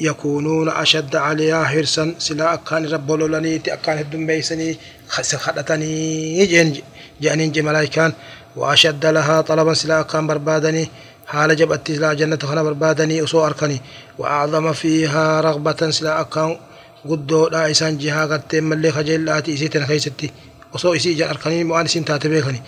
يكونون 0.00 0.68
أشد 0.68 1.16
عليها 1.16 1.64
حرصا 1.64 2.14
سلا 2.18 2.54
أكان 2.54 2.86
رب 2.86 3.12
لولاني 3.12 3.56
أكان 3.68 3.98
هدوم 3.98 4.26
بيسني 4.26 4.78
خدتني. 5.08 6.46
جن 6.46 6.74
جانين 7.20 7.64
ملائكان 7.64 8.12
وأشد 8.56 9.06
لها 9.06 9.40
طلبا 9.40 9.74
سلا 9.74 10.00
أكان 10.00 10.26
بربادني. 10.26 10.88
حال 11.26 11.56
جبت 11.56 11.92
سلا 11.92 12.14
جنة 12.14 12.38
خنا 12.42 12.62
بربادني 12.62 13.24
أسو 13.24 13.46
أركني. 13.46 13.80
وأعظم 14.18 14.72
فيها 14.72 15.40
رغبة 15.40 15.90
سلا 15.90 16.20
أكان 16.20 16.56
قدو 17.04 17.48
لا 17.48 17.70
إسان 17.70 17.98
جها 17.98 18.26
قد 18.26 18.56
ملي 18.56 18.92
خجل 18.92 19.24
لاتي 19.24 19.54
إسيتن 19.54 19.86
خيستي 19.86 20.30
أسو 20.74 20.94
إسي 20.94 21.14
جان 21.14 21.28
أركني 21.28 21.64
مؤانسين 21.64 22.04
تاتبيخني 22.04 22.62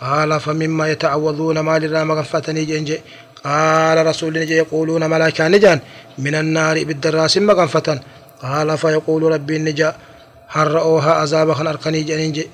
قال 0.00 0.40
فمما 0.40 0.90
يتعوذون 0.90 1.58
ما 1.58 1.78
لرا 1.78 2.04
مغفتني 2.04 2.64
جنجي 2.64 3.00
قال 3.44 4.06
رسول 4.06 4.38
نجي 4.38 4.54
يقولون 4.54 5.10
ملائكة 5.10 5.48
نجان 5.48 5.80
من 6.18 6.34
النار 6.34 6.84
بالدراس 6.84 7.38
مغنفة 7.38 8.00
قال 8.42 8.78
فيقول 8.78 9.22
ربي 9.22 9.56
النجا 9.56 9.96
هل 10.48 10.70
رأوها 10.70 11.12
عذاب 11.12 11.52
خن 11.52 11.66
أركني 11.66 12.02
جنين 12.02 12.44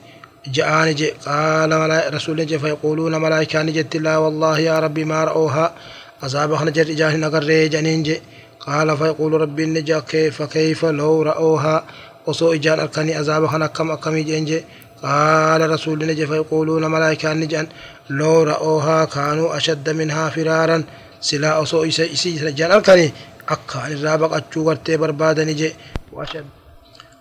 جاءني 0.47 0.95
جي 0.95 1.11
قال 1.11 2.15
رسول 2.15 2.37
نجي 2.41 2.59
فيقولون 2.59 3.17
ملائكة 3.17 3.63
نجت 3.63 3.97
لا 3.97 4.17
والله 4.17 4.59
يا 4.59 4.79
ربي 4.79 5.05
ما 5.05 5.25
رأوها 5.25 5.75
عذاب 6.23 6.57
خن 6.57 6.73
جر 6.73 6.93
جاه 6.93 7.17
نقر 7.17 7.67
جنين 7.67 8.03
جي 8.03 8.21
قال 8.67 8.97
فيقول 8.97 9.33
ربي 9.33 9.65
النجا 9.65 9.99
كيف 10.01 10.43
كيف 10.43 10.85
لو 10.85 11.23
رأوها 11.23 11.85
وصو 12.27 12.53
إجان 12.53 12.81
أركني 12.81 13.15
عذاب 13.15 13.47
خن 13.47 13.63
أكم 13.63 13.91
أكمي 13.91 14.23
جنين 14.23 14.65
قال 15.03 15.71
رسول 15.71 16.07
نجي 16.07 16.27
فيقولون 16.27 16.87
ملائكة 16.87 17.33
نجأن. 17.33 17.67
لو 18.11 18.43
رأوها 18.43 19.05
كانوا 19.05 19.57
أشد 19.57 19.91
منها 19.91 20.29
فرارا. 20.29 20.85
سلا 21.21 21.63
أصو 21.63 21.85
إسي 21.85 22.13
إسي 22.13 22.51
جان 22.51 22.71
أركني 22.71 23.13
أكا 23.49 23.87
الرابق 23.87 24.35
أتشو 24.37 24.71
غرتي 24.71 24.97
بربادني 24.97 25.55
جي 25.55 25.73
وأشد. 26.13 26.45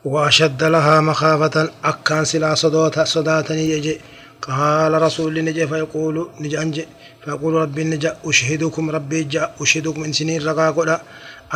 وأشد 0.06 0.64
لها 0.64 1.02
مخافة. 1.02 1.70
أكان 1.84 2.26
سلا 2.26 2.56
صدوتا 2.56 3.04
صداتني 3.04 3.70
يجي 3.70 4.02
قال 4.42 5.02
رسول 5.02 5.44
نجي 5.46 5.68
فيقول 5.68 6.30
نجي 6.42 6.62
أنجي. 6.62 6.86
فيقول 7.26 7.54
ربي 7.54 7.84
نجي 7.84 8.12
أشهدكم. 8.26 8.89
ربي 8.92 9.24
جاء 9.24 9.56
أشهدكم 9.62 10.04
إن 10.04 10.14
سنين 10.14 10.46
رقا 10.48 11.02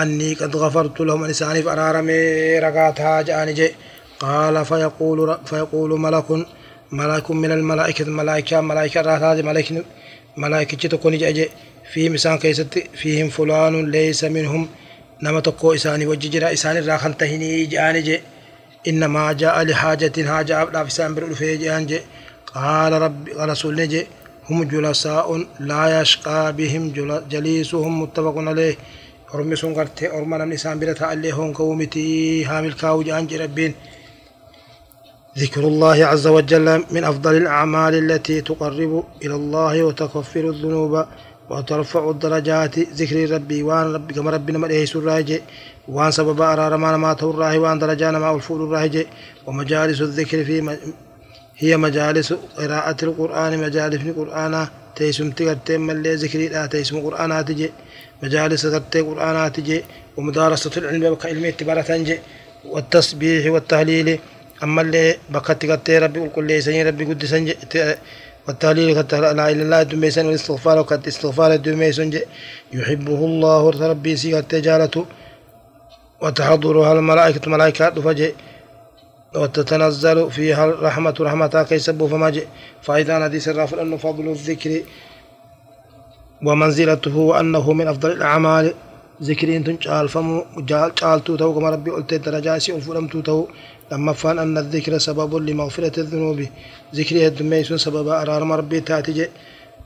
أني 0.02 0.34
قد 0.34 0.56
غفرت 0.56 1.00
لهم 1.02 1.24
أنساني 1.24 1.62
فأرارمي 1.62 2.60
رقاتها 2.60 3.22
جاء 3.22 3.46
نجي 3.50 3.72
قال 4.20 4.66
فيقول 4.66 5.38
فيقول 5.46 6.00
ملك 6.00 6.26
ملك 6.91 7.32
من 7.32 7.52
الملائكة 7.52 8.04
الملائكة 8.04 8.62
ملائكة 8.62 9.02
راتات 9.02 9.46
ملائكة 9.46 9.84
ملائكة 10.38 10.89
تكون 10.89 11.18
جاء 11.18 11.50
في 11.93 12.10
مسان 12.10 12.38
كيست 12.38 12.84
فيهم 12.93 13.30
فلان 13.30 13.91
ليس 13.91 14.24
منهم. 14.24 14.68
نما 15.24 15.39
تقو 15.39 15.74
إساني 15.74 16.08
وججرا 16.08 16.54
إساني 16.54 16.80
راخن 16.80 17.18
تهني 17.18 17.66
جاني 17.66 18.02
جي. 18.02 18.22
إنما 18.88 19.34
جاء 19.34 19.64
لحاجة 19.64 20.28
حاجة 20.28 20.62
أبدا 20.62 20.84
في 20.84 20.91
سامبر 20.91 21.34
في 21.34 21.58
جان 21.58 22.00
قال 22.56 22.93
رب 22.93 23.28
رسول 23.38 23.76
نجي 23.76 24.08
هم 24.50 24.64
جلساء 24.64 25.46
لا 25.60 26.02
يشقى 26.02 26.54
بهم 26.54 26.84
جليسهم 27.30 28.02
متفق 28.02 28.38
عليه. 28.38 28.76
أرمي 29.36 29.56
سنغرتي 29.56 30.06
أرمنا 30.18 30.46
من 30.46 30.58
سامبر 30.58 30.94
تألي 30.94 31.34
هون 31.34 31.54
كومتي 31.54 32.46
هامل 32.46 32.74
كاو 32.74 33.02
جان 33.08 33.28
ربين 33.44 33.74
ذكر 35.38 35.64
الله 35.72 36.06
عز 36.12 36.28
وجل 36.28 36.68
من 36.92 37.04
أفضل 37.04 37.36
الأعمال 37.38 37.94
التي 38.04 38.42
تقرب 38.42 39.04
إلى 39.24 39.36
الله 39.36 39.84
وتكفر 39.84 40.50
الذنوب 40.50 41.06
وترفع 41.50 42.10
الدرجات 42.10 42.80
ذكر 42.80 43.18
ربي 43.36 43.64
وان 43.64 43.94
ربي 43.96 44.14
كما 44.14 44.32
ربنا 44.32 44.58
مدعي 44.58 44.86
سراج 44.86 45.30
وان 45.88 46.12
سبب 46.12 46.42
أرار 46.42 46.78
ما 46.78 46.98
ما 46.98 47.14
توراه 47.14 47.58
وان 47.60 47.80
درجان 47.80 48.18
ما 48.18 48.36
الفول 48.36 48.62
الراج 48.64 49.06
ومجالس 49.48 50.02
الذكر 50.02 50.40
في 50.44 50.78
هي 51.58 51.78
مجالس 51.78 52.34
قراءة 52.58 53.00
القرآن 53.08 53.52
مجالس 53.66 54.02
القرآن 54.02 54.68
تيسم 54.96 55.30
تغتي 55.38 55.78
ملي 55.78 56.16
ذكري 56.16 56.48
لا 56.48 56.66
تيسم 56.66 57.00
قرآن 57.06 57.46
تجي 57.46 57.72
مجالس 58.24 58.66
غتي 58.66 59.01
قرآن 59.01 59.51
تجي 59.51 59.84
ومدارسة 60.18 60.72
العلم 60.78 61.03
وكعلم 61.05 61.45
اتبارة 61.45 61.82
تنجي 61.82 62.20
والتسبيح 62.66 63.51
والتهليل. 63.53 64.20
أما 64.63 64.82
اللي 64.82 65.18
بكت 65.30 65.66
غتي 65.66 65.97
ربي 65.97 66.30
كل 66.30 66.43
ليسني 66.47 66.84
ربي 66.84 67.05
قد 67.05 67.26
سنجي 67.26 67.55
والتهليل 68.47 68.88
لا 69.11 69.32
إله 69.32 69.51
إلا 69.51 69.84
دميسن 69.84 70.26
والاستغفار 70.26 70.80
وقد 70.80 71.07
استغفار 71.07 71.55
دميسن 71.55 72.20
يحبه 72.74 73.20
الله 73.30 73.70
ربي 73.70 74.16
سيغة 74.16 74.39
تجالته 74.39 75.05
وتحضرها 76.22 76.93
الملائكة 76.93 77.51
ملائكة 77.51 78.01
فجئ 78.01 78.34
وتتنزل 79.36 80.32
فيها 80.32 80.66
الرحمة 80.66 81.16
رحمة 81.22 81.66
كيسب 81.70 82.05
فما 82.07 82.41
فإذا 82.82 83.20
نديس 83.20 83.49
الرافل 83.49 83.80
أنه 83.80 83.97
فضل 83.97 84.30
الذكر. 84.30 84.82
ومنزلته 86.46 87.16
وأنه 87.18 87.74
من 87.74 87.88
أفضل 87.88 88.12
الأعمال. 88.12 88.74
ذكرين 89.24 89.64
تنجال 89.64 90.10
فم 90.10 90.28
جال 90.70 90.91
جالتو 91.00 91.36
تو 91.36 91.54
كما 91.56 91.70
ربي 91.70 91.91
قلت 91.91 92.14
درجاسي 92.14 92.76
ألفلمتو 92.76 93.20
تو 93.28 93.48
لما 93.91 94.14
فان 94.14 94.39
أن 94.39 94.58
الذكر 94.58 94.98
سبب 94.98 95.32
لمغفرة 95.48 95.96
الذنوب. 96.04 96.39
ذكر 96.96 97.16
الدميس 97.28 97.74
سبب 97.86 98.08
أرار 98.08 98.41
ربي 98.60 98.80
تاتي 98.80 99.28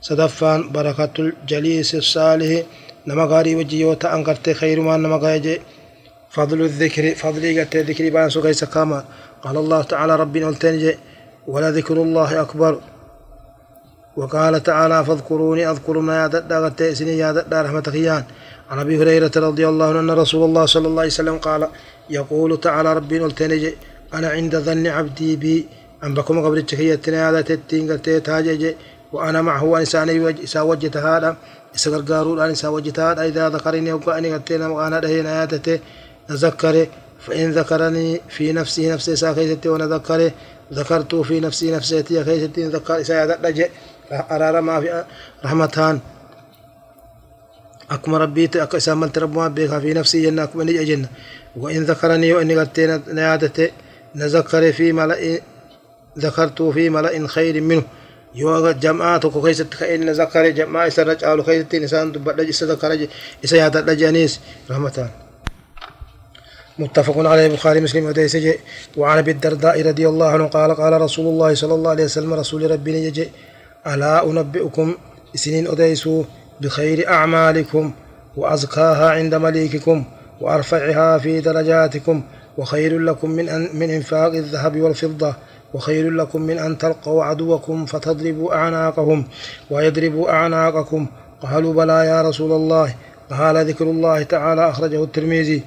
صدفان 0.02 0.60
بركة 0.76 1.16
الجليس 1.20 1.96
الصالح. 1.96 2.52
نما 3.08 3.26
غاري 3.32 3.56
وجي 3.56 3.86
وتا 3.86 4.16
أنكرت 4.16 4.50
خير 4.50 4.82
ما 4.82 4.98
نما 4.98 5.18
غايجي 5.24 5.56
فضل 6.30 6.62
الذكر 6.62 7.16
فضلي 7.16 7.60
قلت 7.60 7.76
ذكر 7.90 8.10
بان 8.10 8.30
سو 8.30 8.42
قال 9.44 9.58
الله 9.58 9.82
تعالى 9.82 10.16
ربنا 10.16 10.48
قلتني 10.48 10.96
ولا 11.48 11.72
ذكر 11.72 11.98
الله 12.06 12.42
أكبر. 12.42 12.74
وقال 14.16 14.64
تعالى 14.64 15.06
فاذكروني 15.06 15.72
أذكر 15.72 16.00
ما 16.00 16.22
يادت 16.22 16.54
قد 16.54 16.84
سني 16.94 17.18
يادت 17.18 17.54
رحمة 17.54 17.84
خيان 17.84 18.24
عن 18.72 18.80
أبي 18.80 19.04
هريرة 19.04 19.32
رضي 19.36 19.68
الله 19.68 19.90
عنه 19.90 20.00
أن 20.00 20.12
رسول 20.12 20.44
الله 20.50 20.66
صلى 20.66 20.88
الله 20.88 21.02
عليه 21.02 21.12
وسلم 21.12 21.38
قال 21.38 21.68
يقول 22.10 22.60
تعالى 22.60 22.94
ربي 22.94 23.20
قلتني 23.20 23.74
أنا 24.14 24.30
عند 24.30 24.56
ظن 24.58 24.88
عبدي 24.88 25.36
بي 25.36 25.68
أن 26.04 26.14
بكم 26.14 26.46
قبل 26.46 26.58
التكية 26.58 27.30
هذا 27.30 27.42
تتين 27.42 27.92
قلت 27.92 28.76
وأنا 29.12 29.42
معه 29.42 29.80
إنسان 29.80 30.36
إسا 30.44 30.62
وجهت 30.62 30.98
هذا 30.98 31.38
إسا 31.76 31.92
قرقارو 31.92 32.34
الآن 32.34 32.50
إسا 32.50 32.68
وجهت 32.68 33.00
هذا 33.00 33.22
إذا 33.26 33.50
ذكرني 33.50 33.94
وقعني 33.94 34.34
قلتنا 34.34 34.68
وأنا 34.68 35.00
دهينا 35.00 35.40
آياتته 35.40 35.80
نذكره 36.30 36.88
فإن 37.20 37.52
ذكرني 37.52 38.22
في 38.30 38.54
نفسي 38.54 38.92
نفسي 38.92 39.14
إسا 39.14 39.34
كيستي 39.34 39.70
ونذكره. 39.70 40.32
ذكرت 40.74 41.16
في 41.16 41.40
نفسي 41.40 41.72
نفسي 41.72 42.04
كيستي 42.04 42.64
ذكر 42.64 43.02
إسا 43.02 43.24
يدرج 43.24 43.66
أرار 44.12 44.62
ما 44.62 44.80
في 44.82 45.04
رحمتان 45.46 46.00
أكما 47.92 48.18
ربيت 48.18 48.56
أك 48.56 48.76
إسا 48.76 48.94
ملت 48.94 49.18
ربما 49.18 49.48
بك 49.48 49.80
في 49.80 49.94
نفسي 49.94 50.22
جنة 50.22 50.44
أكما 50.44 50.64
نجأ 50.64 50.84
جنة 50.84 51.10
وإن 51.58 51.84
ذكرني 51.84 52.34
وإني 52.34 52.56
قلتنا 52.60 53.02
نيادته 53.08 53.70
نذكر 54.16 54.72
في 54.72 54.92
ملأ 54.94 55.40
ذكرت 56.20 56.62
في 56.62 56.90
ملأ 56.90 57.28
خير 57.28 57.62
منه 57.62 57.84
ka'ee 58.36 59.96
inni 59.96 60.14
zakkare 60.14 60.54
jam'aa 60.54 60.86
isarra 60.88 61.16
caalu 61.16 61.44
keessatti 61.44 61.78
isaan 61.78 62.14
dubbadha 62.14 62.44
isa 62.44 62.68
zakkara 62.68 62.96
isa 63.44 63.56
yaadadha 63.58 63.96
jedhaniis 63.96 64.40
rahmataan 64.70 65.10
متفق 66.80 67.18
عليه 67.18 67.46
البخاري 67.46 67.80
مسلم 67.82 68.06
وديس 68.06 68.38
وعن 68.98 69.18
ابي 69.18 69.32
الدرداء 69.32 69.82
رضي 69.88 70.08
الله 70.08 70.28
عنه 70.28 70.46
قال 70.48 70.76
قال 70.76 71.02
رسول 71.02 71.28
الله 71.28 71.54
صلى 71.54 71.74
الله 71.74 71.90
عليه 71.92 72.04
وسلم 72.04 72.34
رسول 72.34 72.72
ربي 72.72 72.92
يجي 72.92 73.30
ألا 73.88 74.24
أنبئكم 74.24 74.96
سنين 75.36 75.68
اديسوا 75.68 76.24
بخير 76.62 77.08
أعمالكم 77.08 77.92
وأزكاها 78.38 79.10
عند 79.10 79.36
مليككم 79.36 80.04
وأرفعها 80.42 81.18
في 81.18 81.42
درجاتكم 81.42 82.22
وخير 82.58 83.00
لكم 83.00 83.30
من 83.30 83.50
أن 83.50 83.70
من 83.74 83.90
إنفاق 83.90 84.32
الذهب 84.32 84.80
والفضة 84.80 85.34
وخير 85.74 86.10
لكم 86.12 86.42
من 86.42 86.60
أن 86.60 86.78
تلقوا 86.78 87.24
عدوكم 87.24 87.86
فتضربوا 87.86 88.56
أعناقهم 88.56 89.26
ويضربوا 89.70 90.30
أعناقكم 90.30 91.08
قالوا 91.42 91.74
بلى 91.74 92.06
يا 92.06 92.22
رسول 92.22 92.52
الله 92.52 92.96
قال 93.30 93.68
ذكر 93.68 93.86
الله 93.86 94.24
تعالى 94.24 94.70
أخرجه 94.70 95.04
الترمذي. 95.04 95.64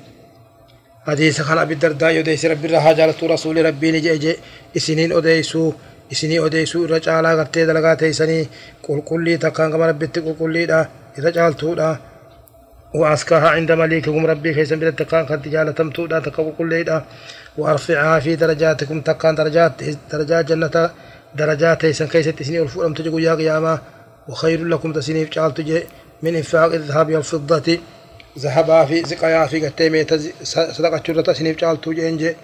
حديث 1.06 1.40
خان 1.40 1.58
أبي 1.58 1.74
الدرداء 1.74 2.10
يديس 2.10 2.44
رها 2.44 2.92
جالت 2.92 3.24
رسول 3.24 3.64
ربي 3.64 3.92
نجي 3.92 4.18
جي 4.18 4.36
إسنين 4.76 5.12
أديسو 5.12 5.72
رجالا 6.94 7.30
قرتي 7.38 7.66
دلغات 7.66 8.02
إسني 8.02 8.48
قل 8.82 9.00
قل 9.08 9.38
تكان 9.38 9.72
كما 9.72 9.86
ربي 9.86 10.06
تقول 10.06 10.34
قل 10.40 10.66
دا 10.66 10.88
رجال 11.18 11.54
تودا 11.56 11.96
وأسكاها 12.94 13.48
عند 13.48 13.72
مليككم 13.72 14.26
ربي 14.26 14.54
كيسن 14.54 14.78
بدا 14.80 14.90
تكان 14.90 15.24
قد 15.26 15.42
جالتم 15.54 15.90
تودا 15.90 16.18
تقول 16.20 16.52
قل 16.58 16.84
دا 16.84 17.04
وأرفعها 17.58 18.20
في 18.20 18.36
درجاتكم 18.36 19.00
تكان 19.00 19.34
درجات 19.34 19.72
درجات 20.12 20.44
جنة 20.44 20.90
درجات 21.34 21.84
إسن 21.84 22.06
كيست 22.06 22.40
إسني 22.40 22.60
والفؤلم 22.60 22.94
تجي 22.94 23.22
يا 23.22 23.34
قياما 23.34 23.78
وخير 24.28 24.64
لكم 24.64 24.92
تسنيف 24.92 25.30
جعلت 25.30 25.86
من 26.22 26.34
إنفاق 26.36 26.72
الذهب 26.72 27.14
والفضة 27.14 27.78
ذهبا 28.38 28.84
في 28.84 29.02
زقايا 29.02 29.46
في 29.46 29.66
قتيمة 29.66 30.20
صدقة 30.42 31.02
جرة 31.06 31.32
سنيف 31.32 31.56
جالتو 31.58 31.92
جنجي 31.92 32.36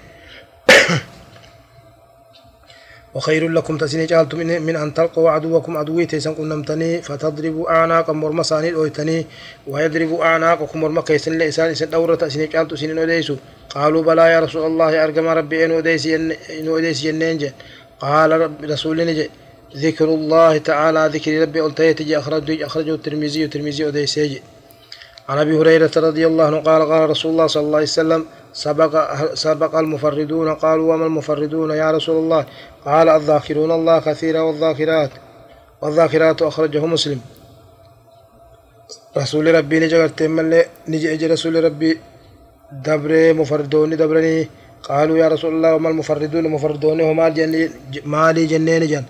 وخير 3.18 3.48
لكم 3.48 3.76
تسني 3.78 4.06
جالتو 4.06 4.36
من, 4.36 4.76
أن 4.76 4.94
تلقوا 4.94 5.30
عدوكم 5.30 5.76
عدوي 5.76 6.06
تيسن 6.06 6.34
قنمتني 6.34 7.02
فتضربوا 7.02 7.70
أعناقا 7.70 8.12
مرمى 8.12 8.42
ساني 8.50 8.74
أويتني 8.74 9.26
ويضربوا 9.66 10.24
أعناقكم 10.24 10.80
مرمى 10.80 11.02
كيسن 11.02 11.38
لإسان 11.38 11.70
إسان 11.70 11.90
دورة 11.90 12.28
سني 12.28 12.46
جالتو 12.46 12.76
سنين 12.76 12.98
أديسو 12.98 13.36
قالوا 13.74 14.02
بلى 14.02 14.24
يا 14.32 14.40
رسول 14.40 14.66
الله 14.70 15.04
أرقم 15.04 15.26
ربي 15.38 15.64
إن 15.64 15.70
أديسي 15.70 16.16
إن 16.16 16.66
أديسي 16.76 17.52
قال 18.00 18.30
رب 18.40 18.64
رسول 18.64 19.06
نجي 19.06 19.30
ذكر 19.76 20.08
الله 20.18 20.58
تعالى 20.58 21.10
ذكر 21.14 21.32
ربي 21.42 21.60
ألتيتجي 21.66 22.18
أخرجه 22.18 22.94
الترمذي 22.94 23.44
الترمذي 23.44 23.88
أديسيجي 23.88 24.42
عن 25.28 25.38
أبي 25.38 25.58
هريرة 25.58 25.90
رضي 25.96 26.26
الله 26.26 26.44
عنه 26.44 26.58
قال 26.60 26.82
قال 26.82 27.10
رسول 27.10 27.32
الله 27.32 27.46
صلى 27.46 27.62
الله 27.62 27.76
عليه 27.76 27.86
وسلم 27.86 28.24
سبق 28.52 28.94
سبق 29.34 29.74
المفردون 29.74 30.54
قالوا 30.54 30.94
وما 30.94 31.06
المفردون 31.06 31.70
يا 31.70 31.90
رسول 31.90 32.16
الله؟ 32.16 32.46
قال 32.84 33.08
الذاكرون 33.08 33.70
الله 33.70 33.98
كثيرا 33.98 34.40
والذاكرات 34.40 35.10
والذاكرات 35.82 36.42
أخرجه 36.42 36.86
مسلم. 36.86 37.20
رسول 39.16 39.54
ربي 39.54 39.80
نجا 39.80 40.10
ملي 40.20 40.64
نجي 40.88 41.26
رسول 41.26 41.64
ربي 41.64 41.98
دبر 42.72 43.34
مفردون 43.34 43.96
دبرني. 43.96 44.48
قالوا 44.82 45.18
يا 45.18 45.28
رسول 45.28 45.54
الله 45.54 45.74
وما 45.74 45.88
المفردون 45.88 46.46
المفردون 46.46 47.00
هما 47.00 47.28
مالي 48.04 48.46
جنين 48.46 48.86
جن. 48.86 49.04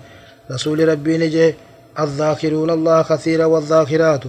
رسول 0.51 0.87
ربي 0.87 1.17
نجي 1.17 1.55
الذاكرون 1.99 2.69
الله 2.69 3.03
كثيرا 3.03 3.45
والذاكرات. 3.45 4.23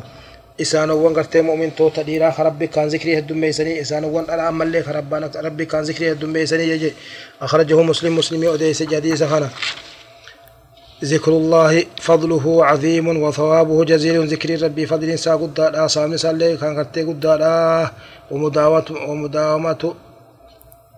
إسانو 0.60 0.96
وان 0.96 1.14
قرتي 1.14 1.40
مؤمن 1.40 1.70
تو 1.76 1.88
تديرا 1.88 2.30
خربي 2.30 2.66
كان 2.66 2.86
ذكري 2.88 3.18
هدو 3.18 3.34
ميساني 3.34 3.80
إسانو 3.80 4.08
وان 4.08 4.24
ألا 4.24 4.48
أمال 4.48 4.68
لي 4.68 4.82
خربانا 4.82 5.30
ربي 5.36 5.64
كان 5.64 5.82
ذكري 5.82 6.12
هدو 6.12 6.26
ميساني 6.26 6.68
يجي. 6.68 6.92
أخرجه 7.42 7.82
مسلم 7.82 8.16
مسلمي 8.16 8.54
أدي 8.54 8.74
سجدي 8.74 9.16
سخانا. 9.16 9.48
ذكر 11.04 11.32
الله 11.32 11.84
فضله 12.00 12.64
عظيم 12.64 13.06
وثوابه 13.08 13.84
جزيل. 13.84 14.26
ذكر 14.26 14.62
ربي 14.62 14.86
فضل 14.86 15.18
سا 15.18 15.34
قد 15.34 15.54
دارا 15.54 15.86
سامي 15.86 16.18
سالي 16.18 16.56
كان 16.56 16.76
قرتي 16.78 17.02
قد 17.02 17.20
دارا 17.20 17.90
ومداومت 18.30 18.90
ومداومت 18.90 19.82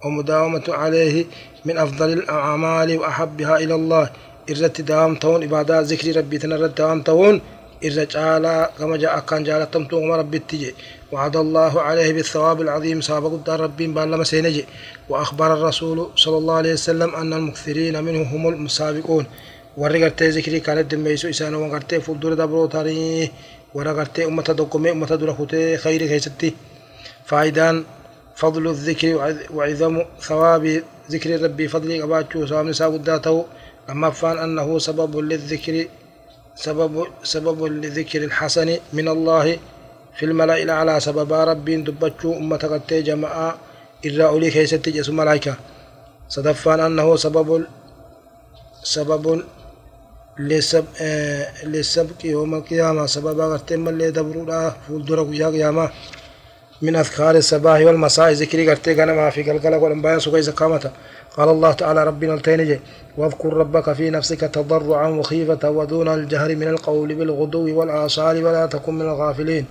ومداومة 0.04 0.66
عليه 0.68 1.26
من 1.64 1.78
أفضل 1.78 2.12
الأعمال 2.12 2.98
وأحبها 2.98 3.56
إلى 3.56 3.74
الله. 3.74 4.10
إرد 4.50 4.76
دام 4.90 5.14
تون 5.14 5.42
إبادة 5.42 5.80
ذكر 5.80 6.16
ربي 6.16 6.38
تنرد 6.38 6.74
دام 6.74 7.02
تون. 7.02 7.40
إذا 7.82 8.04
جعل 8.04 8.66
كما 8.78 8.96
جاء 8.96 9.20
كان 9.20 9.44
جعل 9.44 9.70
تمتو 9.70 10.14
ربي 10.14 10.74
وعد 11.12 11.36
الله 11.36 11.82
عليه 11.82 12.12
بالثواب 12.12 12.60
العظيم 12.60 13.00
سابق 13.00 13.32
الدار 13.32 13.60
ربي 13.60 13.86
بالما 13.86 14.24
سينجي 14.24 14.64
وأخبر 15.08 15.54
الرسول 15.54 15.98
صلى 16.16 16.36
الله 16.38 16.54
عليه 16.54 16.72
وسلم 16.72 17.14
أن 17.14 17.32
المكثرين 17.32 18.04
منه 18.04 18.22
هم 18.22 18.48
المسابقون 18.48 19.26
warri 19.76 20.00
gartee 20.00 20.30
zikrii 20.36 20.60
kaanit 20.60 20.90
dimmeeysu 20.90 21.28
isaanowwan 21.32 21.70
gartee 21.74 22.00
fuuldura 22.06 22.36
dabroo 22.36 22.66
taanii 22.74 23.30
warra 23.76 23.94
gartee 23.98 24.26
ummata 24.30 24.54
doggomee 24.58 24.92
ummata 24.96 25.16
dura 25.16 25.32
kutee 25.38 25.78
khayri 25.84 26.08
keessatti 26.12 26.48
faayidaan 27.30 27.78
فضل 28.36 28.68
الذكر 28.68 29.36
وعظم 29.50 30.02
ثواب 30.20 30.82
ذكر 31.10 31.42
ربي 31.42 31.68
فضل 31.68 32.02
قباتشو 32.02 32.46
سوام 32.46 32.68
نساء 32.68 32.92
قداته 32.92 33.44
أما 33.90 34.10
فان 34.10 34.38
أنه 34.38 34.78
سبب 34.78 35.16
للذكر 35.16 35.86
سبب 36.56 37.06
سبب 37.24 37.64
لذكر 37.64 38.24
الحسن 38.24 38.78
من 38.92 39.08
الله 39.08 39.58
في 40.16 40.24
الملأ 40.26 40.62
الأعلى 40.62 41.00
سبب 41.00 41.32
رب 41.32 41.64
دبتشو 41.64 42.32
أمة 42.36 42.56
قد 42.56 42.80
جماعة 43.04 43.58
إرى 44.06 44.24
أولي 44.24 44.50
كيست 44.50 44.88
جس 44.88 45.08
ملائكة. 45.10 45.54
صدفان 46.28 46.80
أنه 46.80 47.16
سبب 47.16 47.66
سبب 48.82 49.42
لسب 50.38 50.84
آه 51.00 51.64
لسبق 51.64 52.20
يوم 52.24 52.54
القيامة. 52.54 53.06
سبب 53.06 53.40
قد 53.40 53.88
اللي 53.88 54.10
دبروا 54.10 54.70
فولدرك 54.70 55.28
يا 55.32 55.48
قيامة. 55.48 55.90
من 56.82 56.96
أذكار 56.96 57.36
الصباح 57.36 57.80
والمساء 57.80 58.32
ذكري 58.32 58.70
قرتي 58.70 58.94
ما 58.94 59.30
في 59.30 59.42
قلقلة 59.42 59.78
والأنبياء 59.78 60.18
سوى 60.18 60.42
زكامته 60.42 60.90
قال 61.36 61.48
الله 61.48 61.72
تعالى 61.72 62.04
ربنا 62.04 62.34
التينجي 62.34 62.80
واذكر 63.16 63.52
ربك 63.52 63.92
في 63.92 64.10
نفسك 64.10 64.40
تضرعا 64.40 65.08
وخيفة 65.08 65.70
ودون 65.70 66.08
الجهر 66.08 66.56
من 66.56 66.68
القول 66.68 67.14
بالغدو 67.14 67.78
والآصال 67.78 68.44
ولا 68.44 68.66
تكن 68.66 68.94
من 68.94 69.02
الغافلين. 69.02 69.66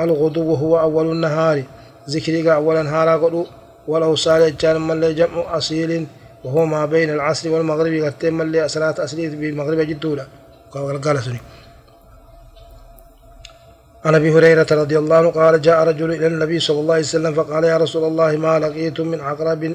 الغدو 0.00 0.54
هو 0.54 0.80
أول 0.80 1.10
النهار. 1.10 1.62
ذكرك 2.10 2.46
أول 2.46 2.84
نهار 2.84 3.08
قدو. 3.24 3.46
والأوصال 3.88 4.56
جان 4.56 4.80
من 4.80 5.14
جمع 5.14 5.56
أصيل. 5.56 6.06
وهو 6.44 6.66
ما 6.66 6.86
بين 6.86 7.10
العصر 7.10 7.50
والمغرب. 7.50 7.94
قد 8.04 8.26
من 8.26 8.68
صلاة 8.68 8.94
أصيل 9.04 9.36
بالمغرب 9.36 9.78
جدولا. 9.78 10.26
قال 11.04 11.22
سني. 11.22 11.40
عن 14.04 14.14
أبي 14.14 14.32
هريرة 14.32 14.66
رضي 14.72 14.98
الله 14.98 15.16
عنه 15.16 15.30
قال 15.30 15.62
جاء 15.62 15.78
رجل 15.88 16.12
إلى 16.12 16.26
النبي 16.26 16.58
صلى 16.60 16.80
الله 16.80 16.94
عليه 16.94 17.04
وسلم 17.04 17.34
فقال 17.34 17.64
يا 17.64 17.76
رسول 17.76 18.04
الله 18.04 18.36
ما 18.36 18.58
لقيت 18.58 19.00
من 19.00 19.20
عقرب 19.20 19.74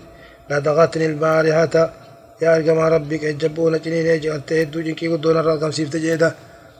لدغتني 0.49 1.05
البارحة. 1.05 1.93
يا 2.41 2.55
أرجم 2.55 2.79
ربك 2.79 3.23
اجبون 3.23 3.81
جنين 3.81 4.07
اجلت 4.07 4.53
هدو 4.53 4.81
جنكي 4.81 5.07
قدون 5.07 5.37
الرقم 5.37 5.71
سيفت 5.71 5.95
جيدا. 5.95 6.35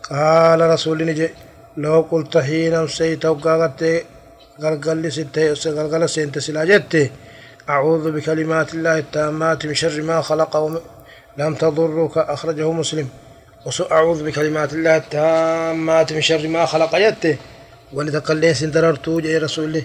قال 0.10 0.62
رسول 0.62 1.06
نجي 1.06 1.30
لو 1.78 2.02
قلت 2.12 2.38
حين 2.38 2.74
أمسيت 2.74 3.26
وقاغت 3.26 3.82
غلغل 4.62 5.12
ستة 5.12 5.72
غلغل 5.78 6.10
سنت 6.10 6.40
سلاجت 6.40 7.12
أعوذ 7.70 8.12
بكلمات 8.12 8.74
الله 8.74 8.98
التامات 8.98 9.66
من 9.66 9.74
شر 9.74 10.02
ما 10.02 10.22
خلق. 10.22 10.54
لم 11.38 11.56
تضرك 11.56 12.18
أخرجه 12.18 12.72
مسلم. 12.72 13.08
أعوذ 13.92 14.20
بكلمات 14.26 14.74
الله 14.74 14.96
التامات 14.98 16.14
من 16.14 16.22
شر 16.22 16.48
ما 16.48 16.66
خلق 16.66 16.96
يته 16.96 17.38
ولتقلين 17.94 18.54
سندررتو 18.54 19.20
جاي 19.20 19.38
رسول 19.38 19.66
الله. 19.66 19.84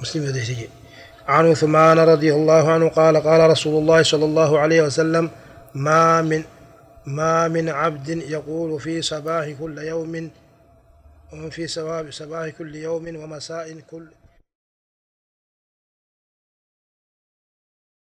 مسلم 0.00 0.22
يدي 0.24 0.79
عن 1.30 1.50
عثمان 1.50 1.98
رضي 1.98 2.34
الله 2.34 2.72
عنه 2.72 2.88
قال 2.88 3.16
قال 3.16 3.50
رسول 3.50 3.82
الله 3.82 4.02
صلى 4.02 4.24
الله 4.24 4.58
عليه 4.58 4.82
وسلم 4.82 5.30
ما 5.74 6.22
من 6.22 6.42
ما 7.06 7.48
من 7.48 7.68
عبد 7.68 8.08
يقول 8.08 8.80
في 8.80 9.02
صباح 9.02 9.50
كل 9.60 9.78
يوم 9.78 10.30
في 11.50 11.66
صباح 12.10 12.48
كل 12.48 12.74
يوم 12.74 13.16
ومساء 13.16 13.76
كل 13.90 14.06